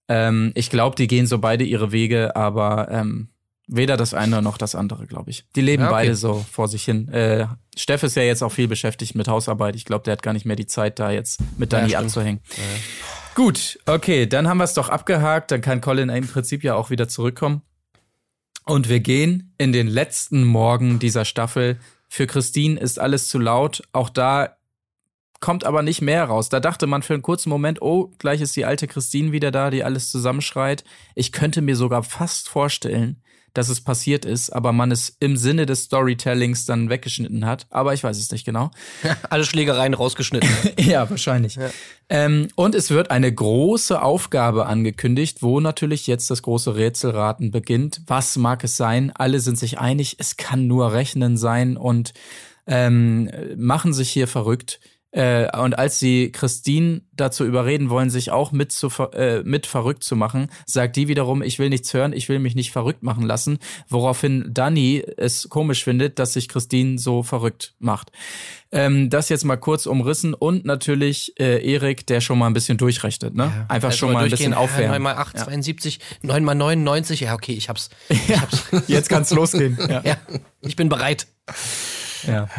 Ähm, 0.07 0.51
ich 0.55 0.69
glaube, 0.69 0.95
die 0.95 1.07
gehen 1.07 1.27
so 1.27 1.39
beide 1.39 1.65
ihre 1.65 1.91
Wege, 1.91 2.35
aber 2.35 2.87
ähm, 2.91 3.29
weder 3.67 3.97
das 3.97 4.13
eine 4.13 4.41
noch 4.41 4.57
das 4.57 4.75
andere, 4.75 5.05
glaube 5.05 5.29
ich. 5.29 5.45
Die 5.55 5.61
leben 5.61 5.83
Ja, 5.83 5.89
okay. 5.89 5.97
beide 5.97 6.15
so 6.15 6.45
vor 6.51 6.67
sich 6.67 6.83
hin. 6.85 7.09
Äh, 7.09 7.47
Steff 7.75 8.03
ist 8.03 8.15
ja 8.15 8.23
jetzt 8.23 8.41
auch 8.41 8.51
viel 8.51 8.67
beschäftigt 8.67 9.15
mit 9.15 9.27
Hausarbeit. 9.27 9.75
Ich 9.75 9.85
glaube, 9.85 10.03
der 10.03 10.13
hat 10.13 10.23
gar 10.23 10.33
nicht 10.33 10.45
mehr 10.45 10.55
die 10.55 10.67
Zeit, 10.67 10.99
da 10.99 11.11
jetzt 11.11 11.41
mit 11.57 11.73
Dani 11.73 11.89
stimmt. 11.89 12.05
abzuhängen. 12.05 12.39
Gut, 13.35 13.77
okay, 13.85 14.25
dann 14.25 14.47
haben 14.47 14.57
wir 14.57 14.63
es 14.63 14.73
doch 14.73 14.89
abgehakt. 14.89 15.51
Dann 15.51 15.61
kann 15.61 15.81
Colin 15.81 16.09
im 16.09 16.27
Prinzip 16.27 16.63
ja 16.63 16.75
auch 16.75 16.89
wieder 16.89 17.07
zurückkommen. 17.07 17.61
Und 18.65 18.89
wir 18.89 18.99
gehen 18.99 19.53
in 19.57 19.71
den 19.71 19.87
letzten 19.87 20.43
Morgen 20.43 20.99
dieser 20.99 21.23
Staffel. 21.23 21.77
Für 22.09 22.25
Christine 22.25 22.79
ist 22.79 22.99
alles 22.99 23.27
zu 23.27 23.37
laut. 23.37 23.83
Auch 23.91 24.09
da 24.09 24.57
kommt 25.39 25.65
aber 25.65 25.83
nicht 25.83 26.01
mehr 26.01 26.23
raus. 26.23 26.49
Da 26.49 26.59
dachte 26.59 26.87
man 26.87 27.03
für 27.03 27.13
einen 27.13 27.21
kurzen 27.21 27.49
Moment, 27.49 27.81
oh, 27.81 28.11
gleich 28.17 28.41
ist 28.41 28.55
die 28.55 28.65
alte 28.65 28.87
Christine 28.87 29.31
wieder 29.31 29.51
da, 29.51 29.69
die 29.69 29.83
alles 29.83 30.09
zusammenschreit. 30.09 30.83
Ich 31.15 31.31
könnte 31.31 31.61
mir 31.61 31.75
sogar 31.75 32.03
fast 32.03 32.49
vorstellen, 32.49 33.21
dass 33.57 33.69
es 33.69 33.81
passiert 33.81 34.23
ist, 34.23 34.51
aber 34.51 34.71
man 34.71 34.91
es 34.91 35.15
im 35.19 35.35
Sinne 35.35 35.65
des 35.65 35.83
Storytellings 35.85 36.65
dann 36.65 36.89
weggeschnitten 36.89 37.45
hat. 37.45 37.65
Aber 37.69 37.93
ich 37.93 38.03
weiß 38.03 38.17
es 38.17 38.31
nicht 38.31 38.45
genau. 38.45 38.71
Alle 39.29 39.45
Schlägereien 39.45 39.93
rausgeschnitten. 39.93 40.49
Ja, 40.77 41.09
wahrscheinlich. 41.09 41.57
Ähm, 42.07 42.47
und 42.55 42.75
es 42.75 42.91
wird 42.91 43.11
eine 43.11 43.33
große 43.33 44.01
Aufgabe 44.01 44.67
angekündigt, 44.67 45.41
wo 45.41 45.59
natürlich 45.59 46.07
jetzt 46.07 46.29
das 46.29 46.43
große 46.43 46.75
Rätselraten 46.75 47.51
beginnt. 47.51 48.01
Was 48.05 48.37
mag 48.37 48.63
es 48.63 48.77
sein? 48.77 49.11
Alle 49.13 49.39
sind 49.39 49.57
sich 49.57 49.79
einig, 49.79 50.17
es 50.19 50.37
kann 50.37 50.67
nur 50.67 50.93
Rechnen 50.93 51.35
sein 51.35 51.77
und 51.77 52.13
ähm, 52.67 53.29
machen 53.57 53.93
sich 53.93 54.09
hier 54.09 54.27
verrückt. 54.27 54.79
Äh, 55.11 55.57
und 55.57 55.79
als 55.79 55.99
sie 55.99 56.31
Christine 56.31 57.01
dazu 57.13 57.45
überreden 57.45 57.89
wollen, 57.89 58.09
sich 58.09 58.31
auch 58.31 58.51
mit, 58.51 58.71
zu, 58.71 58.89
äh, 59.13 59.41
mit 59.43 59.65
verrückt 59.65 60.03
zu 60.03 60.15
machen, 60.15 60.49
sagt 60.65 60.95
die 60.95 61.07
wiederum, 61.07 61.41
ich 61.41 61.59
will 61.59 61.69
nichts 61.69 61.93
hören, 61.93 62.13
ich 62.13 62.27
will 62.29 62.39
mich 62.39 62.55
nicht 62.55 62.71
verrückt 62.71 63.03
machen 63.03 63.23
lassen, 63.23 63.57
woraufhin 63.87 64.45
Dani 64.49 65.03
es 65.17 65.49
komisch 65.49 65.83
findet, 65.83 66.19
dass 66.19 66.33
sich 66.33 66.49
Christine 66.49 66.99
so 66.99 67.23
verrückt 67.23 67.73
macht. 67.79 68.11
Ähm, 68.71 69.09
das 69.09 69.29
jetzt 69.29 69.45
mal 69.45 69.55
kurz 69.55 69.85
umrissen 69.85 70.33
und 70.33 70.65
natürlich 70.65 71.33
äh, 71.39 71.65
Erik, 71.65 72.05
der 72.07 72.19
schon 72.19 72.37
mal 72.37 72.47
ein 72.47 72.53
bisschen 72.53 72.77
durchrechnet, 72.77 73.33
ne? 73.33 73.65
Einfach 73.69 73.87
Also 73.87 73.99
schon 73.99 74.13
mal 74.13 74.25
ein 74.25 74.29
bisschen 74.29 74.53
aufwärmen. 74.53 74.91
9 74.91 75.01
mal 75.01 75.15
8, 75.15 75.39
72, 75.39 75.99
9 76.21 76.43
mal 76.43 76.53
99. 76.53 77.21
Ja, 77.21 77.33
okay, 77.33 77.53
ich 77.53 77.69
hab's. 77.69 77.89
Ja, 78.27 78.45
jetzt 78.87 79.07
kann's 79.09 79.31
losgehen. 79.31 79.77
Ja. 79.87 80.01
Ja, 80.03 80.17
ich 80.61 80.75
bin 80.75 80.89
bereit. 80.89 81.27
Ja. 82.27 82.49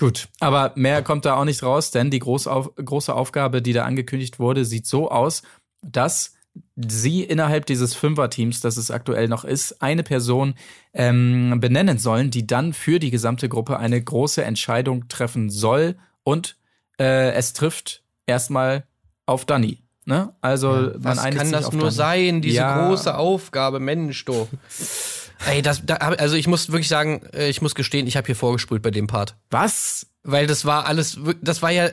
Gut, 0.00 0.28
aber 0.40 0.72
mehr 0.76 1.02
kommt 1.02 1.26
da 1.26 1.34
auch 1.36 1.44
nicht 1.44 1.62
raus, 1.62 1.90
denn 1.90 2.10
die 2.10 2.20
große, 2.20 2.50
Auf 2.50 2.74
große 2.74 3.14
Aufgabe, 3.14 3.60
die 3.60 3.74
da 3.74 3.84
angekündigt 3.84 4.38
wurde, 4.38 4.64
sieht 4.64 4.86
so 4.86 5.10
aus, 5.10 5.42
dass 5.82 6.32
sie 6.74 7.22
innerhalb 7.22 7.66
dieses 7.66 7.94
Fünfer-Teams, 7.94 8.60
das 8.60 8.78
es 8.78 8.90
aktuell 8.90 9.28
noch 9.28 9.44
ist, 9.44 9.82
eine 9.82 10.02
Person 10.02 10.54
ähm, 10.94 11.58
benennen 11.60 11.98
sollen, 11.98 12.30
die 12.30 12.46
dann 12.46 12.72
für 12.72 12.98
die 12.98 13.10
gesamte 13.10 13.50
Gruppe 13.50 13.78
eine 13.78 14.02
große 14.02 14.42
Entscheidung 14.42 15.06
treffen 15.08 15.50
soll 15.50 15.96
und 16.24 16.56
äh, 16.98 17.32
es 17.32 17.52
trifft 17.52 18.02
erstmal 18.26 18.84
auf 19.26 19.44
Dani. 19.44 19.82
Ne? 20.06 20.32
Also 20.40 20.70
man 20.70 21.18
Was 21.18 21.22
kann 21.30 21.52
das 21.52 21.66
auf 21.66 21.74
nur 21.74 21.82
Dani. 21.82 21.94
sein, 21.94 22.40
diese 22.40 22.56
Ja. 22.56 22.88
große 22.88 23.14
Aufgabe, 23.16 23.78
Mensch, 23.80 24.24
du. 24.24 24.48
Ey, 25.46 25.62
das, 25.62 25.84
da, 25.84 25.94
also 25.94 26.36
ich 26.36 26.46
muss 26.46 26.70
wirklich 26.70 26.88
sagen, 26.88 27.22
äh, 27.32 27.48
ich 27.48 27.62
muss 27.62 27.74
gestehen, 27.74 28.06
ich 28.06 28.16
habe 28.16 28.26
hier 28.26 28.36
vorgespult 28.36 28.82
bei 28.82 28.90
dem 28.90 29.06
Part. 29.06 29.36
Was? 29.50 30.06
Weil 30.22 30.46
das 30.46 30.64
war 30.64 30.86
alles, 30.86 31.18
das 31.40 31.62
war 31.62 31.70
ja 31.70 31.90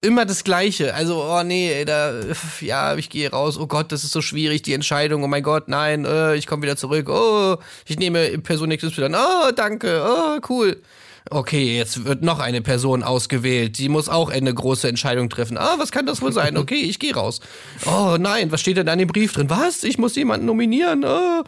immer 0.00 0.24
das 0.24 0.44
Gleiche. 0.44 0.94
Also, 0.94 1.24
oh 1.24 1.42
nee, 1.42 1.72
ey, 1.72 1.84
da, 1.84 2.12
ja, 2.60 2.94
ich 2.96 3.10
gehe 3.10 3.30
raus. 3.30 3.58
Oh 3.58 3.66
Gott, 3.66 3.90
das 3.90 4.04
ist 4.04 4.12
so 4.12 4.22
schwierig, 4.22 4.62
die 4.62 4.72
Entscheidung. 4.72 5.24
Oh 5.24 5.28
mein 5.28 5.42
Gott, 5.42 5.68
nein, 5.68 6.04
äh, 6.04 6.36
ich 6.36 6.46
komme 6.46 6.62
wieder 6.62 6.76
zurück. 6.76 7.08
Oh, 7.08 7.56
ich 7.86 7.98
nehme 7.98 8.38
Person 8.38 8.70
XY. 8.70 9.04
an. 9.04 9.14
Oh, 9.16 9.50
danke, 9.54 10.04
oh, 10.06 10.38
cool. 10.48 10.80
Okay, 11.28 11.76
jetzt 11.76 12.04
wird 12.04 12.22
noch 12.22 12.38
eine 12.38 12.62
Person 12.62 13.02
ausgewählt. 13.02 13.78
Die 13.78 13.88
muss 13.88 14.08
auch 14.08 14.30
eine 14.30 14.54
große 14.54 14.88
Entscheidung 14.88 15.28
treffen. 15.28 15.58
Ah, 15.58 15.74
was 15.78 15.90
kann 15.90 16.06
das 16.06 16.22
wohl 16.22 16.32
sein? 16.32 16.56
Okay, 16.56 16.76
ich 16.76 17.00
gehe 17.00 17.14
raus. 17.14 17.40
Oh 17.84 18.16
nein, 18.16 18.52
was 18.52 18.60
steht 18.60 18.76
denn 18.76 18.86
da 18.86 18.92
in 18.92 19.00
dem 19.00 19.08
Brief 19.08 19.32
drin? 19.32 19.50
Was? 19.50 19.82
Ich 19.82 19.98
muss 19.98 20.14
jemanden 20.14 20.46
nominieren. 20.46 21.04
Oh. 21.04 21.42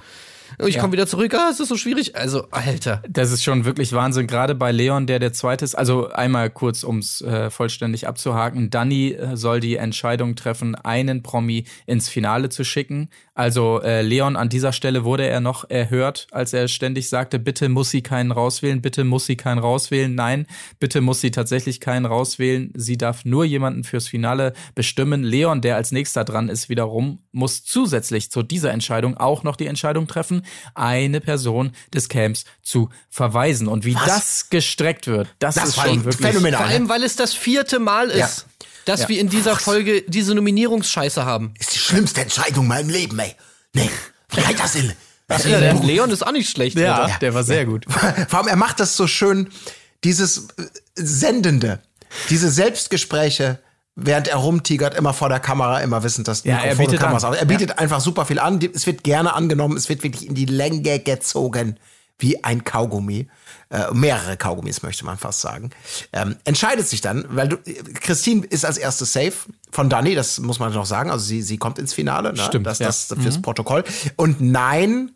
Ich 0.67 0.79
komme 0.79 0.93
wieder 0.93 1.07
zurück. 1.07 1.35
Ah, 1.35 1.49
es 1.51 1.61
ist 1.61 1.69
so 1.69 1.77
schwierig. 1.77 2.17
Also, 2.17 2.47
Alter. 2.51 3.03
Das 3.09 3.33
ist 3.33 3.45
schon 3.45 3.65
wirklich 3.65 3.93
Wahnsinn, 3.93 4.27
gerade 4.27 4.55
bei 4.55 4.73
Leon, 4.73 5.07
der 5.07 5.19
der 5.19 5.33
zweite 5.33 5.65
ist. 5.65 5.75
Also 5.75 6.09
einmal 6.09 6.51
kurz, 6.51 6.83
um 6.85 6.99
es 6.99 7.21
äh, 7.23 7.51
vollständig 7.51 8.07
abzuhaken. 8.07 8.71
Danny 8.71 9.13
äh, 9.13 9.37
soll 9.37 9.61
die 9.61 9.77
Entscheidung 9.77 10.37
treffen, 10.37 10.75
einen 10.75 11.23
Promi 11.23 11.65
ins 11.87 12.09
Finale 12.09 12.49
zu 12.49 12.65
schicken. 12.65 13.09
Also 13.35 13.81
äh, 13.83 14.03
Leon, 14.03 14.37
an 14.37 14.49
dieser 14.49 14.73
Stelle 14.73 15.05
wurde 15.05 15.27
er 15.27 15.41
noch 15.41 15.69
erhört, 15.71 16.27
als 16.33 16.53
er 16.53 16.67
ständig 16.67 17.09
sagte, 17.09 17.39
bitte 17.39 17.69
muss 17.69 17.91
sie 17.91 18.03
keinen 18.03 18.33
rauswählen, 18.33 18.83
bitte 18.83 19.05
muss 19.05 19.27
sie 19.27 19.37
keinen 19.37 19.59
rauswählen. 19.59 20.13
Nein, 20.15 20.47
bitte 20.81 21.01
muss 21.01 21.21
sie 21.21 21.31
tatsächlich 21.31 21.81
keinen 21.81 22.07
rauswählen. 22.07 22.73
Sie 22.75 22.97
darf 22.97 23.25
nur 23.25 23.45
jemanden 23.45 23.85
fürs 23.85 24.09
Finale 24.09 24.55
bestimmen. 24.75 25.23
Leon, 25.23 25.61
der 25.61 25.77
als 25.77 25.93
nächster 25.93 26.25
dran 26.25 26.49
ist, 26.49 26.69
wiederum, 26.69 27.21
muss 27.31 27.65
zusätzlich 27.65 28.31
zu 28.31 28.43
dieser 28.43 28.73
Entscheidung 28.73 29.17
auch 29.17 29.45
noch 29.45 29.57
die 29.57 29.67
Entscheidung 29.67 30.09
treffen, 30.09 30.38
eine 30.75 31.21
Person 31.21 31.73
des 31.93 32.09
Camps 32.09 32.45
zu 32.63 32.91
verweisen. 33.11 33.69
Und 33.69 33.85
wie 33.85 33.95
das 33.95 34.51
gestreckt 34.51 35.07
wird, 35.07 35.29
das, 35.39 35.55
Das 35.57 35.69
ist 35.71 35.75
schon 35.77 36.05
wirklich 36.05 36.27
phänomenal. 36.27 36.61
Vor 36.63 36.67
allem, 36.71 36.89
weil 36.89 37.03
es 37.03 37.17
das 37.17 37.35
vierte 37.35 37.79
Mal 37.79 38.09
ist, 38.11 38.17
Ja. 38.19 38.67
dass 38.85 39.01
Ja. 39.03 39.09
wir 39.09 39.21
in 39.21 39.29
dieser 39.29 39.57
Folge 39.57 40.03
diese 40.07 40.35
Nominierungsscheiße 40.35 41.25
haben. 41.25 41.55
Ist 41.59 41.75
die 41.75 41.79
schlimmste 41.79 42.21
Entscheidung 42.23 42.65
in 42.65 42.69
meinem 42.69 42.91
Leben, 42.91 43.19
ey. 43.19 43.35
Nee, 43.75 43.91
denn? 44.75 44.93
Was 45.27 45.45
Ja, 45.45 45.61
der 45.61 45.75
Leon 45.75 46.11
ist 46.11 46.27
auch 46.27 46.33
nicht 46.33 46.49
schlecht. 46.51 46.79
Ja, 46.79 47.03
Alter. 47.03 47.19
der 47.21 47.35
war 47.35 47.45
sehr 47.45 47.67
gut. 47.67 47.85
Vor 48.29 48.39
allem, 48.39 48.49
er 48.49 48.57
macht 48.57 48.81
das 48.81 48.97
so 48.97 49.07
schön, 49.07 49.51
dieses 50.05 50.49
äh, 50.57 50.65
Sendende, 50.95 51.81
diese 52.31 52.51
Selbstgespräche 52.51 53.61
während 54.01 54.29
er 54.29 54.37
rumtigert, 54.37 54.95
immer 54.95 55.13
vor 55.13 55.29
der 55.29 55.41
Kamera, 55.41 55.81
immer 55.81 56.03
wissend, 56.03 56.29
dass 56.29 56.43
die 56.43 56.49
Ja, 56.49 56.57
er 56.57 56.63
Mikrofone 56.77 56.87
bietet 56.87 57.01
Kameras 57.01 57.25
an. 57.25 57.35
Er 57.35 57.45
bietet 57.45 57.79
einfach 57.79 58.01
super 58.01 58.25
viel 58.25 58.39
an. 58.39 58.61
Es 58.75 58.87
wird 58.87 59.03
gerne 59.03 59.35
angenommen, 59.35 59.77
es 59.77 59.89
wird 59.89 60.03
wirklich 60.03 60.27
in 60.27 60.35
die 60.35 60.45
Länge 60.45 61.01
gezogen, 61.01 61.79
wie 62.19 62.43
ein 62.45 62.65
Kaugummi. 62.65 63.29
Äh, 63.71 63.93
mehrere 63.93 64.39
Kaugummis, 64.39 64.83
möchte 64.83 65.05
man 65.05 65.19
fast 65.19 65.43
sagen. 65.43 65.71
Ähm, 66.15 66.37
entscheidet 66.45 66.89
sich 66.89 67.03
dann, 67.03 67.27
weil 67.29 67.49
du, 67.49 67.59
Christine 68.01 68.47
ist 68.47 68.65
als 68.65 68.79
erstes 68.79 69.13
safe 69.13 69.35
von 69.71 69.91
Dani, 69.91 70.15
das 70.15 70.39
muss 70.39 70.59
man 70.59 70.73
noch 70.73 70.87
sagen. 70.87 71.11
Also 71.11 71.27
sie, 71.27 71.43
sie 71.43 71.59
kommt 71.59 71.79
ins 71.79 71.93
Finale. 71.93 72.33
Ne? 72.33 72.43
Stimmt, 72.43 72.67
Das, 72.67 72.79
ja. 72.79 72.87
das 72.87 73.15
fürs 73.21 73.43
Protokoll. 73.43 73.85
Und 74.17 74.41
nein, 74.41 75.11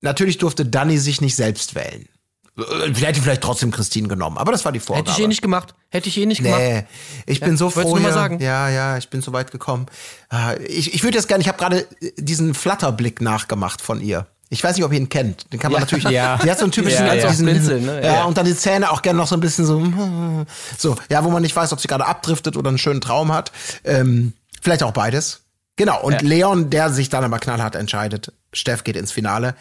natürlich 0.00 0.38
durfte 0.38 0.64
Dani 0.64 0.96
sich 0.96 1.20
nicht 1.20 1.36
selbst 1.36 1.74
wählen. 1.74 2.08
Äh, 2.58 2.92
Hätte 2.94 3.22
vielleicht 3.22 3.42
trotzdem 3.42 3.70
Christine 3.70 4.08
genommen, 4.08 4.36
aber 4.38 4.52
das 4.52 4.64
war 4.64 4.72
die 4.72 4.80
Vorgabe. 4.80 5.08
Hätte 5.08 5.18
ich 5.18 5.24
eh 5.24 5.28
nicht 5.28 5.42
gemacht. 5.42 5.74
Hätte 5.88 6.08
ich 6.08 6.18
eh 6.18 6.26
nicht 6.26 6.42
gemacht. 6.42 6.60
Nee, 6.60 6.84
ich 7.26 7.40
bin 7.40 7.56
so 7.56 7.70
froh. 7.70 7.96
mal 7.96 8.12
sagen. 8.12 8.40
Ja, 8.40 8.68
ja, 8.68 8.98
ich 8.98 9.08
bin 9.08 9.22
so 9.22 9.32
weit 9.32 9.50
gekommen. 9.50 9.86
Ah, 10.28 10.54
Ich, 10.68 10.92
ich 10.94 11.02
würde 11.02 11.16
jetzt 11.16 11.28
gerne, 11.28 11.40
ich 11.42 11.48
habe 11.48 11.58
gerade 11.58 11.86
diesen 12.18 12.54
Flatterblick 12.54 13.20
nachgemacht 13.22 13.80
von 13.80 14.00
ihr. 14.00 14.26
Ich 14.50 14.62
weiß 14.62 14.76
nicht, 14.76 14.84
ob 14.84 14.92
ihr 14.92 14.98
ihn 14.98 15.08
kennt. 15.08 15.50
Den 15.50 15.58
kann 15.60 15.72
man 15.72 15.80
Ja. 15.80 15.84
natürlich. 15.86 16.04
Ja. 16.10 16.36
Die 16.36 16.50
hat 16.50 16.58
so 16.58 16.64
einen 16.66 16.72
typischen 16.72 17.06
Ja, 17.06 17.14
ja. 17.14 17.26
diesen, 17.30 17.46
Blinzeln, 17.46 17.86
ne? 17.86 18.02
ja, 18.04 18.14
Ja. 18.16 18.24
und 18.24 18.36
dann 18.36 18.44
die 18.44 18.54
Zähne 18.54 18.90
auch 18.90 19.00
gerne 19.00 19.16
noch 19.18 19.26
so 19.26 19.34
ein 19.34 19.40
bisschen 19.40 19.64
so, 19.64 19.82
so, 20.76 20.96
ja, 21.08 21.24
wo 21.24 21.30
man 21.30 21.40
nicht 21.40 21.56
weiß, 21.56 21.72
ob 21.72 21.80
sie 21.80 21.88
gerade 21.88 22.04
abdriftet 22.04 22.58
oder 22.58 22.68
einen 22.68 22.76
schönen 22.76 23.00
Traum 23.00 23.32
hat. 23.32 23.50
Ähm, 23.82 24.34
vielleicht 24.60 24.82
auch 24.82 24.92
beides. 24.92 25.40
Genau. 25.76 26.02
Und 26.02 26.20
Leon, 26.20 26.68
der 26.68 26.90
sich 26.90 27.08
dann 27.08 27.24
aber 27.24 27.38
knallhart 27.38 27.76
entscheidet, 27.76 28.30
Steff 28.52 28.84
geht 28.84 28.96
ins 28.96 29.10
Finale, 29.10 29.54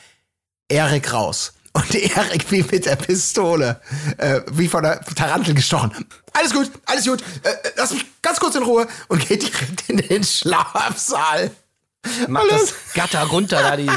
Erik 0.67 1.13
raus. 1.13 1.53
Und 1.73 1.95
Erik 1.95 2.51
wie 2.51 2.63
mit 2.63 2.85
der 2.85 2.97
Pistole, 2.97 3.79
äh, 4.17 4.41
wie 4.51 4.67
von 4.67 4.83
der 4.83 4.99
Tarantel 5.15 5.53
gestochen. 5.53 5.93
Alles 6.33 6.53
gut, 6.53 6.69
alles 6.85 7.05
gut. 7.05 7.21
Äh, 7.43 7.49
äh, 7.49 7.71
lass 7.77 7.93
mich 7.93 8.05
ganz 8.21 8.39
kurz 8.39 8.55
in 8.55 8.63
Ruhe 8.63 8.87
und 9.07 9.25
geht 9.27 9.41
direkt 9.43 9.89
in 9.89 9.97
den 9.97 10.23
Schlafsaal. 10.23 11.51
Mach 12.27 12.43
das 12.49 12.73
Gatter 12.93 13.23
runter, 13.23 13.61
da 13.61 13.77
die. 13.77 13.89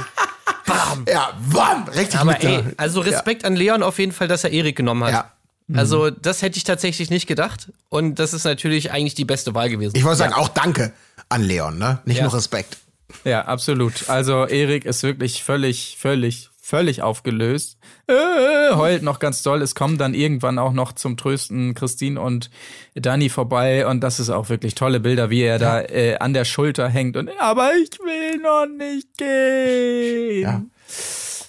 Bam. 0.66 1.04
Ja, 1.08 1.32
bam, 1.52 1.84
richtig 1.88 2.20
Aber 2.20 2.42
ey, 2.42 2.62
also 2.76 3.00
Respekt 3.00 3.44
an 3.44 3.56
Leon 3.56 3.82
auf 3.82 3.98
jeden 3.98 4.12
Fall, 4.12 4.28
dass 4.28 4.44
er 4.44 4.50
Erik 4.52 4.76
genommen 4.76 5.04
hat. 5.04 5.12
Ja. 5.12 5.30
Also 5.74 6.10
das 6.10 6.42
hätte 6.42 6.58
ich 6.58 6.64
tatsächlich 6.64 7.10
nicht 7.10 7.26
gedacht. 7.26 7.72
Und 7.88 8.18
das 8.18 8.34
ist 8.34 8.44
natürlich 8.44 8.90
eigentlich 8.92 9.14
die 9.14 9.24
beste 9.24 9.54
Wahl 9.54 9.70
gewesen. 9.70 9.96
Ich 9.96 10.04
wollte 10.04 10.18
sagen, 10.18 10.34
auch 10.34 10.48
danke 10.48 10.92
an 11.30 11.42
Leon, 11.42 11.78
ne? 11.78 12.00
Nicht 12.04 12.18
Ja. 12.18 12.24
nur 12.24 12.34
Respekt. 12.34 12.76
Ja, 13.24 13.42
absolut. 13.46 14.08
Also 14.08 14.46
Erik 14.46 14.84
ist 14.84 15.02
wirklich 15.02 15.42
völlig, 15.42 15.96
völlig, 15.98 16.50
völlig 16.64 17.02
aufgelöst. 17.02 17.76
Äh, 18.06 18.74
heult 18.74 19.02
noch 19.02 19.18
ganz 19.18 19.42
doll. 19.42 19.60
Es 19.60 19.74
kommen 19.74 19.98
dann 19.98 20.14
irgendwann 20.14 20.58
auch 20.58 20.72
noch 20.72 20.92
zum 20.92 21.18
Trösten 21.18 21.74
Christine 21.74 22.18
und 22.18 22.50
Dani 22.94 23.28
vorbei 23.28 23.86
und 23.86 24.00
das 24.00 24.18
ist 24.18 24.30
auch 24.30 24.48
wirklich 24.48 24.74
tolle 24.74 25.00
Bilder, 25.00 25.28
wie 25.28 25.42
er 25.42 25.58
da 25.58 25.82
äh, 25.82 26.16
an 26.16 26.32
der 26.32 26.46
Schulter 26.46 26.88
hängt 26.88 27.18
und 27.18 27.30
aber 27.38 27.72
ich 27.74 27.90
will 28.00 28.38
noch 28.38 28.66
nicht 28.66 29.08
gehen. 29.18 30.42
Ja. 30.42 30.62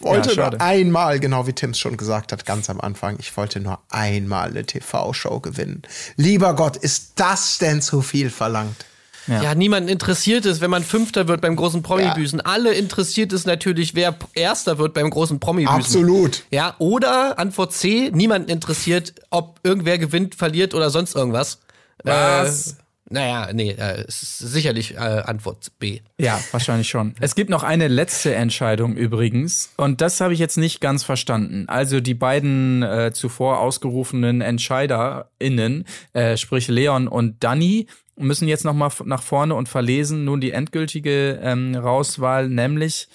Wollte 0.01 0.33
Ja, 0.33 0.51
nur 0.51 0.61
einmal, 0.61 1.21
genau 1.21 1.47
wie 1.47 1.53
Tims 1.53 1.79
schon 1.79 1.95
gesagt 1.95 2.33
hat, 2.33 2.45
ganz 2.45 2.69
am 2.69 2.81
Anfang, 2.81 3.15
ich 3.17 3.35
wollte 3.37 3.61
nur 3.61 3.79
einmal 3.89 4.49
eine 4.49 4.65
TV-Show 4.65 5.39
gewinnen. 5.39 5.83
Lieber 6.17 6.55
Gott, 6.55 6.75
ist 6.75 7.13
das 7.15 7.57
denn 7.57 7.81
zu 7.81 8.01
viel 8.01 8.29
verlangt? 8.29 8.85
Ja, 9.27 9.55
niemanden 9.55 9.89
interessiert 9.89 10.45
es, 10.45 10.61
wenn 10.61 10.69
man 10.69 10.83
Fünfter 10.83 11.27
wird 11.27 11.41
beim 11.41 11.55
großen 11.55 11.81
Promi-Büßen. 11.81 12.41
Alle 12.41 12.73
interessiert 12.73 13.33
es 13.33 13.45
natürlich, 13.45 13.95
wer 13.95 14.15
Erster 14.33 14.77
wird 14.77 14.93
beim 14.93 15.09
großen 15.09 15.39
Promi-Büßen. 15.39 15.75
Absolut. 15.75 16.43
Ja, 16.51 16.75
oder 16.77 17.39
Antwort 17.39 17.73
C, 17.73 18.11
niemanden 18.13 18.49
interessiert, 18.49 19.13
ob 19.29 19.59
irgendwer 19.63 19.97
gewinnt, 19.97 20.35
verliert 20.35 20.73
oder 20.73 20.89
sonst 20.89 21.15
irgendwas. 21.15 21.59
Was? 22.03 22.71
Äh, 22.71 22.73
naja, 23.09 23.49
nee, 23.53 23.71
äh, 23.71 24.03
sicherlich 24.07 24.95
äh, 24.95 24.97
Antwort 24.97 25.71
B. 25.79 25.99
Ja, 26.17 26.39
wahrscheinlich 26.51 26.89
schon. 26.89 27.13
Es 27.19 27.35
gibt 27.35 27.49
noch 27.49 27.63
eine 27.63 27.87
letzte 27.87 28.33
Entscheidung 28.33 28.95
übrigens. 28.95 29.73
Und 29.77 30.01
das 30.01 30.19
habe 30.21 30.33
ich 30.33 30.39
jetzt 30.39 30.57
nicht 30.57 30.81
ganz 30.81 31.03
verstanden. 31.03 31.65
Also 31.67 31.99
die 31.99 32.15
beiden 32.15 32.81
äh, 32.83 33.11
zuvor 33.13 33.59
ausgerufenen 33.59 34.41
EntscheiderInnen, 34.41 35.85
äh, 36.13 36.37
sprich 36.37 36.67
Leon 36.67 37.07
und 37.07 37.43
Danny, 37.43 37.87
müssen 38.17 38.47
jetzt 38.47 38.63
noch 38.65 38.73
mal 38.73 38.87
f- 38.87 39.03
nach 39.05 39.21
vorne 39.21 39.55
und 39.55 39.67
verlesen 39.69 40.23
nun 40.23 40.41
die 40.41 40.51
endgültige 40.51 41.39
ähm, 41.43 41.75
Rauswahl, 41.75 42.47
nämlich 42.49 43.07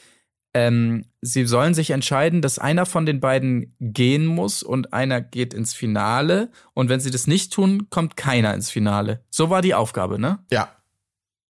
ähm, 0.52 1.04
sie 1.20 1.46
sollen 1.46 1.74
sich 1.74 1.90
entscheiden, 1.90 2.42
dass 2.42 2.58
einer 2.58 2.86
von 2.86 3.06
den 3.06 3.20
beiden 3.20 3.74
gehen 3.80 4.26
muss 4.26 4.62
und 4.62 4.92
einer 4.92 5.20
geht 5.20 5.54
ins 5.54 5.74
Finale. 5.74 6.50
Und 6.74 6.88
wenn 6.88 7.00
sie 7.00 7.10
das 7.10 7.26
nicht 7.26 7.52
tun, 7.52 7.88
kommt 7.90 8.16
keiner 8.16 8.54
ins 8.54 8.70
Finale. 8.70 9.24
So 9.30 9.50
war 9.50 9.62
die 9.62 9.74
Aufgabe, 9.74 10.18
ne? 10.18 10.40
Ja. 10.50 10.74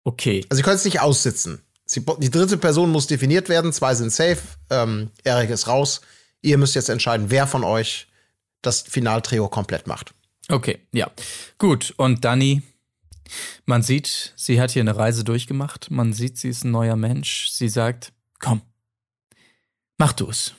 Okay. 0.04 0.44
Also, 0.48 0.56
Sie 0.56 0.62
können 0.62 0.76
es 0.76 0.84
nicht 0.84 1.00
aussitzen. 1.00 1.60
Sie, 1.84 2.04
die 2.18 2.30
dritte 2.30 2.58
Person 2.58 2.90
muss 2.90 3.06
definiert 3.06 3.48
werden, 3.48 3.72
zwei 3.72 3.94
sind 3.94 4.12
safe, 4.12 4.38
ähm, 4.68 5.10
Erik 5.24 5.48
ist 5.48 5.68
raus. 5.68 6.02
Ihr 6.42 6.58
müsst 6.58 6.74
jetzt 6.74 6.90
entscheiden, 6.90 7.30
wer 7.30 7.46
von 7.46 7.64
euch 7.64 8.08
das 8.60 8.82
Finaltrio 8.82 9.48
komplett 9.48 9.86
macht. 9.86 10.12
Okay, 10.50 10.78
ja. 10.92 11.10
Gut, 11.56 11.94
und 11.96 12.24
Dani, 12.24 12.62
man 13.64 13.82
sieht, 13.82 14.32
sie 14.36 14.60
hat 14.60 14.70
hier 14.70 14.82
eine 14.82 14.96
Reise 14.96 15.24
durchgemacht. 15.24 15.90
Man 15.90 16.12
sieht, 16.12 16.38
sie 16.38 16.48
ist 16.48 16.64
ein 16.64 16.70
neuer 16.70 16.96
Mensch. 16.96 17.48
Sie 17.50 17.68
sagt, 17.68 18.12
komm, 18.38 18.62
mach 19.98 20.12
du's. 20.12 20.54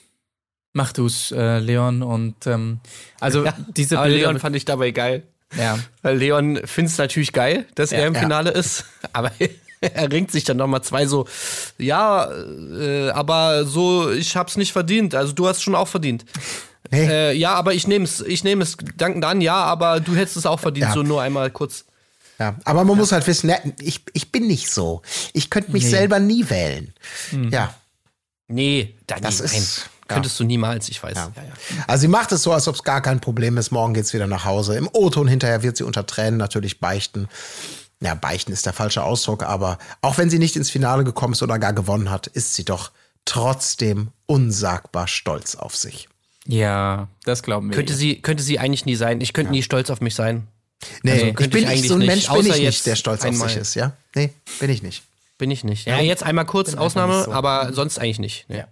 Mach 0.72 0.92
du's, 0.92 1.32
äh, 1.32 1.58
Leon. 1.58 2.02
Und 2.02 2.46
ähm, 2.46 2.80
also 3.18 3.44
diese 3.76 3.98
Aber 3.98 4.06
Bilder. 4.08 4.28
Leon 4.28 4.38
fand 4.38 4.54
ich 4.56 4.64
dabei 4.64 4.92
geil. 4.92 5.24
ja. 5.56 5.78
Weil 6.02 6.16
Leon 6.18 6.60
findet 6.64 6.92
es 6.92 6.98
natürlich 6.98 7.32
geil, 7.32 7.66
dass 7.74 7.90
er 7.90 8.06
im 8.06 8.14
ja. 8.14 8.20
Finale 8.20 8.50
ist, 8.50 8.84
aber 9.12 9.32
er 9.80 10.12
ringt 10.12 10.30
sich 10.30 10.44
dann 10.44 10.58
nochmal 10.58 10.82
zwei 10.82 11.06
so, 11.06 11.26
ja, 11.78 12.30
äh, 12.30 13.10
aber 13.10 13.64
so, 13.64 14.12
ich 14.12 14.36
hab's 14.36 14.56
nicht 14.56 14.72
verdient, 14.72 15.14
also 15.14 15.32
du 15.32 15.48
hast 15.48 15.62
schon 15.62 15.74
auch 15.74 15.88
verdient. 15.88 16.24
Nee. 16.90 17.06
Äh, 17.06 17.32
ja, 17.36 17.54
aber 17.54 17.72
ich 17.74 17.86
nehme 17.88 18.04
es, 18.04 18.20
ich 18.20 18.44
nehme 18.44 18.62
es 18.62 18.76
dankend 18.96 19.24
an, 19.24 19.40
ja, 19.40 19.56
aber 19.56 20.00
du 20.00 20.14
hättest 20.14 20.36
es 20.36 20.46
auch 20.46 20.60
verdient, 20.60 20.88
Ja. 20.88 20.92
so 20.94 21.02
nur 21.02 21.20
einmal 21.22 21.50
kurz. 21.50 21.84
Ja, 22.38 22.56
aber 22.64 22.84
man 22.84 22.96
muss 22.96 23.12
halt 23.12 23.26
wissen, 23.26 23.48
ne, 23.48 23.58
ich, 23.80 24.02
ich 24.14 24.32
bin 24.32 24.46
nicht 24.46 24.70
so. 24.70 25.02
Ich 25.34 25.50
könnte 25.50 25.72
mich 25.72 25.88
selber 25.88 26.18
nie 26.20 26.48
wählen. 26.48 26.94
Ja, 27.50 27.74
Nee, 28.50 28.94
Dani, 29.06 29.22
Das 29.22 29.40
ist- 29.40 29.52
nein, 29.54 29.62
ja. 30.08 30.14
könntest 30.14 30.38
du 30.40 30.44
niemals, 30.44 30.88
ich 30.88 31.02
weiß. 31.02 31.14
Ja. 31.16 31.32
Ja, 31.36 31.42
Also 31.86 32.02
sie 32.02 32.08
macht 32.08 32.32
es 32.32 32.42
so, 32.42 32.52
als 32.52 32.66
ob 32.68 32.74
es 32.74 32.82
gar 32.82 33.00
kein 33.00 33.20
Problem 33.20 33.56
ist. 33.56 33.70
Morgen 33.70 33.94
geht's 33.94 34.12
wieder 34.12 34.26
nach 34.26 34.44
Hause. 34.44 34.76
Im 34.76 34.88
O-Ton 34.92 35.28
hinterher 35.28 35.62
wird 35.62 35.76
sie 35.76 35.84
unter 35.84 36.04
Tränen 36.06 36.36
natürlich 36.38 36.80
beichten. 36.80 37.28
Ja, 38.02 38.14
beichten 38.14 38.50
ist 38.52 38.64
der 38.66 38.72
falsche 38.72 39.02
Ausdruck, 39.02 39.42
aber 39.42 39.78
auch 40.00 40.16
wenn 40.18 40.30
sie 40.30 40.38
nicht 40.38 40.56
ins 40.56 40.70
Finale 40.70 41.04
gekommen 41.04 41.34
ist 41.34 41.42
oder 41.42 41.58
gar 41.58 41.72
gewonnen 41.74 42.10
hat, 42.10 42.26
ist 42.28 42.54
sie 42.54 42.64
doch 42.64 42.90
trotzdem 43.26 44.08
unsagbar 44.26 45.06
stolz 45.06 45.54
auf 45.54 45.76
sich. 45.76 46.08
ja, 46.46 47.08
das 47.24 47.42
glauben 47.42 47.68
wir. 47.68 47.76
Könnte 47.76 47.94
sie, 47.94 48.20
könnte 48.22 48.42
sie 48.42 48.58
eigentlich 48.58 48.86
nie 48.86 48.96
sein. 48.96 49.20
Ich 49.20 49.32
könnte 49.34 49.52
nie 49.52 49.62
stolz 49.62 49.90
auf 49.90 50.00
mich 50.00 50.14
sein. 50.14 50.46
Nee, 51.02 51.12
Also 51.12 51.26
ich 51.26 51.34
bin 51.34 51.44
ich 51.50 51.54
nicht 51.54 51.68
eigentlich 51.68 51.88
so 51.88 51.94
ein 51.94 51.98
nicht, 52.00 52.08
Mensch, 52.08 52.22
bin 52.26 52.30
außer 52.32 52.40
ich 52.48 52.52
nicht, 52.54 52.62
jetzt 52.62 52.86
der 52.86 52.96
stolz 52.96 53.22
einmal. 53.22 53.46
auf 53.46 53.52
sich 53.52 53.60
ist, 53.60 53.74
ja? 53.74 53.92
Nee, 54.14 54.32
bin 54.58 54.70
ich 54.70 54.82
nicht. 54.82 55.02
Bin 55.40 55.50
ich 55.50 55.64
nicht. 55.64 55.86
Ja, 55.86 55.98
jetzt 56.00 56.22
einmal 56.22 56.44
kurz 56.44 56.74
Ausnahme, 56.74 57.24
so. 57.24 57.32
aber 57.32 57.72
sonst 57.72 57.98
eigentlich 57.98 58.18
nicht. 58.18 58.44
Nee. 58.48 58.64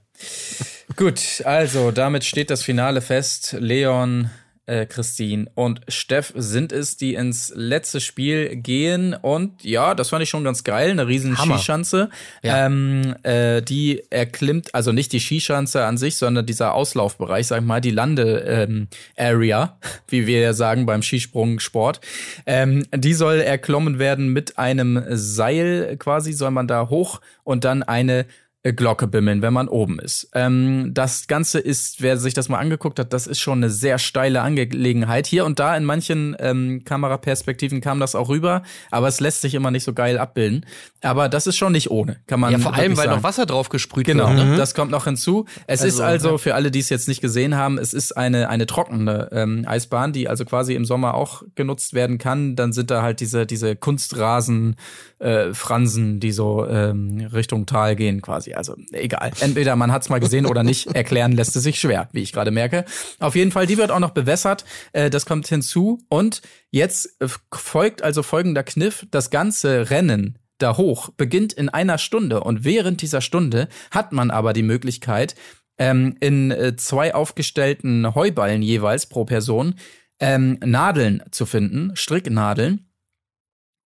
Gut, 0.96 1.42
also 1.46 1.92
damit 1.92 2.24
steht 2.24 2.50
das 2.50 2.62
Finale 2.62 3.00
fest. 3.00 3.56
Leon, 3.58 4.30
äh, 4.68 4.86
Christine 4.86 5.50
und 5.54 5.80
Steff 5.88 6.32
sind 6.36 6.72
es, 6.72 6.96
die 6.96 7.14
ins 7.14 7.52
letzte 7.54 8.00
Spiel 8.00 8.56
gehen. 8.56 9.14
Und 9.14 9.64
ja, 9.64 9.94
das 9.94 10.10
fand 10.10 10.22
ich 10.22 10.28
schon 10.28 10.44
ganz 10.44 10.62
geil. 10.62 10.90
Eine 10.90 11.06
riesen 11.06 11.38
Hammer. 11.38 11.56
Skischanze. 11.56 12.10
Ja. 12.42 12.66
Ähm, 12.66 13.14
äh, 13.22 13.62
die 13.62 14.02
erklimmt, 14.10 14.74
also 14.74 14.92
nicht 14.92 15.12
die 15.12 15.20
Skischanze 15.20 15.84
an 15.84 15.96
sich, 15.96 16.16
sondern 16.16 16.46
dieser 16.46 16.74
Auslaufbereich, 16.74 17.46
sag 17.46 17.60
ich 17.60 17.66
mal, 17.66 17.80
die 17.80 17.90
Lande-Area, 17.90 19.78
wie 20.08 20.26
wir 20.26 20.40
ja 20.40 20.52
sagen 20.52 20.86
beim 20.86 21.02
Skisprungsport. 21.02 22.00
Ähm, 22.46 22.84
die 22.94 23.14
soll 23.14 23.40
erklommen 23.40 23.98
werden 23.98 24.28
mit 24.28 24.58
einem 24.58 25.02
Seil 25.08 25.96
quasi, 25.98 26.32
soll 26.32 26.50
man 26.50 26.68
da 26.68 26.88
hoch 26.88 27.20
und 27.42 27.64
dann 27.64 27.82
eine 27.82 28.26
Glocke 28.64 29.06
bimmeln, 29.06 29.40
wenn 29.40 29.52
man 29.52 29.68
oben 29.68 29.98
ist. 30.00 30.28
Ähm, 30.34 30.90
das 30.92 31.26
Ganze 31.28 31.58
ist, 31.60 32.02
wer 32.02 32.16
sich 32.16 32.34
das 32.34 32.48
mal 32.48 32.58
angeguckt 32.58 32.98
hat, 32.98 33.12
das 33.12 33.26
ist 33.26 33.38
schon 33.38 33.58
eine 33.60 33.70
sehr 33.70 33.98
steile 33.98 34.42
Angelegenheit. 34.42 35.26
Hier 35.26 35.44
und 35.46 35.58
da 35.60 35.76
in 35.76 35.84
manchen 35.84 36.36
ähm, 36.40 36.82
Kameraperspektiven 36.84 37.80
kam 37.80 38.00
das 38.00 38.14
auch 38.14 38.28
rüber, 38.28 38.62
aber 38.90 39.06
es 39.08 39.20
lässt 39.20 39.42
sich 39.42 39.54
immer 39.54 39.70
nicht 39.70 39.84
so 39.84 39.92
geil 39.94 40.18
abbilden. 40.18 40.66
Aber 41.02 41.28
das 41.28 41.46
ist 41.46 41.56
schon 41.56 41.72
nicht 41.72 41.90
ohne, 41.90 42.18
kann 42.26 42.40
man 42.40 42.52
Ja, 42.52 42.58
vor 42.58 42.74
allem, 42.74 42.96
weil 42.96 43.04
sagen. 43.06 43.16
noch 43.18 43.22
Wasser 43.22 43.46
drauf 43.46 43.68
gesprüht 43.68 44.06
Genau, 44.06 44.28
wird. 44.34 44.46
Ne? 44.48 44.56
das 44.56 44.74
kommt 44.74 44.90
noch 44.90 45.04
hinzu. 45.04 45.46
Es 45.68 45.82
ist 45.84 46.00
also 46.00 46.36
für 46.36 46.54
alle, 46.56 46.70
die 46.72 46.80
es 46.80 46.88
jetzt 46.88 47.06
nicht 47.06 47.20
gesehen 47.20 47.54
haben, 47.54 47.78
es 47.78 47.94
ist 47.94 48.16
eine 48.16 48.48
eine 48.48 48.66
trockene 48.66 49.28
ähm, 49.32 49.64
Eisbahn, 49.66 50.12
die 50.12 50.28
also 50.28 50.44
quasi 50.44 50.74
im 50.74 50.84
Sommer 50.84 51.14
auch 51.14 51.42
genutzt 51.54 51.94
werden 51.94 52.18
kann. 52.18 52.56
Dann 52.56 52.72
sind 52.72 52.90
da 52.90 53.02
halt 53.02 53.20
diese 53.20 53.46
diese 53.46 53.76
Kunstrasen 53.76 54.74
äh, 55.20 55.54
Fransen, 55.54 56.18
die 56.20 56.32
so 56.32 56.66
ähm, 56.66 57.28
Richtung 57.32 57.64
Tal 57.66 57.94
gehen 57.96 58.20
quasi. 58.20 58.47
Quasi. 58.48 58.54
Also 58.54 58.76
egal. 58.92 59.32
Entweder 59.40 59.76
man 59.76 59.92
hat's 59.92 60.08
mal 60.08 60.20
gesehen 60.20 60.46
oder 60.46 60.62
nicht. 60.62 60.86
Erklären 60.94 61.32
lässt 61.32 61.56
es 61.56 61.62
sich 61.62 61.78
schwer, 61.80 62.08
wie 62.12 62.22
ich 62.22 62.32
gerade 62.32 62.50
merke. 62.50 62.84
Auf 63.18 63.34
jeden 63.34 63.52
Fall, 63.52 63.66
die 63.66 63.78
wird 63.78 63.90
auch 63.90 63.98
noch 63.98 64.10
bewässert. 64.10 64.64
Äh, 64.92 65.10
das 65.10 65.26
kommt 65.26 65.46
hinzu. 65.48 66.00
Und 66.08 66.42
jetzt 66.70 67.20
äh, 67.20 67.28
folgt 67.52 68.02
also 68.02 68.22
folgender 68.22 68.62
Kniff. 68.62 69.06
Das 69.10 69.30
ganze 69.30 69.90
Rennen 69.90 70.38
da 70.58 70.76
hoch 70.76 71.10
beginnt 71.10 71.52
in 71.52 71.68
einer 71.68 71.98
Stunde. 71.98 72.40
Und 72.40 72.64
während 72.64 73.02
dieser 73.02 73.20
Stunde 73.20 73.68
hat 73.90 74.12
man 74.12 74.30
aber 74.30 74.52
die 74.52 74.64
Möglichkeit, 74.64 75.36
ähm, 75.78 76.16
in 76.20 76.50
äh, 76.50 76.74
zwei 76.76 77.14
aufgestellten 77.14 78.14
Heuballen 78.14 78.62
jeweils 78.62 79.06
pro 79.06 79.24
Person 79.24 79.76
ähm, 80.18 80.58
Nadeln 80.64 81.22
zu 81.30 81.46
finden, 81.46 81.92
Stricknadeln. 81.94 82.87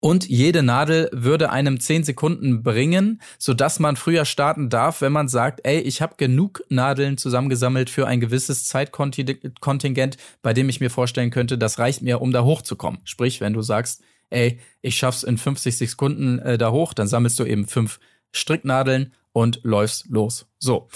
Und 0.05 0.29
jede 0.29 0.65
Nadel 0.65 1.09
würde 1.13 1.51
einem 1.51 1.79
10 1.79 2.03
Sekunden 2.03 2.65
bringen, 2.65 3.23
sodass 3.39 3.79
man 3.79 3.95
früher 3.95 4.25
starten 4.25 4.69
darf, 4.69 5.01
wenn 5.01 5.13
man 5.13 5.29
sagt, 5.29 5.61
ey, 5.63 5.79
ich 5.79 6.03
habe 6.03 6.17
genug 6.17 6.65
Nadeln 6.69 7.19
zusammengesammelt 7.19 7.89
für 7.89 8.09
ein 8.09 8.19
gewisses 8.19 8.65
Zeitkontingent, 8.65 10.17
bei 10.43 10.53
dem 10.55 10.69
ich 10.69 10.81
mir 10.81 10.91
vorstellen 10.91 11.31
könnte, 11.31 11.57
das 11.57 11.79
reicht 11.79 12.03
mir, 12.03 12.21
um 12.21 12.33
da 12.33 12.43
hochzukommen. 12.43 13.01
Sprich, 13.05 13.41
wenn 13.41 13.53
du 13.53 13.63
sagst, 13.63 14.03
ey, 14.31 14.59
ich 14.81 14.97
schaff's 14.97 15.23
in 15.23 15.39
50 15.39 15.79
Sekunden 15.79 16.41
äh, 16.41 16.59
da 16.59 16.73
hoch, 16.73 16.95
dann 16.95 17.07
sammelst 17.07 17.39
du 17.39 17.45
eben 17.45 17.69
fünf 17.69 18.01
Stricknadeln 18.33 19.13
und 19.33 19.61
läufst 19.63 20.07
los. 20.09 20.47
So. 20.59 20.89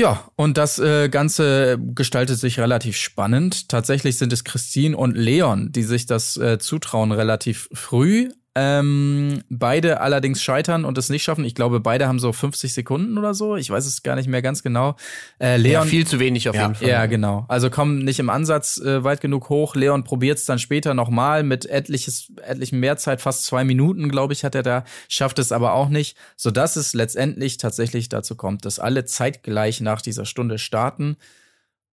Ja, 0.00 0.30
und 0.34 0.56
das 0.56 0.78
äh, 0.78 1.10
Ganze 1.10 1.78
gestaltet 1.78 2.38
sich 2.38 2.58
relativ 2.58 2.96
spannend. 2.96 3.68
Tatsächlich 3.68 4.16
sind 4.16 4.32
es 4.32 4.44
Christine 4.44 4.96
und 4.96 5.14
Leon, 5.14 5.72
die 5.72 5.82
sich 5.82 6.06
das 6.06 6.38
äh, 6.38 6.58
zutrauen 6.58 7.12
relativ 7.12 7.68
früh. 7.74 8.30
Ähm, 8.56 9.44
beide 9.48 10.00
allerdings 10.00 10.42
scheitern 10.42 10.84
und 10.84 10.98
es 10.98 11.08
nicht 11.08 11.22
schaffen. 11.22 11.44
Ich 11.44 11.54
glaube, 11.54 11.78
beide 11.78 12.08
haben 12.08 12.18
so 12.18 12.32
50 12.32 12.74
Sekunden 12.74 13.16
oder 13.16 13.32
so. 13.32 13.54
Ich 13.54 13.70
weiß 13.70 13.86
es 13.86 14.02
gar 14.02 14.16
nicht 14.16 14.28
mehr 14.28 14.42
ganz 14.42 14.64
genau. 14.64 14.96
Äh, 15.38 15.56
Leon 15.56 15.84
Ja, 15.84 15.88
viel 15.88 16.04
zu 16.04 16.18
wenig 16.18 16.48
auf 16.48 16.56
jeden 16.56 16.74
Fall. 16.74 16.88
ja, 16.88 17.06
genau. 17.06 17.44
Also 17.46 17.70
kommen 17.70 18.04
nicht 18.04 18.18
im 18.18 18.28
Ansatz 18.28 18.78
äh, 18.78 19.04
weit 19.04 19.20
genug 19.20 19.50
hoch. 19.50 19.76
Leon 19.76 20.02
probiert 20.02 20.38
es 20.38 20.46
dann 20.46 20.58
später 20.58 20.94
nochmal 20.94 21.44
mit 21.44 21.64
etliches, 21.66 22.32
etlichem 22.42 22.80
Mehrzeit, 22.80 23.20
fast 23.20 23.44
zwei 23.44 23.62
Minuten, 23.62 24.08
glaube 24.08 24.32
ich, 24.32 24.42
hat 24.42 24.56
er 24.56 24.64
da, 24.64 24.84
schafft 25.08 25.38
es 25.38 25.52
aber 25.52 25.74
auch 25.74 25.88
nicht, 25.88 26.16
sodass 26.36 26.74
es 26.74 26.92
letztendlich 26.92 27.56
tatsächlich 27.56 28.08
dazu 28.08 28.34
kommt, 28.34 28.64
dass 28.64 28.80
alle 28.80 29.04
zeitgleich 29.04 29.80
nach 29.80 30.02
dieser 30.02 30.24
Stunde 30.24 30.58
starten. 30.58 31.16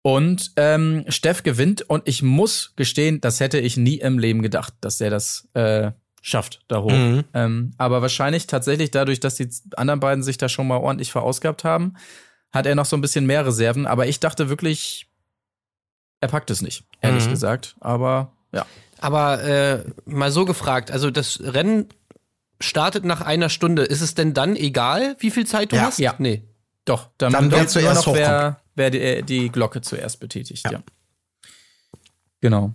Und 0.00 0.52
ähm, 0.56 1.04
Steff 1.08 1.42
gewinnt 1.42 1.82
und 1.82 2.06
ich 2.06 2.22
muss 2.22 2.72
gestehen, 2.76 3.20
das 3.20 3.40
hätte 3.40 3.58
ich 3.58 3.76
nie 3.76 3.96
im 3.96 4.18
Leben 4.18 4.40
gedacht, 4.40 4.72
dass 4.80 4.98
der 4.98 5.10
das 5.10 5.48
äh, 5.54 5.90
schafft 6.28 6.60
da 6.66 6.82
hoch. 6.82 6.90
Mhm. 6.90 7.22
Ähm, 7.34 7.70
aber 7.78 8.02
wahrscheinlich 8.02 8.48
tatsächlich 8.48 8.90
dadurch, 8.90 9.20
dass 9.20 9.36
die 9.36 9.48
anderen 9.76 10.00
beiden 10.00 10.24
sich 10.24 10.36
da 10.38 10.48
schon 10.48 10.66
mal 10.66 10.78
ordentlich 10.78 11.12
verausgabt 11.12 11.62
haben, 11.62 11.94
hat 12.52 12.66
er 12.66 12.74
noch 12.74 12.84
so 12.86 12.96
ein 12.96 13.00
bisschen 13.00 13.26
mehr 13.26 13.46
Reserven. 13.46 13.86
Aber 13.86 14.08
ich 14.08 14.18
dachte 14.18 14.48
wirklich, 14.48 15.06
er 16.20 16.26
packt 16.28 16.50
es 16.50 16.62
nicht, 16.62 16.82
ehrlich 17.00 17.26
Mhm. 17.26 17.30
gesagt. 17.30 17.76
Aber 17.78 18.32
ja. 18.52 18.66
Aber 18.98 19.40
äh, 19.44 19.84
mal 20.04 20.32
so 20.32 20.44
gefragt, 20.46 20.90
also 20.90 21.12
das 21.12 21.38
Rennen 21.40 21.86
startet 22.60 23.04
nach 23.04 23.20
einer 23.20 23.48
Stunde. 23.48 23.82
Ist 23.82 24.00
es 24.00 24.14
denn 24.14 24.34
dann 24.34 24.56
egal, 24.56 25.14
wie 25.20 25.30
viel 25.30 25.46
Zeit 25.46 25.70
du 25.70 25.76
Ja. 25.76 25.82
hast? 25.82 25.98
Ja. 26.00 26.14
Nee. 26.18 26.42
Doch, 26.86 27.08
dann, 27.18 27.32
Dann, 27.32 27.52
wer 27.52 27.68
zuerst 27.68 28.06
noch, 28.06 28.14
wer, 28.14 28.60
wer 28.74 28.90
die, 28.90 29.22
die 29.22 29.48
Glocke 29.50 29.80
zuerst 29.80 30.18
betätigt, 30.18 30.64
ja. 30.64 30.72
Ja. 30.72 30.82
Genau. 32.40 32.74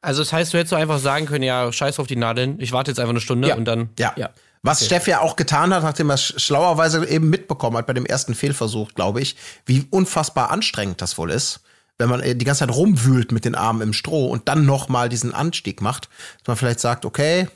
Also 0.00 0.22
das 0.22 0.32
heißt, 0.32 0.52
du 0.54 0.58
hättest 0.58 0.70
so 0.70 0.76
einfach 0.76 0.98
sagen 0.98 1.26
können, 1.26 1.42
ja, 1.44 1.72
scheiß 1.72 1.98
auf 1.98 2.06
die 2.06 2.16
Nadeln, 2.16 2.60
ich 2.60 2.72
warte 2.72 2.90
jetzt 2.90 2.98
einfach 3.00 3.10
eine 3.10 3.20
Stunde 3.20 3.48
Ja. 3.48 3.56
und 3.56 3.64
dann. 3.64 3.90
Ja. 3.98 4.12
Ja. 4.16 4.30
Was 4.62 4.84
Steff 4.84 5.06
ja 5.06 5.20
auch 5.20 5.36
getan 5.36 5.72
hat, 5.72 5.82
nachdem 5.84 6.10
er 6.10 6.14
es 6.14 6.34
schlauerweise 6.42 7.06
eben 7.06 7.30
mitbekommen 7.30 7.76
hat 7.76 7.86
bei 7.86 7.92
dem 7.92 8.06
ersten 8.06 8.34
Fehlversuch, 8.34 8.92
glaube 8.94 9.20
ich, 9.20 9.36
wie 9.66 9.86
unfassbar 9.90 10.50
anstrengend 10.50 11.00
das 11.00 11.16
wohl 11.16 11.30
ist, 11.30 11.60
wenn 11.96 12.08
man 12.08 12.20
äh, 12.20 12.34
die 12.34 12.44
ganze 12.44 12.60
Zeit 12.66 12.74
rumwühlt 12.74 13.30
mit 13.32 13.44
den 13.44 13.54
Armen 13.54 13.80
im 13.82 13.92
Stroh 13.92 14.26
und 14.26 14.48
dann 14.48 14.66
noch 14.66 14.88
mal 14.88 15.08
diesen 15.08 15.32
Anstieg 15.32 15.80
macht, 15.80 16.08
dass 16.38 16.46
man 16.48 16.56
vielleicht 16.56 16.80
sagt, 16.80 17.04
okay, 17.04 17.48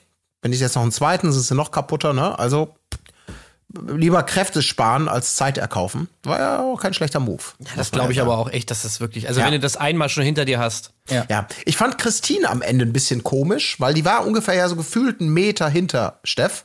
wenn 0.42 0.52
ich 0.52 0.60
jetzt 0.60 0.74
noch 0.76 0.82
einen 0.82 0.92
zweiten, 0.92 1.30
sind 1.32 1.42
sie 1.42 1.54
noch 1.54 1.70
kaputter, 1.70 2.12
ne? 2.12 2.38
Also 2.38 2.74
lieber 3.88 4.22
Kräfte 4.22 4.62
sparen 4.62 5.08
als 5.08 5.36
Zeit 5.36 5.58
erkaufen. 5.58 6.08
War 6.24 6.38
ja 6.38 6.60
auch 6.60 6.80
kein 6.80 6.94
schlechter 6.94 7.20
Move. 7.20 7.42
Das 7.76 7.90
glaube 7.90 8.12
ich 8.12 8.20
aber 8.20 8.36
auch 8.38 8.50
echt, 8.50 8.70
dass 8.70 8.82
das 8.82 9.00
wirklich. 9.00 9.28
Also 9.28 9.40
Ja. 9.40 9.46
wenn 9.46 9.52
du 9.52 9.60
das 9.60 9.76
einmal 9.76 10.08
schon 10.08 10.24
hinter 10.24 10.44
dir 10.44 10.58
hast. 10.58 10.90
Ja, 11.08 11.48
ich 11.64 11.76
fand 11.76 11.98
Christine 11.98 12.48
am 12.48 12.62
Ende 12.62 12.84
ein 12.84 12.92
bisschen 12.92 13.24
komisch, 13.24 13.80
weil 13.80 13.92
die 13.92 14.04
war 14.04 14.24
ungefähr 14.24 14.54
ja 14.54 14.68
so 14.68 14.76
gefühlt 14.76 15.20
einen 15.20 15.30
Meter 15.34 15.68
hinter 15.68 16.20
Steff 16.22 16.64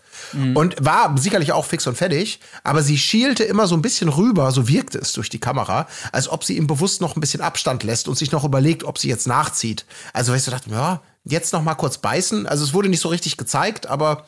und 0.53 0.75
war 0.79 1.17
sicherlich 1.17 1.53
auch 1.53 1.65
fix 1.65 1.87
und 1.87 1.97
fertig, 1.97 2.39
aber 2.63 2.83
sie 2.83 2.99
schielte 2.99 3.43
immer 3.43 3.65
so 3.65 3.75
ein 3.75 3.81
bisschen 3.81 4.09
rüber, 4.09 4.51
so 4.51 4.67
wirkte 4.67 4.99
es 4.99 5.13
durch 5.13 5.29
die 5.29 5.39
Kamera, 5.39 5.87
als 6.11 6.29
ob 6.29 6.43
sie 6.43 6.55
ihm 6.55 6.67
bewusst 6.67 7.01
noch 7.01 7.15
ein 7.15 7.19
bisschen 7.19 7.41
Abstand 7.41 7.81
lässt 7.83 8.07
und 8.07 8.15
sich 8.15 8.31
noch 8.31 8.43
überlegt, 8.43 8.83
ob 8.83 8.99
sie 8.99 9.09
jetzt 9.09 9.27
nachzieht. 9.27 9.85
Also, 10.13 10.31
weil 10.31 10.37
ich 10.37 10.43
so 10.45 10.51
dachte, 10.51 10.69
ja, 10.69 11.01
jetzt 11.25 11.51
noch 11.51 11.63
mal 11.63 11.73
kurz 11.75 11.97
beißen. 11.97 12.45
Also, 12.47 12.63
es 12.63 12.73
wurde 12.75 12.89
nicht 12.89 13.01
so 13.01 13.09
richtig 13.09 13.37
gezeigt, 13.37 13.87
aber 13.87 14.27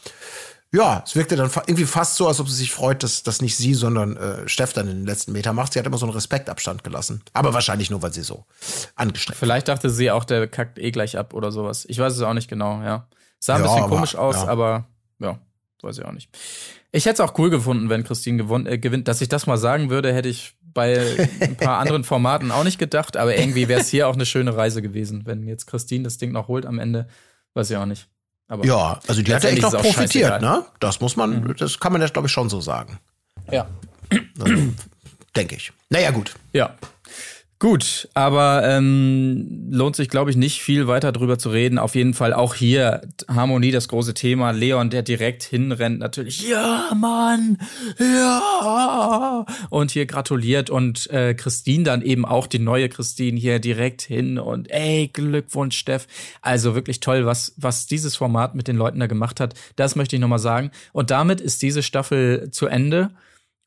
ja, 0.71 1.03
es 1.05 1.15
wirkte 1.15 1.35
dann 1.35 1.49
irgendwie 1.65 1.85
fast 1.85 2.15
so, 2.15 2.27
als 2.27 2.39
ob 2.39 2.47
sie 2.47 2.55
sich 2.55 2.71
freut, 2.71 3.01
dass 3.03 3.23
das 3.23 3.41
nicht 3.41 3.55
sie, 3.57 3.73
sondern 3.73 4.15
äh, 4.17 4.47
Steff 4.47 4.71
dann 4.73 4.87
in 4.87 4.97
den 4.97 5.05
letzten 5.05 5.31
Meter 5.31 5.51
macht. 5.53 5.73
Sie 5.73 5.79
hat 5.79 5.85
immer 5.87 5.97
so 5.97 6.05
einen 6.05 6.13
Respektabstand 6.13 6.83
gelassen. 6.83 7.23
Aber 7.33 7.53
wahrscheinlich 7.53 7.89
nur, 7.89 8.01
weil 8.03 8.13
sie 8.13 8.21
so 8.21 8.45
angestrengt 8.95 9.37
Vielleicht 9.39 9.67
dachte 9.67 9.89
sie 9.89 10.11
auch, 10.11 10.25
der 10.25 10.47
kackt 10.47 10.77
eh 10.77 10.91
gleich 10.91 11.17
ab 11.17 11.33
oder 11.33 11.51
sowas. 11.51 11.85
Ich 11.89 11.97
weiß 11.97 12.13
es 12.13 12.21
auch 12.21 12.33
nicht 12.35 12.49
genau, 12.49 12.81
ja. 12.83 13.07
Sah 13.39 13.55
ein 13.55 13.61
Ja, 13.61 13.67
bisschen 13.67 13.83
aber- 13.83 13.95
komisch 13.95 14.15
aus, 14.15 14.35
ja. 14.35 14.47
aber 14.47 14.85
ja, 15.19 15.39
weiß 15.81 15.97
ich 15.97 16.05
auch 16.05 16.11
nicht. 16.11 16.29
Ich 16.91 17.05
hätte 17.05 17.21
es 17.23 17.29
auch 17.29 17.37
cool 17.39 17.49
gefunden, 17.49 17.89
wenn 17.89 18.03
Christine 18.03 18.43
gewon- 18.43 18.67
äh, 18.67 18.77
gewinnt. 18.77 19.07
Dass 19.07 19.21
ich 19.21 19.29
das 19.29 19.47
mal 19.47 19.57
sagen 19.57 19.89
würde, 19.89 20.13
hätte 20.13 20.29
ich 20.29 20.55
bei 20.61 21.27
ein 21.39 21.55
paar 21.57 21.77
anderen 21.79 22.03
Formaten 22.03 22.51
auch 22.51 22.63
nicht 22.63 22.77
gedacht, 22.77 23.17
aber 23.17 23.35
irgendwie 23.35 23.67
wäre 23.67 23.81
es 23.81 23.89
hier 23.89 24.07
auch 24.07 24.13
eine 24.13 24.25
schöne 24.27 24.55
Reise 24.55 24.83
gewesen, 24.83 25.23
wenn 25.25 25.47
jetzt 25.47 25.65
Christine 25.65 26.03
das 26.03 26.17
Ding 26.19 26.31
noch 26.31 26.47
holt 26.47 26.65
am 26.67 26.77
Ende. 26.77 27.07
Weiß 27.55 27.71
ich 27.71 27.77
auch 27.77 27.85
nicht. 27.87 28.07
Aber 28.49 28.65
Ja, 28.65 28.99
also 29.07 29.21
die 29.21 29.33
hat 29.33 29.43
ja 29.43 29.51
echt 29.51 29.61
noch 29.61 29.73
auch 29.73 29.81
profitiert, 29.81 30.31
scheißegal. 30.31 30.41
ne? 30.41 30.65
Das 30.81 30.99
muss 30.99 31.15
man, 31.15 31.55
das 31.57 31.79
kann 31.79 31.93
man 31.93 32.01
ja, 32.01 32.07
glaube 32.07 32.27
ich, 32.27 32.31
schon 32.33 32.49
so 32.49 32.59
sagen. 32.59 32.99
ja. 33.49 33.67
Denke 35.35 35.55
ich. 35.55 35.71
Naja, 35.89 36.09
gut. 36.09 36.33
Ja. 36.51 36.73
Gut, 37.61 38.07
aber 38.13 38.63
ähm, 38.63 39.67
lohnt 39.69 39.97
sich, 39.97 40.07
glaube 40.07 40.31
ich, 40.31 40.37
nicht 40.37 40.61
viel 40.61 40.87
weiter 40.87 41.11
drüber 41.11 41.37
zu 41.37 41.49
reden. 41.49 41.77
Auf 41.77 41.93
jeden 41.93 42.13
Fall 42.13 42.31
auch 42.33 42.55
hier 42.55 43.01
Harmonie, 43.27 43.71
das 43.71 43.89
große 43.89 44.13
Thema. 44.13 44.51
Leon, 44.51 44.89
der 44.89 45.01
direkt 45.01 45.43
hinrennt, 45.43 45.99
natürlich, 45.99 46.47
ja, 46.47 46.89
Mann, 46.95 47.57
ja. 47.99 49.45
Und 49.69 49.91
hier 49.91 50.05
gratuliert 50.05 50.69
und 50.69 51.09
äh, 51.09 51.33
Christine 51.33 51.83
dann 51.83 52.01
eben 52.01 52.23
auch, 52.23 52.47
die 52.47 52.59
neue 52.59 52.87
Christine 52.87 53.37
hier 53.37 53.59
direkt 53.59 54.03
hin 54.03 54.39
und 54.39 54.71
ey, 54.71 55.09
Glückwunsch, 55.11 55.77
Steff. 55.77 56.07
Also 56.41 56.75
wirklich 56.75 57.01
toll, 57.01 57.25
was, 57.25 57.55
was 57.57 57.87
dieses 57.87 58.15
Format 58.15 58.55
mit 58.55 58.69
den 58.69 58.77
Leuten 58.77 59.01
da 59.01 59.07
gemacht 59.07 59.41
hat. 59.41 59.53
Das 59.75 59.97
möchte 59.97 60.15
ich 60.15 60.21
nochmal 60.21 60.39
sagen. 60.39 60.71
Und 60.93 61.11
damit 61.11 61.41
ist 61.41 61.61
diese 61.61 61.83
Staffel 61.83 62.51
zu 62.51 62.67
Ende. 62.67 63.09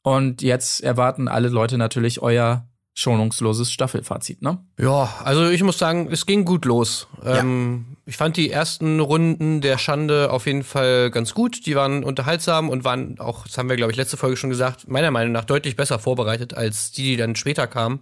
Und 0.03 0.41
jetzt 0.41 0.83
erwarten 0.83 1.29
alle 1.29 1.49
Leute 1.49 1.77
natürlich 1.77 2.23
euer 2.23 2.67
schonungsloses 2.95 3.73
Staffelfazit, 3.73 4.43
ne? 4.43 4.59
Ja, 4.79 5.09
also 5.25 5.49
ich 5.49 5.63
muss 5.63 5.79
sagen, 5.79 6.09
es 6.11 6.27
ging 6.27 6.45
gut 6.45 6.67
los. 6.67 7.09
Ähm, 7.25 7.97
ich 8.05 8.17
fand 8.17 8.37
die 8.37 8.51
ersten 8.51 9.01
Runden 9.01 9.63
der 9.63 9.79
Schande 9.79 10.31
auf 10.31 10.47
jeden 10.47 10.63
Fall 10.63 11.11
ganz 11.11 11.33
gut. 11.33 11.65
Die 11.65 11.75
waren 11.75 12.05
unterhaltsam 12.05 12.69
und 12.69 12.85
waren 12.85 13.19
auch, 13.19 13.47
das 13.47 13.57
haben 13.57 13.71
wir, 13.71 13.77
glaube 13.77 13.93
ich, 13.93 13.97
letzte 13.97 14.19
Folge 14.19 14.37
schon 14.37 14.51
gesagt, 14.51 14.89
meiner 14.89 15.11
Meinung 15.11 15.33
nach 15.33 15.45
deutlich 15.45 15.75
besser 15.77 15.99
vorbereitet 15.99 16.55
als 16.55 16.93
die, 16.93 17.05
die 17.05 17.17
dann 17.17 17.35
später 17.35 17.67
kamen. 17.67 18.01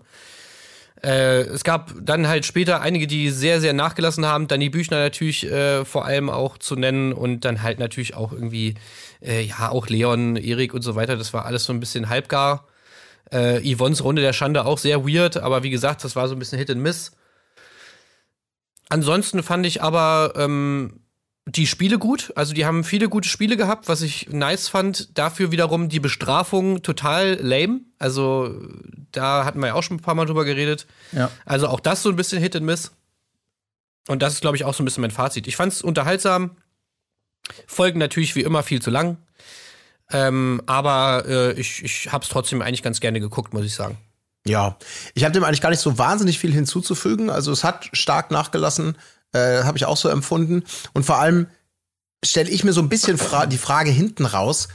Äh, 1.02 1.42
es 1.42 1.64
gab 1.64 1.94
dann 2.00 2.26
halt 2.26 2.44
später 2.44 2.80
einige, 2.80 3.06
die 3.06 3.30
sehr, 3.30 3.60
sehr 3.60 3.72
nachgelassen 3.72 4.26
haben. 4.26 4.48
Danny 4.48 4.70
Büchner 4.70 4.98
natürlich 4.98 5.46
äh, 5.46 5.84
vor 5.84 6.04
allem 6.04 6.28
auch 6.28 6.58
zu 6.58 6.76
nennen 6.76 7.12
und 7.12 7.44
dann 7.44 7.62
halt 7.62 7.78
natürlich 7.78 8.16
auch 8.16 8.32
irgendwie, 8.32 8.74
äh, 9.22 9.42
ja, 9.42 9.70
auch 9.70 9.86
Leon, 9.86 10.36
Erik 10.36 10.74
und 10.74 10.82
so 10.82 10.96
weiter. 10.96 11.16
Das 11.16 11.32
war 11.32 11.46
alles 11.46 11.64
so 11.64 11.72
ein 11.72 11.80
bisschen 11.80 12.08
halbgar. 12.08 12.66
Äh, 13.32 13.60
Yvonnes 13.74 14.02
Runde 14.02 14.22
der 14.22 14.32
Schande 14.32 14.64
auch 14.64 14.78
sehr 14.78 15.06
weird, 15.06 15.36
aber 15.36 15.62
wie 15.62 15.70
gesagt, 15.70 16.02
das 16.04 16.16
war 16.16 16.28
so 16.28 16.34
ein 16.34 16.38
bisschen 16.38 16.58
Hit 16.58 16.70
and 16.70 16.80
Miss. 16.80 17.12
Ansonsten 18.88 19.42
fand 19.42 19.64
ich 19.66 19.82
aber 19.82 20.32
ähm, 20.36 21.00
die 21.46 21.66
Spiele 21.66 21.98
gut. 21.98 22.32
Also 22.34 22.54
die 22.54 22.66
haben 22.66 22.84
viele 22.84 23.08
gute 23.08 23.28
Spiele 23.28 23.56
gehabt, 23.56 23.88
was 23.88 24.02
ich 24.02 24.28
nice 24.30 24.68
fand. 24.68 25.16
Dafür 25.16 25.52
wiederum 25.52 25.88
die 25.88 26.00
Bestrafung 26.00 26.82
total 26.82 27.38
lame. 27.40 27.80
Also 27.98 28.54
da 29.12 29.44
hatten 29.44 29.60
wir 29.60 29.68
ja 29.68 29.74
auch 29.74 29.82
schon 29.82 29.98
ein 29.98 30.02
paar 30.02 30.14
Mal 30.14 30.26
drüber 30.26 30.44
geredet. 30.44 30.86
Ja. 31.12 31.30
Also 31.44 31.68
auch 31.68 31.80
das 31.80 32.02
so 32.02 32.08
ein 32.08 32.16
bisschen 32.16 32.40
Hit 32.40 32.56
and 32.56 32.66
Miss. 32.66 32.92
Und 34.08 34.22
das 34.22 34.34
ist, 34.34 34.40
glaube 34.40 34.56
ich, 34.56 34.64
auch 34.64 34.74
so 34.74 34.82
ein 34.82 34.86
bisschen 34.86 35.02
mein 35.02 35.10
Fazit. 35.10 35.46
Ich 35.46 35.56
fand 35.56 35.72
es 35.72 35.82
unterhaltsam. 35.82 36.56
Folgen 37.66 37.98
natürlich 37.98 38.34
wie 38.34 38.42
immer 38.42 38.62
viel 38.62 38.82
zu 38.82 38.90
lang. 38.90 39.18
Ähm, 40.12 40.62
aber 40.66 41.24
äh, 41.26 41.52
ich, 41.52 41.84
ich 41.84 42.12
habe 42.12 42.24
es 42.24 42.30
trotzdem 42.30 42.62
eigentlich 42.62 42.82
ganz 42.82 43.00
gerne 43.00 43.20
geguckt, 43.20 43.54
muss 43.54 43.64
ich 43.64 43.74
sagen. 43.74 43.98
Ja, 44.46 44.76
ich 45.14 45.24
habe 45.24 45.32
dem 45.32 45.44
eigentlich 45.44 45.60
gar 45.60 45.70
nicht 45.70 45.80
so 45.80 45.98
wahnsinnig 45.98 46.38
viel 46.38 46.52
hinzuzufügen. 46.52 47.30
Also 47.30 47.52
es 47.52 47.62
hat 47.62 47.90
stark 47.92 48.30
nachgelassen, 48.30 48.96
äh, 49.32 49.62
habe 49.64 49.76
ich 49.76 49.84
auch 49.84 49.96
so 49.96 50.08
empfunden. 50.08 50.64
Und 50.94 51.04
vor 51.04 51.18
allem 51.18 51.46
stelle 52.24 52.50
ich 52.50 52.64
mir 52.64 52.72
so 52.72 52.80
ein 52.80 52.88
bisschen 52.88 53.18
fra 53.18 53.46
die 53.46 53.58
Frage 53.58 53.90
hinten 53.90 54.24
raus, 54.26 54.68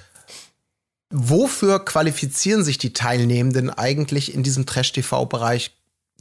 wofür 1.09 1.83
qualifizieren 1.83 2.63
sich 2.63 2.77
die 2.77 2.93
Teilnehmenden 2.93 3.69
eigentlich 3.69 4.33
in 4.33 4.43
diesem 4.43 4.65
Trash-TV-Bereich 4.65 5.71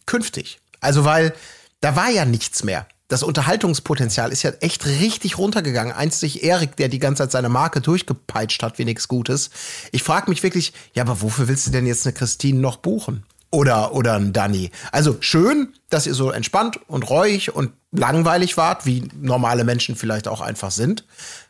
künftig? 0.07 0.61
Also, 0.81 1.05
weil 1.05 1.35
da 1.81 1.97
war 1.97 2.11
ja 2.11 2.25
nichts 2.25 2.65
mehr. 2.65 2.87
Das 3.09 3.22
Unterhaltungspotenzial 3.22 4.32
ist 4.32 4.42
ja 4.42 4.50
echt 4.61 4.86
richtig 4.86 5.36
runtergegangen. 5.36 5.92
Einzig 5.92 6.42
Erik, 6.42 6.76
der 6.76 6.88
die 6.88 6.98
ganze 6.98 7.24
Zeit 7.24 7.32
seine 7.32 7.50
Marke 7.50 7.82
durchgepeitscht 7.82 8.62
hat, 8.62 8.78
wie 8.78 8.86
nichts 8.86 9.09
Gutes. 9.09 9.50
Ich 9.92 10.02
frage 10.02 10.30
mich 10.30 10.42
wirklich, 10.42 10.72
ja, 10.94 11.02
aber 11.02 11.20
wofür 11.20 11.46
willst 11.46 11.66
du 11.66 11.70
denn 11.70 11.86
jetzt 11.86 12.07
eine 12.07 12.14
Christine 12.14 12.61
noch 12.61 12.76
buchen? 12.76 13.24
Oder, 13.50 13.94
oder 13.94 14.14
ein 14.14 14.32
Danny. 14.32 14.70
Also 14.90 15.16
schön, 15.20 15.74
dass 15.90 16.09
ihr 16.09 16.14
so 16.14 16.30
entspannt 16.30 16.80
und 16.88 17.09
ruhig 17.09 17.55
und 17.55 17.72
langweilig 17.92 18.57
wart, 18.57 18.84
wie 18.84 19.09
normale 19.20 19.62
Menschen 19.62 19.94
vielleicht 19.94 20.26
auch 20.26 20.40
einfach 20.40 20.72
sind. 20.72 21.05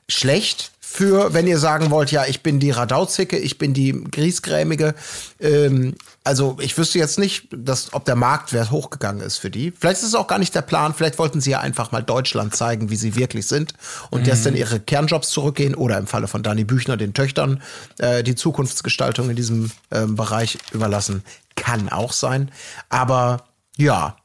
Schlecht 0.09 0.72
für, 0.87 1.35
wenn 1.35 1.49
ihr 1.49 1.59
sagen 1.59 1.91
wollt, 1.91 2.12
ja, 2.12 2.24
ich 2.26 2.43
bin 2.43 2.61
die 2.61 2.70
Radauzicke, 2.70 3.37
ich 3.37 3.59
bin 3.59 3.74
die 3.74 4.05
Griesgrämige. 4.12 4.95
Ähm, 5.41 5.97
also 6.22 6.57
ich 6.61 6.78
wüsste 6.78 7.01
jetzt 7.01 7.18
nicht, 7.18 7.49
dass, 7.51 7.93
ob 7.95 8.05
der 8.05 8.14
Marktwert 8.14 8.70
hochgegangen 8.70 9.20
ist 9.20 9.39
für 9.39 9.51
die. 9.51 9.72
Vielleicht 9.72 10.03
ist 10.03 10.09
es 10.09 10.14
auch 10.14 10.28
gar 10.28 10.39
nicht 10.39 10.55
der 10.55 10.62
Plan. 10.62 10.95
Vielleicht 10.95 11.18
wollten 11.18 11.41
sie 11.41 11.51
ja 11.51 11.61
einfach 11.61 11.91
mal 11.91 12.03
Deutschland 12.03 12.55
zeigen, 12.55 12.91
wie 12.91 12.97
sie 12.97 13.16
wirklich 13.16 13.49
sind 13.49 13.72
und 14.11 14.20
mhm. 14.20 14.26
jetzt 14.26 14.47
in 14.47 14.55
ihre 14.55 14.78
Kernjobs 14.78 15.30
zurückgehen 15.30 15.74
oder 15.74 15.99
im 15.99 16.07
Falle 16.07 16.28
von 16.28 16.45
Dani 16.45 16.62
Büchner 16.62 16.97
den 16.97 17.12
Töchtern 17.12 17.61
äh, 17.99 18.22
die 18.22 18.37
Zukunftsgestaltung 18.37 19.30
in 19.30 19.37
diesem 19.37 19.72
äh, 19.91 20.07
Bereich 20.07 20.59
überlassen. 20.70 21.24
Kann 21.57 21.89
auch 21.89 22.12
sein. 22.12 22.53
Aber 22.89 23.45
ja, 23.76 24.16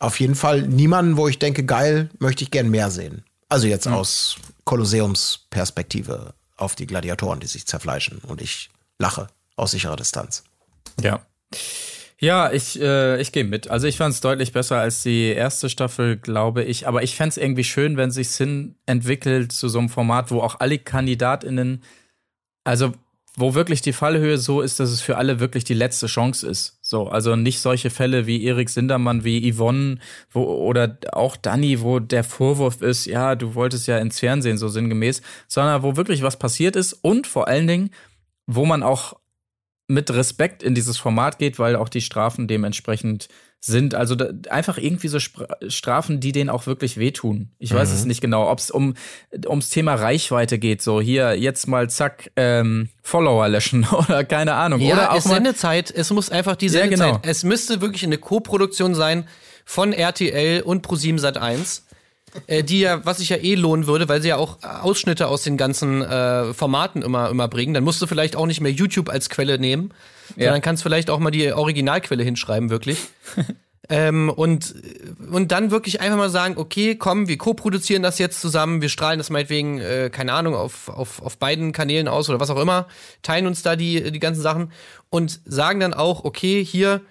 auf 0.00 0.20
jeden 0.20 0.34
Fall 0.34 0.62
niemanden, 0.62 1.16
wo 1.16 1.28
ich 1.28 1.38
denke, 1.38 1.64
geil, 1.64 2.10
möchte 2.18 2.44
ich 2.44 2.50
gern 2.50 2.68
mehr 2.68 2.90
sehen. 2.90 3.24
Also 3.48 3.68
jetzt 3.68 3.86
mhm. 3.86 3.94
aus 3.94 4.36
Kolosseumsperspektive 4.64 6.34
auf 6.56 6.74
die 6.74 6.86
Gladiatoren, 6.86 7.40
die 7.40 7.46
sich 7.46 7.66
zerfleischen. 7.66 8.18
Und 8.18 8.40
ich 8.40 8.70
lache 8.98 9.28
aus 9.56 9.72
sicherer 9.72 9.96
Distanz. 9.96 10.44
Ja. 11.00 11.20
Ja, 12.20 12.52
ich, 12.52 12.80
äh, 12.80 13.20
ich 13.20 13.32
gehe 13.32 13.44
mit. 13.44 13.68
Also 13.68 13.86
ich 13.86 13.98
fand 13.98 14.14
es 14.14 14.20
deutlich 14.20 14.52
besser 14.52 14.78
als 14.78 15.02
die 15.02 15.26
erste 15.26 15.68
Staffel, 15.68 16.16
glaube 16.16 16.62
ich. 16.62 16.86
Aber 16.86 17.02
ich 17.02 17.16
fände 17.16 17.30
es 17.30 17.36
irgendwie 17.36 17.64
schön, 17.64 17.96
wenn 17.96 18.10
sich 18.10 18.30
Sinn 18.30 18.76
entwickelt 18.86 19.52
zu 19.52 19.68
so 19.68 19.78
einem 19.78 19.88
Format, 19.88 20.30
wo 20.30 20.40
auch 20.40 20.60
alle 20.60 20.78
KandidatInnen, 20.78 21.82
also 22.62 22.92
wo 23.36 23.54
wirklich 23.54 23.82
die 23.82 23.92
Fallhöhe 23.92 24.38
so 24.38 24.62
ist, 24.62 24.80
dass 24.80 24.90
es 24.90 25.00
für 25.00 25.16
alle 25.18 25.40
wirklich 25.40 25.64
die 25.64 25.74
letzte 25.74 26.06
Chance 26.06 26.48
ist. 26.48 26.73
So, 26.86 27.08
also 27.08 27.34
nicht 27.34 27.60
solche 27.60 27.88
Fälle 27.88 28.26
wie 28.26 28.44
Erik 28.44 28.68
Sindermann, 28.68 29.24
wie 29.24 29.50
Yvonne, 29.50 29.98
wo, 30.30 30.42
oder 30.42 30.98
auch 31.12 31.34
Danny, 31.34 31.80
wo 31.80 31.98
der 31.98 32.24
Vorwurf 32.24 32.82
ist, 32.82 33.06
ja, 33.06 33.36
du 33.36 33.54
wolltest 33.54 33.86
ja 33.86 33.96
ins 33.96 34.20
Fernsehen, 34.20 34.58
so 34.58 34.68
sinngemäß, 34.68 35.22
sondern 35.48 35.82
wo 35.82 35.96
wirklich 35.96 36.22
was 36.22 36.38
passiert 36.38 36.76
ist 36.76 36.92
und 36.92 37.26
vor 37.26 37.48
allen 37.48 37.66
Dingen, 37.66 37.90
wo 38.46 38.66
man 38.66 38.82
auch 38.82 39.14
mit 39.88 40.10
Respekt 40.10 40.62
in 40.62 40.74
dieses 40.74 40.98
Format 40.98 41.38
geht, 41.38 41.58
weil 41.58 41.76
auch 41.76 41.88
die 41.88 42.02
Strafen 42.02 42.48
dementsprechend 42.48 43.28
sind. 43.66 43.94
Also 43.94 44.14
da, 44.14 44.28
einfach 44.50 44.76
irgendwie 44.76 45.08
so 45.08 45.18
Strafen, 45.18 46.20
die 46.20 46.32
denen 46.32 46.50
auch 46.50 46.66
wirklich 46.66 46.98
wehtun. 46.98 47.50
Ich 47.58 47.72
mhm. 47.72 47.76
weiß 47.76 47.92
es 47.92 48.04
nicht 48.04 48.20
genau, 48.20 48.50
ob 48.50 48.58
es 48.58 48.70
um 48.70 48.94
ums 49.46 49.70
Thema 49.70 49.94
Reichweite 49.94 50.58
geht. 50.58 50.82
So 50.82 51.00
hier 51.00 51.38
jetzt 51.38 51.66
mal 51.66 51.88
zack 51.88 52.30
ähm, 52.36 52.90
Follower 53.02 53.48
löschen 53.48 53.86
oder 53.92 54.24
keine 54.24 54.54
Ahnung. 54.54 54.80
Ja, 54.80 54.94
oder 54.94 55.12
auch 55.12 55.16
es 55.16 55.24
Sendezeit. 55.24 55.90
Es 55.90 56.10
muss 56.10 56.30
einfach 56.30 56.56
die 56.56 56.68
Sendezeit. 56.68 56.98
Ja, 56.98 57.12
genau. 57.12 57.22
Es 57.24 57.42
müsste 57.42 57.80
wirklich 57.80 58.04
eine 58.04 58.18
Co-Produktion 58.18 58.94
sein 58.94 59.26
von 59.64 59.94
RTL 59.94 60.60
und 60.60 60.82
ProSieben 60.82 61.18
Sat 61.18 61.38
1 61.38 61.86
äh, 62.48 62.64
die 62.64 62.80
ja, 62.80 63.06
was 63.06 63.18
sich 63.18 63.28
ja 63.30 63.36
eh 63.36 63.54
lohnen 63.54 63.86
würde, 63.86 64.08
weil 64.08 64.20
sie 64.20 64.28
ja 64.28 64.36
auch 64.36 64.58
Ausschnitte 64.62 65.28
aus 65.28 65.42
den 65.42 65.56
ganzen 65.56 66.02
äh, 66.02 66.52
Formaten 66.52 67.00
immer, 67.00 67.30
immer 67.30 67.48
bringen. 67.48 67.72
Dann 67.72 67.84
musst 67.84 68.02
du 68.02 68.06
vielleicht 68.06 68.36
auch 68.36 68.46
nicht 68.46 68.60
mehr 68.60 68.72
YouTube 68.72 69.08
als 69.08 69.30
Quelle 69.30 69.58
nehmen, 69.58 69.90
ja. 70.36 70.44
sondern 70.44 70.62
kannst 70.62 70.82
vielleicht 70.82 71.10
auch 71.10 71.18
mal 71.18 71.30
die 71.30 71.52
Originalquelle 71.52 72.22
hinschreiben, 72.22 72.70
wirklich. 72.70 72.98
ähm, 73.88 74.30
und, 74.30 74.74
und 75.30 75.52
dann 75.52 75.70
wirklich 75.70 76.00
einfach 76.00 76.18
mal 76.18 76.30
sagen, 76.30 76.56
okay, 76.56 76.96
komm, 76.96 77.28
wir 77.28 77.38
co-produzieren 77.38 78.02
das 78.02 78.18
jetzt 78.18 78.40
zusammen, 78.40 78.80
wir 78.80 78.88
strahlen 78.88 79.18
das 79.18 79.30
meinetwegen, 79.30 79.80
äh, 79.80 80.10
keine 80.10 80.32
Ahnung, 80.32 80.54
auf, 80.54 80.88
auf, 80.88 81.22
auf 81.22 81.38
beiden 81.38 81.72
Kanälen 81.72 82.08
aus 82.08 82.28
oder 82.28 82.40
was 82.40 82.50
auch 82.50 82.60
immer, 82.60 82.86
teilen 83.22 83.46
uns 83.46 83.62
da 83.62 83.76
die, 83.76 84.10
die 84.10 84.20
ganzen 84.20 84.42
Sachen 84.42 84.72
und 85.10 85.40
sagen 85.44 85.80
dann 85.80 85.94
auch, 85.94 86.24
okay, 86.24 86.64
hier 86.64 87.02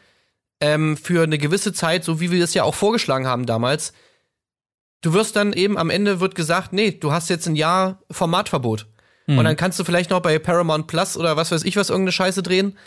ähm, 0.59 0.97
für 0.97 1.23
eine 1.23 1.37
gewisse 1.37 1.73
Zeit, 1.73 2.03
so 2.03 2.19
wie 2.19 2.31
wir 2.31 2.39
das 2.39 2.53
ja 2.53 2.63
auch 2.63 2.75
vorgeschlagen 2.75 3.27
haben 3.27 3.45
damals, 3.45 3.93
du 5.01 5.13
wirst 5.13 5.35
dann 5.35 5.53
eben 5.53 5.77
am 5.77 5.89
Ende 5.89 6.19
wird 6.19 6.35
gesagt, 6.35 6.73
nee, 6.73 6.91
du 6.91 7.11
hast 7.11 7.29
jetzt 7.29 7.47
ein 7.47 7.55
Jahr 7.55 8.01
Formatverbot. 8.09 8.87
Mhm. 9.27 9.37
Und 9.37 9.45
dann 9.45 9.55
kannst 9.55 9.79
du 9.79 9.83
vielleicht 9.83 10.09
noch 10.09 10.21
bei 10.21 10.37
Paramount 10.39 10.87
Plus 10.87 11.17
oder 11.17 11.37
was 11.37 11.51
weiß 11.51 11.63
ich 11.63 11.75
was 11.77 11.89
irgendeine 11.89 12.11
Scheiße 12.11 12.43
drehen. 12.43 12.77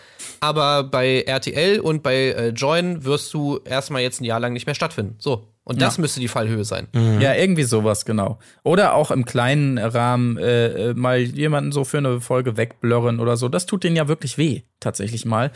Aber 0.41 0.84
bei 0.84 1.22
RTL 1.22 1.80
und 1.80 2.03
bei 2.03 2.14
äh, 2.14 2.49
Join 2.49 3.05
wirst 3.05 3.32
du 3.32 3.61
erstmal 3.64 4.03
jetzt 4.03 4.20
ein 4.20 4.24
Jahr 4.24 4.41
lang 4.41 4.53
nicht 4.53 4.66
mehr 4.66 4.74
stattfinden. 4.74 5.16
So. 5.18 5.49
Und 5.68 5.82
das 5.82 5.97
ja. 5.97 6.03
müsste 6.03 6.20
die 6.20 6.28
Fallhöhe 6.28 6.64
sein. 6.64 6.87
Mhm. 6.93 7.20
Ja, 7.20 7.34
irgendwie 7.34 7.64
sowas, 7.64 8.05
genau. 8.05 8.39
Oder 8.62 8.95
auch 8.95 9.11
im 9.11 9.24
kleinen 9.24 9.78
Rahmen 9.78 10.39
äh, 10.39 10.91
äh, 10.91 10.95
mal 10.95 11.18
jemanden 11.18 11.72
so 11.72 11.82
für 11.82 11.99
eine 11.99 12.20
Folge 12.20 12.57
wegblurren 12.57 13.18
oder 13.18 13.37
so. 13.37 13.49
Das 13.49 13.66
tut 13.66 13.82
denen 13.82 13.97
ja 13.97 14.07
wirklich 14.07 14.39
weh, 14.39 14.62
tatsächlich 14.78 15.24
mal. 15.24 15.51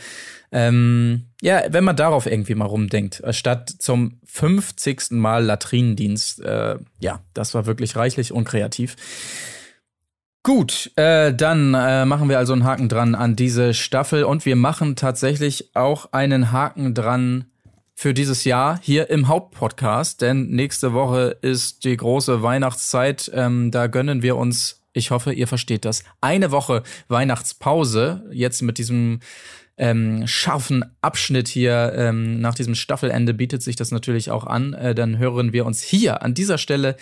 Ähm, 0.51 1.27
ja, 1.41 1.61
wenn 1.69 1.85
man 1.85 1.95
darauf 1.95 2.25
irgendwie 2.25 2.55
mal 2.55 2.65
rumdenkt, 2.65 3.23
statt 3.29 3.73
zum 3.79 4.19
50. 4.25 5.11
Mal 5.11 5.45
Latrinendienst, 5.45 6.41
äh, 6.41 6.75
ja, 6.99 7.21
das 7.33 7.53
war 7.53 7.65
wirklich 7.65 7.95
reichlich 7.95 8.33
unkreativ. 8.33 8.97
Gut, 10.43 10.91
äh, 10.95 11.35
dann 11.35 11.75
äh, 11.75 12.03
machen 12.05 12.27
wir 12.27 12.39
also 12.39 12.53
einen 12.53 12.63
Haken 12.63 12.89
dran 12.89 13.13
an 13.13 13.35
diese 13.35 13.75
Staffel 13.75 14.23
und 14.23 14.43
wir 14.43 14.55
machen 14.55 14.95
tatsächlich 14.95 15.75
auch 15.75 16.13
einen 16.13 16.51
Haken 16.51 16.95
dran 16.95 17.45
für 17.93 18.15
dieses 18.15 18.43
Jahr 18.43 18.79
hier 18.81 19.11
im 19.11 19.27
Hauptpodcast, 19.27 20.19
denn 20.21 20.49
nächste 20.49 20.93
Woche 20.93 21.37
ist 21.41 21.83
die 21.83 21.95
große 21.95 22.41
Weihnachtszeit. 22.41 23.29
Ähm, 23.35 23.69
da 23.69 23.85
gönnen 23.85 24.23
wir 24.23 24.35
uns, 24.35 24.81
ich 24.93 25.11
hoffe, 25.11 25.31
ihr 25.31 25.47
versteht 25.47 25.85
das, 25.85 26.03
eine 26.21 26.49
Woche 26.49 26.81
Weihnachtspause. 27.07 28.23
Jetzt 28.31 28.63
mit 28.63 28.79
diesem 28.79 29.19
ähm, 29.77 30.25
scharfen 30.25 30.85
Abschnitt 31.01 31.49
hier 31.49 31.93
ähm, 31.95 32.41
nach 32.41 32.55
diesem 32.55 32.73
Staffelende 32.73 33.35
bietet 33.35 33.61
sich 33.61 33.75
das 33.75 33.91
natürlich 33.91 34.31
auch 34.31 34.47
an. 34.47 34.73
Äh, 34.73 34.95
dann 34.95 35.19
hören 35.19 35.53
wir 35.53 35.67
uns 35.67 35.83
hier 35.83 36.23
an 36.23 36.33
dieser 36.33 36.57
Stelle 36.57 36.95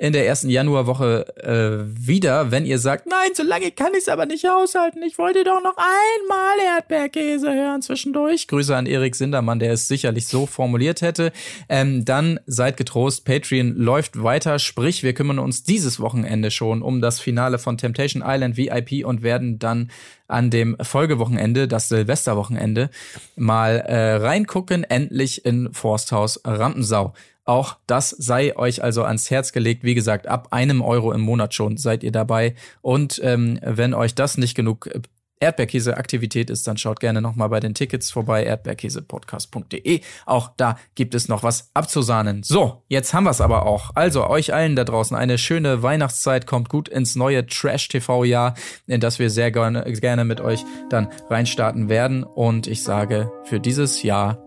in 0.00 0.14
der 0.14 0.26
ersten 0.26 0.48
Januarwoche 0.48 1.26
äh, 1.36 2.06
wieder, 2.06 2.50
wenn 2.50 2.64
ihr 2.64 2.78
sagt, 2.78 3.06
nein, 3.06 3.34
so 3.34 3.42
lange 3.42 3.70
kann 3.70 3.92
ich 3.92 3.98
es 3.98 4.08
aber 4.08 4.24
nicht 4.24 4.48
aushalten. 4.48 5.02
Ich 5.02 5.18
wollte 5.18 5.44
doch 5.44 5.62
noch 5.62 5.76
einmal 5.76 6.76
Erdbeerkäse 6.76 7.52
hören 7.52 7.82
zwischendurch. 7.82 8.48
Grüße 8.48 8.74
an 8.74 8.86
Erik 8.86 9.14
Sindermann, 9.14 9.58
der 9.58 9.74
es 9.74 9.88
sicherlich 9.88 10.26
so 10.26 10.46
formuliert 10.46 11.02
hätte. 11.02 11.32
Ähm, 11.68 12.06
dann 12.06 12.40
seid 12.46 12.78
getrost, 12.78 13.26
Patreon 13.26 13.74
läuft 13.76 14.22
weiter. 14.22 14.58
Sprich, 14.58 15.02
wir 15.02 15.12
kümmern 15.12 15.38
uns 15.38 15.64
dieses 15.64 16.00
Wochenende 16.00 16.50
schon 16.50 16.80
um 16.80 17.02
das 17.02 17.20
Finale 17.20 17.58
von 17.58 17.76
Temptation 17.76 18.22
Island 18.26 18.56
VIP 18.56 19.04
und 19.04 19.22
werden 19.22 19.58
dann 19.58 19.90
an 20.28 20.48
dem 20.48 20.76
Folgewochenende, 20.80 21.68
das 21.68 21.88
Silvesterwochenende, 21.88 22.88
mal 23.36 23.76
äh, 23.80 24.14
reingucken, 24.14 24.84
endlich 24.84 25.44
in 25.44 25.74
Forsthaus 25.74 26.40
Rampensau. 26.44 27.12
Auch 27.50 27.78
das 27.88 28.10
sei 28.10 28.56
euch 28.56 28.80
also 28.84 29.02
ans 29.02 29.28
Herz 29.28 29.50
gelegt. 29.50 29.82
Wie 29.82 29.96
gesagt, 29.96 30.28
ab 30.28 30.52
einem 30.52 30.82
Euro 30.82 31.10
im 31.10 31.20
Monat 31.20 31.52
schon 31.52 31.78
seid 31.78 32.04
ihr 32.04 32.12
dabei. 32.12 32.54
Und 32.80 33.20
ähm, 33.24 33.58
wenn 33.60 33.92
euch 33.92 34.14
das 34.14 34.38
nicht 34.38 34.54
genug 34.54 34.86
äh, 34.86 35.00
Erdbeerkäse-Aktivität 35.40 36.48
ist, 36.48 36.68
dann 36.68 36.76
schaut 36.76 37.00
gerne 37.00 37.20
nochmal 37.20 37.48
bei 37.48 37.58
den 37.58 37.74
Tickets 37.74 38.12
vorbei, 38.12 38.44
erdbeerkäsepodcast.de. 38.44 40.00
Auch 40.26 40.52
da 40.58 40.78
gibt 40.94 41.16
es 41.16 41.26
noch 41.26 41.42
was 41.42 41.70
abzusahnen. 41.74 42.44
So, 42.44 42.84
jetzt 42.86 43.14
haben 43.14 43.24
wir 43.24 43.30
es 43.30 43.40
aber 43.40 43.66
auch. 43.66 43.96
Also 43.96 44.28
euch 44.28 44.54
allen 44.54 44.76
da 44.76 44.84
draußen 44.84 45.16
eine 45.16 45.36
schöne 45.36 45.82
Weihnachtszeit, 45.82 46.46
kommt 46.46 46.68
gut 46.68 46.88
ins 46.88 47.16
neue 47.16 47.44
Trash-TV-Jahr, 47.46 48.54
in 48.86 49.00
das 49.00 49.18
wir 49.18 49.28
sehr 49.28 49.50
gerne, 49.50 49.82
gerne 49.94 50.24
mit 50.24 50.40
euch 50.40 50.64
dann 50.88 51.08
reinstarten 51.28 51.88
werden. 51.88 52.22
Und 52.22 52.68
ich 52.68 52.84
sage 52.84 53.32
für 53.42 53.58
dieses 53.58 54.04
Jahr 54.04 54.38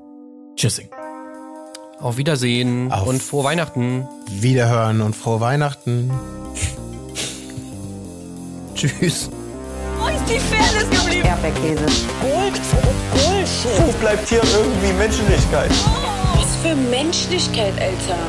Tschüssing. 0.55 1.02
Auf 2.03 2.17
Wiedersehen 2.17 2.91
Auf 2.91 3.07
und 3.07 3.23
frohe 3.23 3.45
Weihnachten. 3.45 4.09
Wiederhören 4.29 4.99
und 4.99 5.15
frohe 5.15 5.39
Weihnachten. 5.39 6.11
Tschüss. 8.75 9.29
Wo 9.97 10.07
ist 10.09 10.25
die 10.27 10.37
Fairness 10.37 10.89
geblieben? 10.89 11.25
Erdbeerkäse. 11.25 11.85
Gold, 12.21 12.59
Bullshit. 13.13 13.87
Wo 13.87 13.91
bleibt 14.01 14.27
hier 14.27 14.41
irgendwie 14.43 14.91
Menschlichkeit? 14.97 15.71
Was 16.35 16.53
für 16.61 16.75
Menschlichkeit, 16.75 17.73
Alter. 17.79 18.19